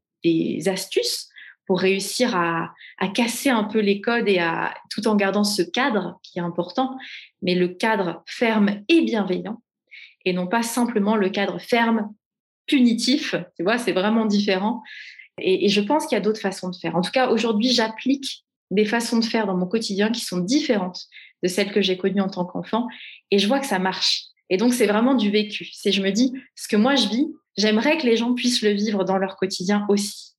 astuces 0.68 1.28
pour 1.66 1.80
réussir 1.80 2.36
à, 2.36 2.74
casser 3.14 3.50
un 3.50 3.64
peu 3.64 3.80
les 3.80 4.00
codes 4.00 4.28
et 4.28 4.38
à 4.38 4.74
tout 4.90 5.08
en 5.08 5.16
gardant 5.16 5.42
ce 5.42 5.62
cadre 5.62 6.20
qui 6.22 6.38
est 6.38 6.42
important, 6.42 6.96
mais 7.40 7.56
le 7.56 7.68
cadre 7.68 8.22
ferme 8.26 8.82
et 8.88 9.00
bienveillant, 9.00 9.60
et 10.24 10.32
non 10.32 10.46
pas 10.46 10.62
simplement 10.62 11.16
le 11.16 11.30
cadre 11.30 11.58
ferme 11.58 12.12
punitif. 12.66 13.34
Tu 13.56 13.64
vois, 13.64 13.78
c'est 13.78 13.92
vraiment 13.92 14.26
différent. 14.26 14.82
Et, 15.38 15.68
je 15.68 15.80
pense 15.80 16.06
qu'il 16.06 16.14
y 16.14 16.20
a 16.20 16.22
d'autres 16.22 16.40
façons 16.40 16.68
de 16.68 16.76
faire. 16.76 16.94
En 16.94 17.00
tout 17.00 17.10
cas, 17.10 17.30
aujourd'hui, 17.30 17.70
j'applique 17.70 18.44
des 18.70 18.84
façons 18.84 19.18
de 19.18 19.24
faire 19.24 19.46
dans 19.46 19.56
mon 19.56 19.66
quotidien 19.66 20.10
qui 20.10 20.20
sont 20.20 20.38
différentes 20.38 21.08
de 21.42 21.48
celles 21.48 21.72
que 21.72 21.80
j'ai 21.80 21.96
connues 21.96 22.20
en 22.20 22.28
tant 22.28 22.44
qu'enfant. 22.44 22.86
Et 23.30 23.38
je 23.38 23.46
vois 23.46 23.60
que 23.60 23.66
ça 23.66 23.78
marche. 23.78 24.24
Et 24.50 24.56
donc, 24.56 24.74
c'est 24.74 24.86
vraiment 24.86 25.14
du 25.14 25.30
vécu. 25.30 25.68
C'est, 25.72 25.92
je 25.92 26.02
me 26.02 26.10
dis, 26.10 26.32
ce 26.54 26.68
que 26.68 26.76
moi 26.76 26.94
je 26.94 27.08
vis, 27.08 27.26
j'aimerais 27.56 27.98
que 27.98 28.06
les 28.06 28.16
gens 28.16 28.34
puissent 28.34 28.62
le 28.62 28.70
vivre 28.70 29.04
dans 29.04 29.16
leur 29.16 29.36
quotidien 29.36 29.86
aussi. 29.88 30.31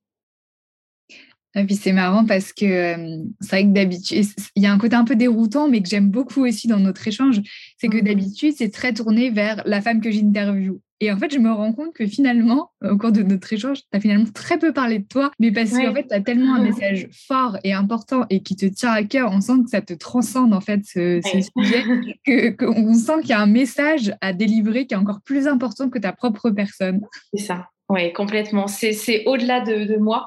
Et 1.56 1.66
puis 1.66 1.76
c'est 1.76 1.94
marrant 1.94 2.26
parce 2.26 2.52
que 2.52 2.66
euh, 2.66 3.18
c'est 3.42 3.50
vrai 3.50 3.64
que 3.66 3.74
d'habitude, 3.74 4.26
il 4.56 4.64
y 4.64 4.66
a 4.66 4.74
un 4.74 4.78
côté 4.78 4.96
un 4.96 5.04
peu 5.04 5.16
déroutant, 5.16 5.70
mais 5.70 5.82
que 5.82 5.90
j'aime 5.90 6.10
beaucoup 6.10 6.46
aussi 6.46 6.68
dans 6.68 6.80
notre 6.80 7.08
échange, 7.08 7.42
c'est 7.78 7.88
que 7.88 7.98
mmh 7.98 8.02
d'habitude, 8.02 8.54
c'est 8.58 8.72
très 8.72 8.94
tourné 8.94 9.30
vers 9.30 9.62
la 9.66 9.82
femme 9.82 10.02
que 10.02 10.10
j'interviewe. 10.12 10.80
Et 11.04 11.12
en 11.12 11.18
fait, 11.18 11.34
je 11.34 11.40
me 11.40 11.52
rends 11.52 11.74
compte 11.74 11.94
que 11.94 12.08
finalement, 12.08 12.72
au 12.82 12.98
cours 12.98 13.12
de 13.12 13.24
notre 13.24 13.52
échange, 13.52 13.80
tu 13.80 13.98
as 13.98 14.00
finalement 14.00 14.30
très 14.34 14.58
peu 14.58 14.72
parlé 14.72 15.00
de 15.00 15.06
toi, 15.06 15.32
mais 15.38 15.52
parce 15.52 15.72
qu'en 15.72 15.94
fait, 15.94 16.08
tu 16.08 16.16
as 16.16 16.22
tellement 16.22 16.56
un 16.56 16.64
message 16.64 17.10
fort 17.28 17.58
et 17.66 17.74
important 17.74 18.26
et 18.30 18.42
qui 18.42 18.56
te 18.56 18.66
tient 18.66 18.92
à 18.92 19.04
cœur, 19.04 19.30
on 19.34 19.42
sent 19.42 19.64
que 19.66 19.70
ça 19.70 19.82
te 19.82 19.94
transcende 19.94 20.54
en 20.54 20.62
fait 20.62 20.80
ce, 20.86 21.20
sujet, 21.22 22.54
qu'on 22.58 22.94
sent 22.94 23.20
qu'il 23.20 23.32
y 23.32 23.34
a 23.34 23.42
un 23.42 23.48
message 23.48 24.14
à 24.22 24.32
délivrer 24.32 24.88
qui 24.88 24.94
est 24.94 24.98
encore 24.98 25.20
plus 25.20 25.46
important 25.48 25.90
que 25.90 26.00
ta 26.00 26.14
propre 26.14 26.52
personne. 26.52 27.02
C'est 27.34 27.44
ça. 27.44 27.68
Oui, 27.90 28.14
complètement. 28.14 28.68
C'est 28.68 29.24
au-delà 29.26 29.60
de, 29.60 29.84
de, 29.84 29.98
moi 29.98 30.26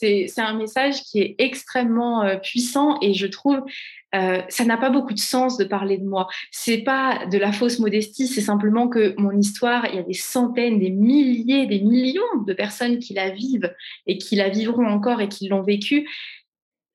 c'est 0.00 0.40
un 0.40 0.54
message 0.54 1.02
qui 1.02 1.20
est 1.20 1.34
extrêmement 1.38 2.22
euh, 2.22 2.36
puissant 2.36 2.98
et 3.00 3.14
je 3.14 3.26
trouve 3.26 3.62
euh, 4.14 4.42
ça 4.48 4.64
n'a 4.64 4.76
pas 4.76 4.90
beaucoup 4.90 5.14
de 5.14 5.20
sens 5.20 5.56
de 5.56 5.64
parler 5.64 5.96
de 5.98 6.04
moi. 6.04 6.28
C'est 6.50 6.78
pas 6.78 7.26
de 7.26 7.38
la 7.38 7.52
fausse 7.52 7.78
modestie, 7.78 8.26
c'est 8.26 8.40
simplement 8.40 8.88
que 8.88 9.14
mon 9.18 9.36
histoire, 9.36 9.86
il 9.86 9.96
y 9.96 9.98
a 9.98 10.02
des 10.02 10.14
centaines, 10.14 10.80
des 10.80 10.90
milliers, 10.90 11.66
des 11.66 11.80
millions 11.80 12.42
de 12.46 12.52
personnes 12.52 12.98
qui 12.98 13.14
la 13.14 13.30
vivent 13.30 13.72
et 14.06 14.18
qui 14.18 14.36
la 14.36 14.48
vivront 14.48 14.86
encore 14.86 15.20
et 15.20 15.28
qui 15.28 15.48
l'ont 15.48 15.62
vécue. 15.62 16.08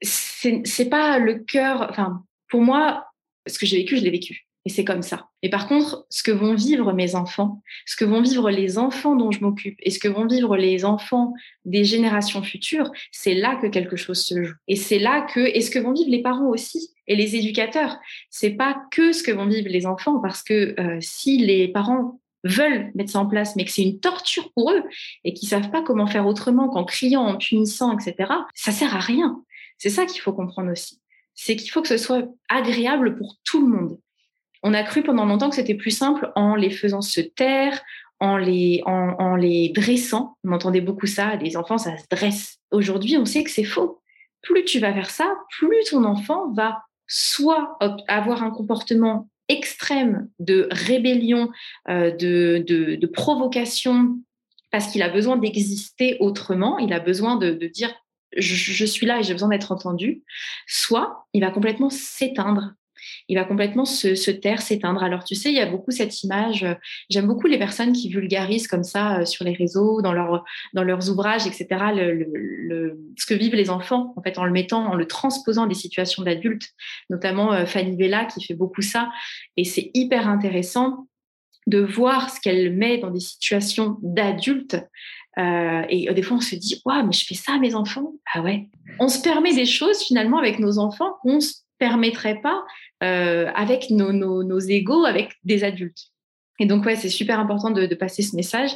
C'est 0.01 0.89
pas 0.89 1.19
le 1.19 1.39
cœur. 1.39 1.87
Enfin, 1.89 2.23
pour 2.49 2.61
moi, 2.61 3.05
ce 3.47 3.57
que 3.59 3.65
j'ai 3.65 3.77
vécu, 3.77 3.97
je 3.97 4.03
l'ai 4.03 4.11
vécu. 4.11 4.44
Et 4.67 4.69
c'est 4.69 4.83
comme 4.83 5.03
ça. 5.03 5.29
Et 5.43 5.49
par 5.51 5.67
contre, 5.67 6.07
ce 6.09 6.23
que 6.23 6.31
vont 6.31 6.55
vivre 6.55 6.91
mes 6.91 7.13
enfants, 7.13 7.61
ce 7.85 7.95
que 7.95 8.03
vont 8.03 8.21
vivre 8.21 8.49
les 8.49 8.79
enfants 8.79 9.15
dont 9.15 9.29
je 9.29 9.41
m'occupe 9.41 9.77
et 9.83 9.91
ce 9.91 9.99
que 9.99 10.07
vont 10.07 10.25
vivre 10.25 10.57
les 10.57 10.85
enfants 10.85 11.33
des 11.65 11.83
générations 11.83 12.41
futures, 12.41 12.91
c'est 13.11 13.35
là 13.35 13.57
que 13.61 13.67
quelque 13.67 13.95
chose 13.95 14.23
se 14.23 14.43
joue. 14.43 14.55
Et 14.67 14.75
c'est 14.75 14.97
là 14.97 15.21
que, 15.21 15.39
et 15.39 15.61
ce 15.61 15.69
que 15.69 15.77
vont 15.77 15.93
vivre 15.93 16.09
les 16.09 16.23
parents 16.23 16.49
aussi 16.49 16.89
et 17.05 17.15
les 17.15 17.35
éducateurs, 17.35 17.99
c'est 18.31 18.51
pas 18.51 18.75
que 18.91 19.11
ce 19.11 19.21
que 19.21 19.31
vont 19.31 19.45
vivre 19.45 19.69
les 19.69 19.85
enfants, 19.85 20.19
parce 20.19 20.41
que 20.41 20.73
euh, 20.79 20.97
si 20.99 21.37
les 21.37 21.67
parents 21.67 22.19
veulent 22.43 22.91
mettre 22.95 23.11
ça 23.11 23.19
en 23.19 23.27
place, 23.27 23.55
mais 23.55 23.65
que 23.65 23.71
c'est 23.71 23.83
une 23.83 23.99
torture 23.99 24.51
pour 24.53 24.71
eux 24.71 24.83
et 25.23 25.33
qu'ils 25.33 25.47
savent 25.47 25.69
pas 25.69 25.83
comment 25.83 26.07
faire 26.07 26.25
autrement 26.25 26.69
qu'en 26.69 26.85
criant, 26.85 27.21
en 27.21 27.37
punissant, 27.37 27.95
etc., 27.95 28.31
ça 28.55 28.71
sert 28.71 28.95
à 28.95 28.99
rien. 28.99 29.43
C'est 29.77 29.89
ça 29.89 30.05
qu'il 30.05 30.21
faut 30.21 30.33
comprendre 30.33 30.71
aussi. 30.71 30.99
C'est 31.35 31.55
qu'il 31.55 31.69
faut 31.69 31.83
que 31.83 31.87
ce 31.87 31.97
soit 31.97 32.23
agréable 32.49 33.15
pour 33.17 33.35
tout 33.43 33.61
le 33.61 33.67
monde 33.67 33.99
on 34.65 34.73
a 34.73 34.81
cru 34.81 35.03
pendant 35.03 35.25
longtemps 35.25 35.49
que 35.49 35.55
c'était 35.55 35.75
plus 35.75 35.91
simple 35.91 36.31
en 36.35 36.55
les 36.55 36.71
faisant 36.71 37.01
se 37.01 37.21
taire, 37.21 37.83
en 38.19 38.35
les, 38.35 38.81
en, 38.87 39.35
les 39.35 39.69
dressant. 39.69 40.37
On 40.43 40.53
entendait 40.53 40.81
beaucoup 40.81 41.05
ça, 41.05 41.35
les 41.35 41.55
enfants, 41.55 41.77
ça 41.77 41.95
se 41.99 42.05
dresse. 42.09 42.57
Aujourd'hui, 42.71 43.15
on 43.15 43.25
sait 43.25 43.43
que 43.43 43.51
c'est 43.51 43.63
faux. 43.63 44.01
Plus 44.41 44.65
tu 44.65 44.79
vas 44.79 44.91
faire 44.91 45.11
ça, 45.11 45.31
plus 45.59 45.83
ton 45.91 46.03
enfant 46.03 46.51
va 46.53 46.81
soit 47.05 47.77
avoir 48.07 48.41
un 48.41 48.49
comportement 48.49 49.29
extrême 49.49 50.29
de 50.39 50.67
rébellion, 50.71 51.51
euh, 51.87 52.09
de, 52.09 53.05
provocation, 53.13 54.17
parce 54.71 54.87
qu'il 54.87 55.03
a 55.03 55.09
besoin 55.09 55.37
d'exister 55.37 56.17
autrement, 56.21 56.79
il 56.79 56.91
a 56.91 56.99
besoin 56.99 57.35
de, 57.35 57.51
dire 57.67 57.93
je, 58.35 58.85
suis 58.85 59.05
là 59.05 59.19
et 59.19 59.23
j'ai 59.23 59.33
besoin 59.33 59.49
d'être 59.49 59.71
entendu, 59.71 60.23
soit 60.65 61.27
il 61.33 61.41
va 61.41 61.51
complètement 61.51 61.91
s'éteindre 61.91 62.73
il 63.27 63.37
va 63.37 63.43
complètement 63.43 63.85
se, 63.85 64.31
taire, 64.31 64.61
s'éteindre. 64.61 65.03
Alors, 65.03 65.23
tu 65.23 65.35
sais, 65.35 65.49
il 65.49 65.55
y 65.55 65.59
a 65.59 65.65
beaucoup 65.65 65.91
cette 65.91 66.23
image. 66.23 66.63
Euh, 66.63 66.75
j'aime 67.09 67.25
beaucoup 67.25 67.47
les 67.47 67.57
personnes 67.57 67.91
qui 67.91 68.09
vulgarisent 68.09 68.67
comme 68.67 68.83
ça 68.83 69.19
euh, 69.19 69.25
sur 69.25 69.45
les 69.45 69.53
réseaux, 69.53 70.01
dans, 70.01 70.13
dans 70.73 70.83
leurs 70.83 71.09
ouvrages, 71.09 71.47
etc., 71.47 71.67
ce 73.17 73.25
que 73.25 73.33
vivent 73.33 73.55
les 73.55 73.69
enfants, 73.69 74.13
en 74.15 74.21
fait, 74.21 74.37
en 74.37 74.45
le 74.45 74.51
mettant, 74.51 74.85
en 74.85 74.95
le 74.95 75.07
transposant 75.07 75.65
des 75.65 75.75
situations 75.75 76.23
d'adultes, 76.23 76.73
notamment 77.09 77.53
euh, 77.53 77.65
Fanny 77.65 77.95
Vella 77.97 78.25
qui 78.25 78.43
fait 78.43 78.53
beaucoup 78.53 78.81
ça. 78.81 79.09
Et 79.57 79.63
c'est 79.63 79.91
hyper 79.93 80.27
intéressant 80.27 81.07
de 81.67 81.79
voir 81.79 82.29
ce 82.29 82.39
qu'elle 82.39 82.75
met 82.75 82.99
dans 82.99 83.09
des 83.09 83.19
situations 83.19 83.97
d'adultes. 84.03 84.77
et 85.37 86.13
des 86.13 86.21
fois, 86.21 86.37
on 86.37 86.41
se 86.41 86.55
dit, 86.55 86.79
waouh, 86.85 87.07
mais 87.07 87.11
je 87.11 87.25
fais 87.25 87.33
ça 87.33 87.53
à 87.53 87.59
mes 87.59 87.73
enfants? 87.73 88.13
Ah 88.33 88.43
ouais. 88.43 88.69
On 88.99 89.07
se 89.07 89.19
permet 89.19 89.55
des 89.55 89.65
choses 89.65 90.03
finalement 90.03 90.37
avec 90.37 90.59
nos 90.59 90.77
enfants 90.77 91.15
qu'on 91.23 91.39
se 91.39 91.64
permettrait 91.77 92.41
pas 92.41 92.63
euh, 93.03 93.51
avec 93.55 93.89
nos, 93.89 94.11
nos, 94.13 94.59
égaux, 94.59 95.05
avec 95.05 95.33
des 95.43 95.63
adultes. 95.63 96.11
Et 96.59 96.65
donc, 96.65 96.85
ouais, 96.85 96.95
c'est 96.95 97.09
super 97.09 97.39
important 97.39 97.71
de, 97.71 97.93
passer 97.95 98.21
ce 98.21 98.35
message. 98.35 98.71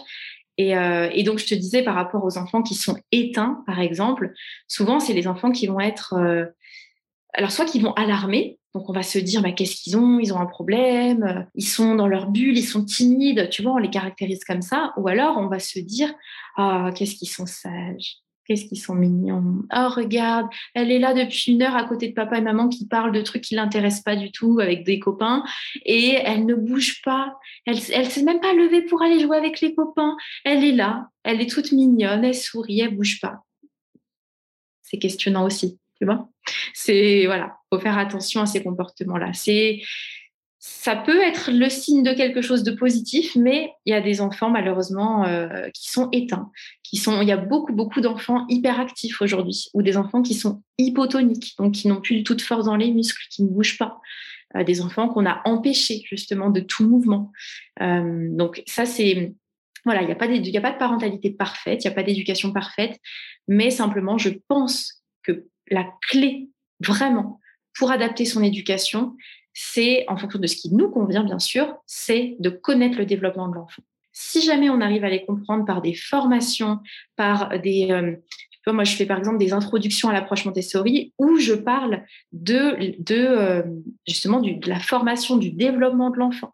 Euh, 0.59 1.09
et, 1.13 1.23
donc, 1.23 1.39
je 1.39 1.45
te 1.45 1.55
disais 1.55 1.83
par 1.83 1.95
rapport 1.95 2.23
aux 2.23 2.37
enfants 2.37 2.61
qui 2.61 2.75
sont 2.75 2.97
éteints, 3.11 3.63
par 3.65 3.79
exemple, 3.79 4.33
souvent, 4.67 4.99
c'est 4.99 5.13
les 5.13 5.27
enfants 5.27 5.51
qui 5.51 5.67
vont 5.67 5.79
être... 5.79 6.13
Euh, 6.13 6.45
alors, 7.33 7.51
soit 7.51 7.65
qui 7.65 7.79
vont 7.79 7.93
alarmer, 7.93 8.57
donc 8.73 8.89
on 8.89 8.93
va 8.93 9.03
se 9.03 9.19
dire, 9.19 9.41
bah, 9.41 9.51
qu'est-ce 9.51 9.75
qu'ils 9.75 9.97
ont? 9.97 10.19
Ils 10.19 10.33
ont 10.33 10.39
un 10.39 10.45
problème, 10.45 11.47
ils 11.55 11.65
sont 11.65 11.95
dans 11.95 12.07
leur 12.07 12.27
bulle, 12.27 12.57
ils 12.57 12.65
sont 12.65 12.83
timides, 12.83 13.49
tu 13.49 13.61
vois, 13.61 13.73
on 13.73 13.77
les 13.77 13.89
caractérise 13.89 14.43
comme 14.43 14.61
ça. 14.61 14.93
Ou 14.97 15.07
alors, 15.07 15.37
on 15.37 15.47
va 15.47 15.59
se 15.59 15.79
dire, 15.79 16.13
ah, 16.57 16.89
qu'est-ce 16.95 17.15
qu'ils 17.15 17.29
sont 17.29 17.45
sages 17.45 18.17
Qu'est-ce 18.49 18.65
qu'ils 18.65 18.81
sont 18.81 18.95
mignons. 18.95 19.61
Oh, 19.71 19.89
regarde, 19.95 20.47
elle 20.73 20.91
est 20.91 20.97
là 20.97 21.13
depuis 21.13 21.51
une 21.51 21.61
heure 21.61 21.75
à 21.75 21.83
côté 21.83 22.07
de 22.07 22.15
papa 22.15 22.39
et 22.39 22.41
maman 22.41 22.67
qui 22.67 22.87
parlent 22.87 23.11
de 23.11 23.21
trucs 23.21 23.43
qui 23.43 23.53
l'intéressent 23.53 24.01
pas 24.01 24.15
du 24.15 24.31
tout 24.31 24.59
avec 24.59 24.83
des 24.83 24.97
copains 24.97 25.43
et 25.85 26.15
elle 26.15 26.47
ne 26.47 26.55
bouge 26.55 27.03
pas. 27.03 27.37
Elle 27.67 27.75
ne 27.75 28.09
s'est 28.09 28.23
même 28.23 28.39
pas 28.39 28.53
levée 28.53 28.81
pour 28.81 29.03
aller 29.03 29.19
jouer 29.19 29.37
avec 29.37 29.61
les 29.61 29.75
copains. 29.75 30.17
Elle 30.45 30.63
est 30.63 30.71
là, 30.71 31.09
elle 31.23 31.41
est 31.41 31.49
toute 31.49 31.71
mignonne, 31.71 32.25
elle 32.25 32.33
sourit, 32.33 32.79
elle 32.79 32.95
bouge 32.95 33.19
pas. 33.21 33.43
C'est 34.81 34.97
questionnant 34.97 35.45
aussi, 35.45 35.77
tu 35.99 36.05
vois. 36.05 36.27
C'est 36.73 37.27
voilà, 37.27 37.57
faut 37.71 37.79
faire 37.79 37.99
attention 37.99 38.41
à 38.41 38.47
ces 38.47 38.63
comportements-là. 38.63 39.31
C'est 39.33 39.79
ça 40.59 40.97
peut 40.97 41.21
être 41.21 41.51
le 41.51 41.69
signe 41.69 42.03
de 42.03 42.13
quelque 42.13 42.41
chose 42.41 42.63
de 42.63 42.71
positif, 42.71 43.35
mais 43.37 43.71
il 43.85 43.91
y 43.91 43.95
a 43.95 44.01
des 44.01 44.19
enfants 44.19 44.49
malheureusement 44.49 45.25
euh, 45.25 45.69
qui 45.73 45.89
sont 45.89 46.09
éteints, 46.11 46.51
qui 46.83 46.97
sont. 46.97 47.21
Il 47.21 47.29
y 47.29 47.31
a 47.31 47.37
beaucoup 47.37 47.71
beaucoup 47.71 48.01
d'enfants 48.01 48.45
hyperactifs 48.49 49.21
aujourd'hui, 49.21 49.67
ou 49.73 49.81
des 49.81 49.95
enfants 49.95 50.21
qui 50.21 50.33
sont 50.33 50.61
hypotoniques, 50.77 51.55
donc 51.57 51.75
qui 51.75 51.87
n'ont 51.87 52.01
plus 52.01 52.17
du 52.17 52.23
tout 52.23 52.35
de 52.35 52.41
force 52.41 52.65
dans 52.65 52.75
les 52.75 52.91
muscles, 52.91 53.23
qui 53.29 53.43
ne 53.43 53.49
bougent 53.49 53.77
pas, 53.77 53.99
euh, 54.57 54.65
des 54.65 54.81
enfants 54.81 55.07
qu'on 55.07 55.25
a 55.25 55.41
empêchés 55.45 56.03
justement 56.05 56.49
de 56.49 56.59
tout 56.59 56.87
mouvement. 56.87 57.31
Euh, 57.81 58.27
donc 58.31 58.61
ça 58.67 58.85
c'est 58.85 59.33
voilà, 59.85 60.01
il 60.01 60.07
n'y 60.07 60.11
a 60.11 60.15
a 60.15 60.61
pas 60.61 60.73
de 60.73 60.77
parentalité 60.77 61.29
parfaite, 61.29 61.85
il 61.85 61.87
n'y 61.87 61.93
a 61.93 61.95
pas 61.95 62.03
d'éducation 62.03 62.51
parfaite, 62.51 62.99
mais 63.47 63.69
simplement 63.69 64.17
je 64.17 64.31
pense 64.49 65.03
que 65.23 65.45
la 65.71 65.89
clé 66.09 66.49
vraiment 66.81 67.39
pour 67.77 67.91
adapter 67.91 68.25
son 68.25 68.43
éducation, 68.43 69.15
c'est, 69.61 70.05
en 70.07 70.15
fonction 70.15 70.39
de 70.39 70.47
ce 70.47 70.55
qui 70.55 70.73
nous 70.73 70.89
convient, 70.89 71.23
bien 71.23 71.37
sûr, 71.37 71.75
c'est 71.85 72.37
de 72.39 72.49
connaître 72.49 72.97
le 72.97 73.05
développement 73.05 73.49
de 73.49 73.55
l'enfant. 73.55 73.81
Si 74.13 74.41
jamais 74.41 74.69
on 74.69 74.79
arrive 74.79 75.03
à 75.03 75.09
les 75.09 75.25
comprendre 75.25 75.65
par 75.65 75.81
des 75.81 75.93
formations, 75.93 76.79
par 77.17 77.59
des... 77.59 77.89
Euh, 77.91 78.15
moi, 78.67 78.83
je 78.83 78.95
fais 78.95 79.07
par 79.07 79.17
exemple 79.17 79.39
des 79.39 79.51
introductions 79.51 80.09
à 80.09 80.13
l'approche 80.13 80.45
Montessori 80.45 81.11
où 81.17 81.37
je 81.37 81.53
parle 81.53 82.03
de, 82.31 82.95
de 82.99 83.15
euh, 83.15 83.63
justement 84.07 84.39
de 84.39 84.69
la 84.69 84.79
formation, 84.79 85.37
du 85.37 85.51
développement 85.51 86.09
de 86.11 86.17
l'enfant 86.17 86.53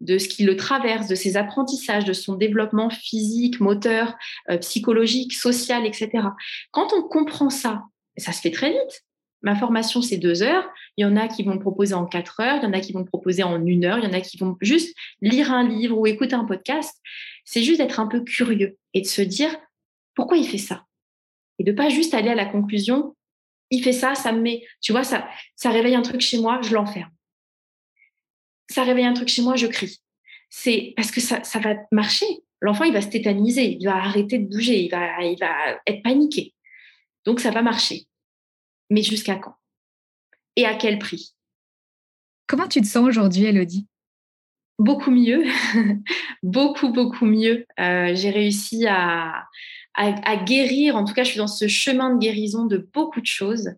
de 0.00 0.18
ce 0.18 0.28
qui 0.28 0.44
le 0.44 0.56
traverse, 0.56 1.08
de 1.08 1.14
ses 1.14 1.38
apprentissages, 1.38 2.04
de 2.04 2.12
son 2.12 2.34
développement 2.34 2.90
physique, 2.90 3.60
moteur, 3.60 4.14
euh, 4.50 4.58
psychologique, 4.58 5.32
social, 5.32 5.86
etc. 5.86 6.10
Quand 6.70 6.92
on 6.94 7.02
comprend 7.02 7.48
ça, 7.48 7.82
ça 8.18 8.32
se 8.32 8.42
fait 8.42 8.50
très 8.50 8.70
vite. 8.72 9.04
Ma 9.42 9.54
formation, 9.54 10.02
c'est 10.02 10.16
deux 10.16 10.42
heures. 10.42 10.68
Il 10.96 11.02
y 11.02 11.04
en 11.04 11.16
a 11.16 11.28
qui 11.28 11.42
vont 11.42 11.54
me 11.54 11.60
proposer 11.60 11.94
en 11.94 12.06
quatre 12.06 12.40
heures, 12.40 12.56
il 12.56 12.64
y 12.64 12.66
en 12.66 12.72
a 12.72 12.80
qui 12.80 12.92
vont 12.92 13.00
me 13.00 13.04
proposer 13.04 13.42
en 13.42 13.64
une 13.64 13.84
heure, 13.84 13.98
il 13.98 14.04
y 14.04 14.08
en 14.08 14.12
a 14.12 14.20
qui 14.20 14.38
vont 14.38 14.56
juste 14.60 14.96
lire 15.20 15.52
un 15.52 15.68
livre 15.68 15.96
ou 15.96 16.06
écouter 16.06 16.34
un 16.34 16.44
podcast. 16.44 17.00
C'est 17.44 17.62
juste 17.62 17.78
d'être 17.78 18.00
un 18.00 18.06
peu 18.06 18.22
curieux 18.22 18.76
et 18.94 19.02
de 19.02 19.06
se 19.06 19.22
dire 19.22 19.54
pourquoi 20.14 20.36
il 20.36 20.48
fait 20.48 20.58
ça? 20.58 20.84
Et 21.58 21.64
de 21.64 21.72
pas 21.72 21.88
juste 21.88 22.14
aller 22.14 22.30
à 22.30 22.34
la 22.34 22.46
conclusion, 22.46 23.14
il 23.70 23.82
fait 23.82 23.92
ça, 23.92 24.14
ça 24.14 24.32
me 24.32 24.40
met, 24.40 24.66
tu 24.80 24.92
vois, 24.92 25.04
ça, 25.04 25.28
ça 25.54 25.70
réveille 25.70 25.94
un 25.94 26.02
truc 26.02 26.20
chez 26.20 26.38
moi, 26.38 26.60
je 26.62 26.74
l'enferme. 26.74 27.10
Ça 28.68 28.82
réveille 28.82 29.04
un 29.04 29.14
truc 29.14 29.28
chez 29.28 29.42
moi, 29.42 29.56
je 29.56 29.66
crie. 29.66 30.00
C'est 30.48 30.92
parce 30.96 31.10
que 31.10 31.20
ça, 31.20 31.40
va 31.60 31.74
marcher. 31.92 32.26
L'enfant, 32.60 32.84
il 32.84 32.92
va 32.92 33.02
se 33.02 33.08
tétaniser, 33.08 33.76
il 33.78 33.84
va 33.84 33.96
arrêter 33.96 34.38
de 34.38 34.48
bouger, 34.48 34.84
il 34.84 34.88
va 34.88 35.78
être 35.86 36.02
paniqué. 36.02 36.54
Donc, 37.24 37.40
ça 37.40 37.50
va 37.50 37.62
marcher. 37.62 38.06
Mais 38.90 39.02
jusqu'à 39.02 39.36
quand? 39.36 39.56
Et 40.56 40.64
à 40.64 40.74
quel 40.74 40.98
prix? 40.98 41.34
Comment 42.46 42.68
tu 42.68 42.80
te 42.80 42.86
sens 42.86 43.06
aujourd'hui, 43.06 43.44
Elodie? 43.44 43.86
Beaucoup 44.78 45.10
mieux, 45.10 45.44
beaucoup, 46.42 46.92
beaucoup 46.92 47.26
mieux. 47.26 47.66
Euh, 47.80 48.14
j'ai 48.14 48.30
réussi 48.30 48.86
à, 48.86 49.46
à, 49.94 50.36
guérir, 50.36 50.96
en 50.96 51.04
tout 51.04 51.14
cas, 51.14 51.24
je 51.24 51.30
suis 51.30 51.38
dans 51.38 51.46
ce 51.46 51.66
chemin 51.68 52.14
de 52.14 52.18
guérison 52.18 52.66
de 52.66 52.88
beaucoup 52.92 53.20
de 53.20 53.26
choses. 53.26 53.70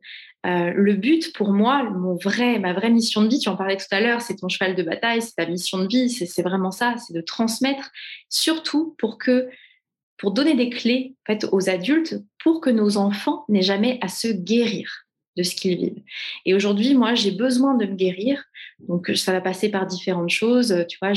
Euh, 0.47 0.73
le 0.75 0.95
but 0.95 1.33
pour 1.35 1.53
moi, 1.53 1.83
mon 1.85 2.17
vrai, 2.17 2.59
ma 2.59 2.73
vraie 2.73 2.91
mission 2.91 3.23
de 3.23 3.29
vie, 3.29 3.39
tu 3.39 3.49
en 3.49 3.57
parlais 3.57 3.77
tout 3.77 3.87
à 3.91 4.01
l'heure, 4.01 4.21
c'est 4.21 4.37
ton 4.37 4.49
cheval 4.49 4.75
de 4.75 4.83
bataille, 4.83 5.23
c'est 5.23 5.35
ta 5.35 5.47
mission 5.47 5.79
de 5.79 5.89
vie, 5.89 6.11
c'est 6.11 6.43
vraiment 6.43 6.71
ça, 6.71 6.95
c'est 6.97 7.13
de 7.15 7.21
transmettre, 7.21 7.91
surtout 8.29 8.95
pour 8.99 9.19
que, 9.19 9.49
pour 10.19 10.33
donner 10.33 10.55
des 10.55 10.71
clés 10.71 11.15
aux 11.53 11.71
adultes, 11.71 12.17
pour 12.43 12.61
que 12.61 12.71
nos 12.71 12.97
enfants 12.97 13.45
n'aient 13.49 13.63
jamais 13.63 13.99
à 14.03 14.09
se 14.09 14.29
guérir 14.29 15.09
de 15.39 15.45
ce 15.45 15.55
qu'ils 15.55 15.79
vivent. 15.79 16.03
Et 16.45 16.53
aujourd'hui, 16.53 16.95
moi, 16.95 17.15
j'ai 17.15 17.31
besoin 17.31 17.75
de 17.75 17.87
me 17.87 17.95
guérir. 17.95 18.43
Donc, 18.81 19.13
ça 19.15 19.33
va 19.33 19.41
passer 19.41 19.71
par 19.71 19.87
différentes 19.87 20.31
choses. 20.31 20.85
Tu 20.89 20.99
vois, 21.01 21.13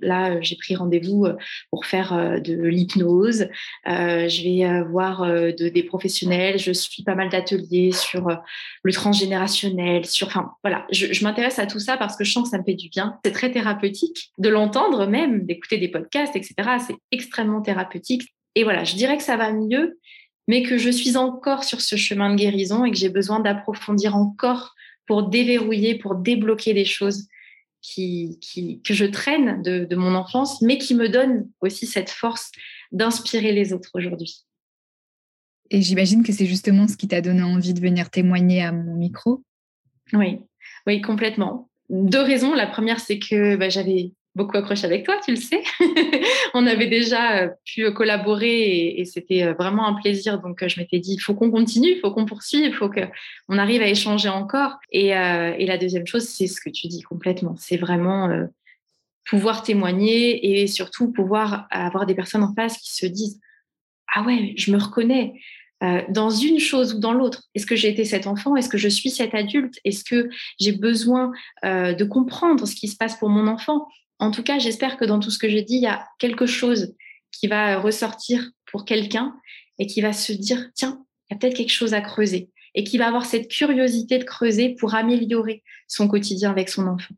là, 0.00 0.40
j'ai 0.40 0.56
pris 0.56 0.76
rendez-vous 0.76 1.24
euh, 1.26 1.34
pour 1.70 1.84
faire 1.84 2.12
euh, 2.12 2.38
de 2.38 2.54
l'hypnose. 2.54 3.48
Euh, 3.88 4.28
je 4.28 4.42
vais 4.42 4.82
voir 4.84 5.26
de, 5.26 5.68
des 5.68 5.82
professionnels. 5.82 6.58
Je 6.58 6.70
suis 6.70 7.02
pas 7.02 7.16
mal 7.16 7.28
d'ateliers 7.28 7.90
sur 7.90 8.28
le 8.82 8.92
transgénérationnel. 8.92 10.06
Sur, 10.06 10.28
enfin, 10.28 10.52
voilà, 10.62 10.86
je, 10.92 11.12
je 11.12 11.24
m'intéresse 11.24 11.58
à 11.58 11.66
tout 11.66 11.80
ça 11.80 11.96
parce 11.96 12.16
que 12.16 12.22
je 12.22 12.32
sens 12.32 12.44
que 12.44 12.50
ça 12.50 12.58
me 12.58 12.64
fait 12.64 12.74
du 12.74 12.88
bien. 12.88 13.18
C'est 13.24 13.32
très 13.32 13.50
thérapeutique 13.50 14.30
de 14.38 14.48
l'entendre 14.48 15.06
même, 15.06 15.44
d'écouter 15.44 15.78
des 15.78 15.88
podcasts, 15.88 16.36
etc. 16.36 16.54
C'est 16.86 16.96
extrêmement 17.10 17.62
thérapeutique. 17.62 18.35
Et 18.56 18.64
voilà, 18.64 18.82
je 18.82 18.96
dirais 18.96 19.16
que 19.16 19.22
ça 19.22 19.36
va 19.36 19.52
mieux 19.52 19.96
mais 20.48 20.62
que 20.62 20.78
je 20.78 20.90
suis 20.90 21.16
encore 21.16 21.64
sur 21.64 21.80
ce 21.80 21.96
chemin 21.96 22.30
de 22.30 22.36
guérison 22.36 22.84
et 22.84 22.90
que 22.90 22.96
j'ai 22.96 23.08
besoin 23.08 23.40
d'approfondir 23.40 24.16
encore 24.16 24.74
pour 25.06 25.28
déverrouiller, 25.28 25.96
pour 25.96 26.16
débloquer 26.16 26.74
des 26.74 26.84
choses 26.84 27.28
qui, 27.80 28.38
qui, 28.40 28.80
que 28.82 28.94
je 28.94 29.04
traîne 29.04 29.62
de, 29.62 29.84
de 29.84 29.96
mon 29.96 30.14
enfance, 30.14 30.62
mais 30.62 30.78
qui 30.78 30.94
me 30.94 31.08
donnent 31.08 31.48
aussi 31.60 31.86
cette 31.86 32.10
force 32.10 32.50
d'inspirer 32.92 33.52
les 33.52 33.72
autres 33.72 33.90
aujourd'hui. 33.94 34.44
Et 35.70 35.82
j'imagine 35.82 36.22
que 36.22 36.32
c'est 36.32 36.46
justement 36.46 36.86
ce 36.86 36.96
qui 36.96 37.08
t'a 37.08 37.20
donné 37.20 37.42
envie 37.42 37.74
de 37.74 37.80
venir 37.80 38.10
témoigner 38.10 38.62
à 38.62 38.72
mon 38.72 38.94
micro. 38.94 39.42
Oui, 40.12 40.38
oui, 40.86 41.00
complètement. 41.00 41.68
Deux 41.88 42.22
raisons. 42.22 42.54
La 42.54 42.68
première, 42.68 43.00
c'est 43.00 43.18
que 43.18 43.56
bah, 43.56 43.68
j'avais 43.68 44.12
beaucoup 44.36 44.56
accroché 44.56 44.84
avec 44.84 45.04
toi, 45.04 45.18
tu 45.24 45.32
le 45.32 45.36
sais. 45.36 45.62
On 46.56 46.66
avait 46.66 46.86
déjà 46.86 47.42
euh, 47.42 47.48
pu 47.64 47.90
collaborer 47.92 48.98
et, 48.98 49.04
c'était 49.04 49.44
euh, 49.44 49.52
vraiment 49.52 49.86
un 49.86 49.94
plaisir. 49.94 50.40
Donc, 50.40 50.62
euh, 50.62 50.68
je 50.68 50.80
m'étais 50.80 50.98
dit, 50.98 51.14
il 51.14 51.18
faut 51.18 51.34
qu'on 51.34 51.50
continue, 51.50 51.90
il 51.90 52.00
faut 52.00 52.10
qu'on 52.10 52.24
poursuive, 52.24 52.64
il 52.64 52.72
faut 52.72 52.88
qu'on 52.88 53.58
arrive 53.58 53.82
à 53.82 53.88
échanger 53.88 54.28
encore. 54.28 54.78
Et, 54.90 55.08
et, 55.08 55.66
la 55.66 55.78
deuxième 55.78 56.06
chose, 56.06 56.24
c'est 56.24 56.46
ce 56.46 56.60
que 56.60 56.70
tu 56.70 56.88
dis 56.88 57.02
complètement. 57.02 57.54
C'est 57.58 57.76
vraiment 57.76 58.30
pouvoir 59.28 59.62
témoigner 59.62 60.60
et 60.60 60.66
surtout 60.66 61.12
pouvoir 61.12 61.66
avoir 61.70 62.06
des 62.06 62.14
personnes 62.14 62.42
en 62.42 62.54
face 62.54 62.78
qui 62.78 62.94
se 62.94 63.06
disent, 63.06 63.40
ah 64.14 64.22
ouais, 64.22 64.54
je 64.56 64.70
me 64.70 64.78
reconnais. 64.78 65.34
dans 66.08 66.30
une 66.30 66.58
chose 66.58 66.94
ou 66.94 67.00
dans 67.00 67.12
l'autre. 67.12 67.42
Est-ce 67.54 67.66
que 67.66 67.76
j'ai 67.76 67.88
été 67.88 68.04
cet 68.04 68.26
enfant? 68.26 68.56
Est-ce 68.56 68.68
que 68.68 68.78
je 68.78 68.88
suis 68.88 69.10
cet 69.10 69.34
adulte? 69.34 69.78
Est-ce 69.84 70.04
que 70.04 70.28
j'ai 70.58 70.72
besoin 70.72 71.32
de 71.64 72.04
comprendre 72.04 72.66
ce 72.66 72.74
qui 72.74 72.88
se 72.88 72.96
passe 72.96 73.18
pour 73.18 73.28
mon 73.28 73.46
enfant? 73.46 73.86
En 74.18 74.30
tout 74.30 74.42
cas, 74.42 74.58
j'espère 74.58 74.96
que 74.96 75.04
dans 75.04 75.20
tout 75.20 75.30
ce 75.30 75.38
que 75.38 75.48
j'ai 75.48 75.62
dit, 75.62 75.76
il 75.76 75.82
y 75.82 75.86
a 75.86 76.06
quelque 76.18 76.46
chose 76.46 76.94
qui 77.32 77.48
va 77.48 77.78
ressortir 77.78 78.50
pour 78.70 78.84
quelqu'un 78.84 79.36
et 79.78 79.86
qui 79.86 80.00
va 80.00 80.12
se 80.12 80.32
dire, 80.32 80.70
tiens, 80.74 81.04
il 81.28 81.34
y 81.34 81.36
a 81.36 81.38
peut-être 81.38 81.56
quelque 81.56 81.72
chose 81.72 81.94
à 81.94 82.00
creuser 82.00 82.50
et 82.74 82.84
qui 82.84 82.98
va 82.98 83.08
avoir 83.08 83.24
cette 83.24 83.48
curiosité 83.48 84.18
de 84.18 84.24
creuser 84.24 84.76
pour 84.78 84.94
améliorer 84.94 85.62
son 85.88 86.08
quotidien 86.08 86.50
avec 86.50 86.68
son 86.68 86.86
enfant. 86.86 87.14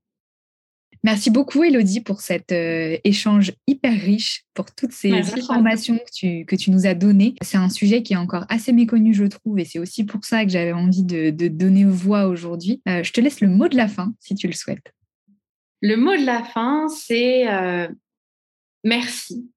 Merci 1.05 1.30
beaucoup, 1.30 1.62
Elodie, 1.62 2.01
pour 2.01 2.20
cet 2.20 2.51
euh, 2.51 2.96
échange 3.05 3.53
hyper 3.68 3.92
riche, 3.92 4.44
pour 4.53 4.74
toutes 4.74 4.92
ces 4.92 5.12
informations 5.12 5.96
que 5.96 6.11
tu, 6.12 6.44
que 6.44 6.57
tu, 6.57 6.72
nous 6.72 6.86
as 6.86 6.94
données. 6.94 7.34
C'est 7.40 7.57
un 7.57 7.68
sujet 7.68 8.03
qui 8.03 8.14
est 8.14 8.16
encore 8.16 8.44
assez 8.49 8.72
méconnu, 8.72 9.14
je 9.14 9.24
trouve, 9.24 9.61
et 9.61 9.64
c'est 9.64 9.78
aussi 9.78 10.05
pour 10.05 10.24
ça 10.24 10.44
que 10.44 10.51
j'avais 10.51 10.72
envie 10.72 11.05
de, 11.05 11.30
donner 11.49 11.84
voix 11.84 12.26
aujourd'hui. 12.26 12.82
Euh, 12.88 13.05
je 13.05 13.12
te 13.12 13.20
laisse 13.20 13.40
le 13.40 13.49
mot 13.49 13.68
de 13.68 13.76
la 13.76 13.86
fin, 13.86 14.12
si 14.18 14.34
tu 14.34 14.49
le 14.49 14.55
souhaites. 14.55 14.92
Le 15.81 15.97
mot 15.97 16.16
de 16.16 16.24
la 16.24 16.43
fin, 16.43 16.89
c'est 16.89 17.49
euh, 17.49 17.89
merci. 18.85 19.49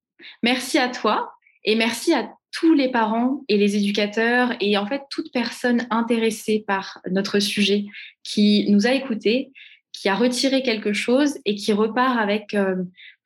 Merci 0.42 0.78
à 0.78 0.88
toi 0.88 1.32
et 1.64 1.74
merci 1.74 2.12
à 2.14 2.32
tous 2.52 2.74
les 2.74 2.90
parents 2.90 3.44
et 3.48 3.56
les 3.56 3.76
éducateurs 3.76 4.54
et 4.60 4.76
en 4.76 4.86
fait 4.86 5.02
toute 5.10 5.32
personne 5.32 5.86
intéressée 5.90 6.64
par 6.66 7.00
notre 7.10 7.40
sujet 7.40 7.86
qui 8.22 8.70
nous 8.70 8.86
a 8.86 8.92
écoutés, 8.92 9.50
qui 9.92 10.08
a 10.08 10.14
retiré 10.14 10.62
quelque 10.62 10.92
chose 10.92 11.38
et 11.44 11.54
qui 11.54 11.72
repart 11.72 12.18
avec 12.18 12.54
euh, 12.54 12.76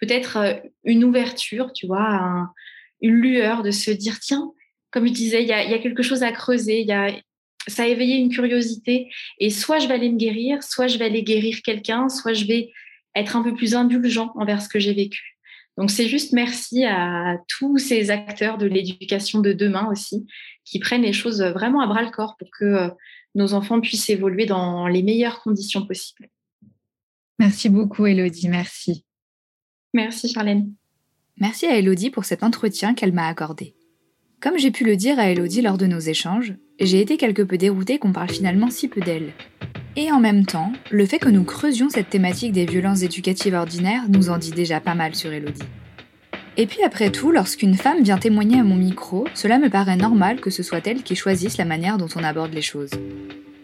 peut-être 0.01 0.37
euh, 0.39 0.55
une 0.85 1.05
ouverture, 1.05 1.73
tu 1.73 1.87
vois, 1.87 2.49
une 3.03 3.15
lueur 3.15 3.63
de 3.63 3.73
se 3.73 3.91
dire 3.91 4.21
tiens, 4.21 4.53
comme 4.91 5.07
je 5.07 5.13
disais, 5.13 5.43
il 5.43 5.49
y 5.49 5.53
a, 5.53 5.79
quelque 5.79 6.03
chose 6.03 6.23
à 6.23 6.33
creuser, 6.33 6.83
y 6.83 7.23
ça 7.69 7.83
a 7.83 7.87
éveillé 7.87 8.17
une 8.17 8.31
curiosité 8.31 9.09
et 9.41 9.51
soit 9.51 9.81
je 9.81 9.89
vais 9.89 9.95
aller 9.95 10.09
me 10.09 10.17
guérir, 10.17 10.63
soit 10.63 10.87
je 10.87 10.99
vais 10.99 11.05
aller 11.05 11.23
guérir 11.23 11.63
quelqu'un, 11.63 12.09
soit 12.09 12.33
je 12.33 12.47
vais 12.47 12.71
être 13.17 13.35
un 13.35 13.43
peu 13.43 13.55
plus 13.55 13.75
indulgent 13.75 14.33
envers 14.37 14.63
ce 14.63 14.69
que 14.69 14.79
j'ai 14.79 14.95
vécu. 14.95 15.37
Donc 15.77 15.91
c'est 15.91 16.07
juste 16.07 16.33
merci 16.33 16.85
à 16.85 17.39
tous 17.49 17.79
ces 17.79 18.11
acteurs 18.11 18.59
de 18.59 18.67
l'éducation 18.67 19.41
de 19.41 19.53
demain 19.53 19.89
aussi, 19.91 20.27
qui 20.65 20.79
prennent 20.79 21.03
les 21.03 21.13
choses 21.13 21.43
vraiment 21.43 21.81
à 21.81 21.87
bras 21.87 22.03
le 22.03 22.11
corps 22.11 22.37
pour 22.39 22.49
que 22.51 22.65
euh, 22.65 22.89
nos 23.35 23.53
enfants 23.53 23.81
puissent 23.81 24.09
évoluer 24.09 24.47
dans 24.47 24.87
les 24.87 25.03
meilleures 25.03 25.43
conditions 25.43 25.87
possibles. 25.87 26.29
Merci 27.39 27.69
beaucoup 27.69 28.07
Elodie, 28.07 28.49
merci. 28.49 29.05
Merci 29.93 30.29
Charlène. 30.29 30.73
Merci 31.39 31.67
à 31.67 31.77
Elodie 31.77 32.11
pour 32.11 32.25
cet 32.25 32.43
entretien 32.43 32.95
qu'elle 32.95 33.13
m'a 33.13 33.29
accordé. 33.29 33.75
Comme 34.41 34.59
j'ai 34.59 34.71
pu 34.71 34.85
le 34.85 34.97
dire 34.97 35.19
à 35.19 35.31
Elodie 35.31 35.61
lors 35.61 35.77
de 35.77 35.87
nos 35.87 35.99
échanges, 35.99 36.55
j'ai 36.81 37.01
été 37.01 37.19
quelque 37.19 37.43
peu 37.43 37.59
déroutée 37.59 37.99
qu'on 37.99 38.13
parle 38.13 38.31
finalement 38.31 38.71
si 38.71 38.89
peu 38.89 39.01
d'elle. 39.01 39.33
Et 39.99 40.13
en 40.13 40.21
même 40.21 40.45
temps, 40.45 40.73
le 40.91 41.07
fait 41.07 41.19
que 41.19 41.31
nous 41.31 41.45
creusions 41.45 41.89
cette 41.89 42.11
thématique 42.11 42.53
des 42.53 42.67
violences 42.67 43.03
éducatives 43.03 43.55
ordinaires 43.55 44.05
nous 44.09 44.29
en 44.29 44.37
dit 44.37 44.51
déjà 44.51 44.79
pas 44.79 44.95
mal 44.95 45.15
sur 45.15 45.33
Elodie. 45.33 45.63
Et 46.59 46.67
puis 46.67 46.83
après 46.83 47.11
tout, 47.11 47.33
lorsqu'une 47.33 47.75
femme 47.75 48.03
vient 48.03 48.19
témoigner 48.19 48.61
à 48.61 48.65
mon 48.65 48.77
micro, 48.77 49.27
cela 49.35 49.59
me 49.59 49.71
paraît 49.71 49.97
normal 49.97 50.41
que 50.41 50.51
ce 50.51 50.63
soit 50.63 50.87
elle 50.87 51.03
qui 51.03 51.17
choisisse 51.17 51.57
la 51.57 51.65
manière 51.65 51.97
dont 51.97 52.09
on 52.15 52.25
aborde 52.25 52.53
les 52.53 52.63
choses. 52.63 52.93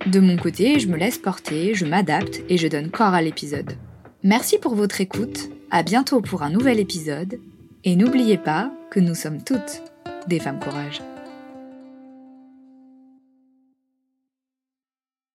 De 0.06 0.20
mon 0.20 0.36
côté, 0.36 0.78
je 0.78 0.88
me 0.88 0.96
laisse 0.96 1.18
porter, 1.18 1.74
je 1.74 1.84
m'adapte 1.84 2.42
et 2.48 2.58
je 2.58 2.68
donne 2.68 2.90
corps 2.90 3.14
à 3.14 3.22
l'épisode. 3.22 3.76
Merci 4.22 4.58
pour 4.58 4.74
votre 4.74 5.00
écoute, 5.00 5.50
à 5.70 5.82
bientôt 5.82 6.20
pour 6.20 6.42
un 6.42 6.50
nouvel 6.50 6.80
épisode, 6.80 7.40
et 7.84 7.96
n'oubliez 7.96 8.38
pas 8.38 8.72
que 8.90 9.00
nous 9.00 9.14
sommes 9.14 9.42
toutes 9.42 9.82
des 10.28 10.38
femmes 10.38 10.60
courage. 10.60 11.00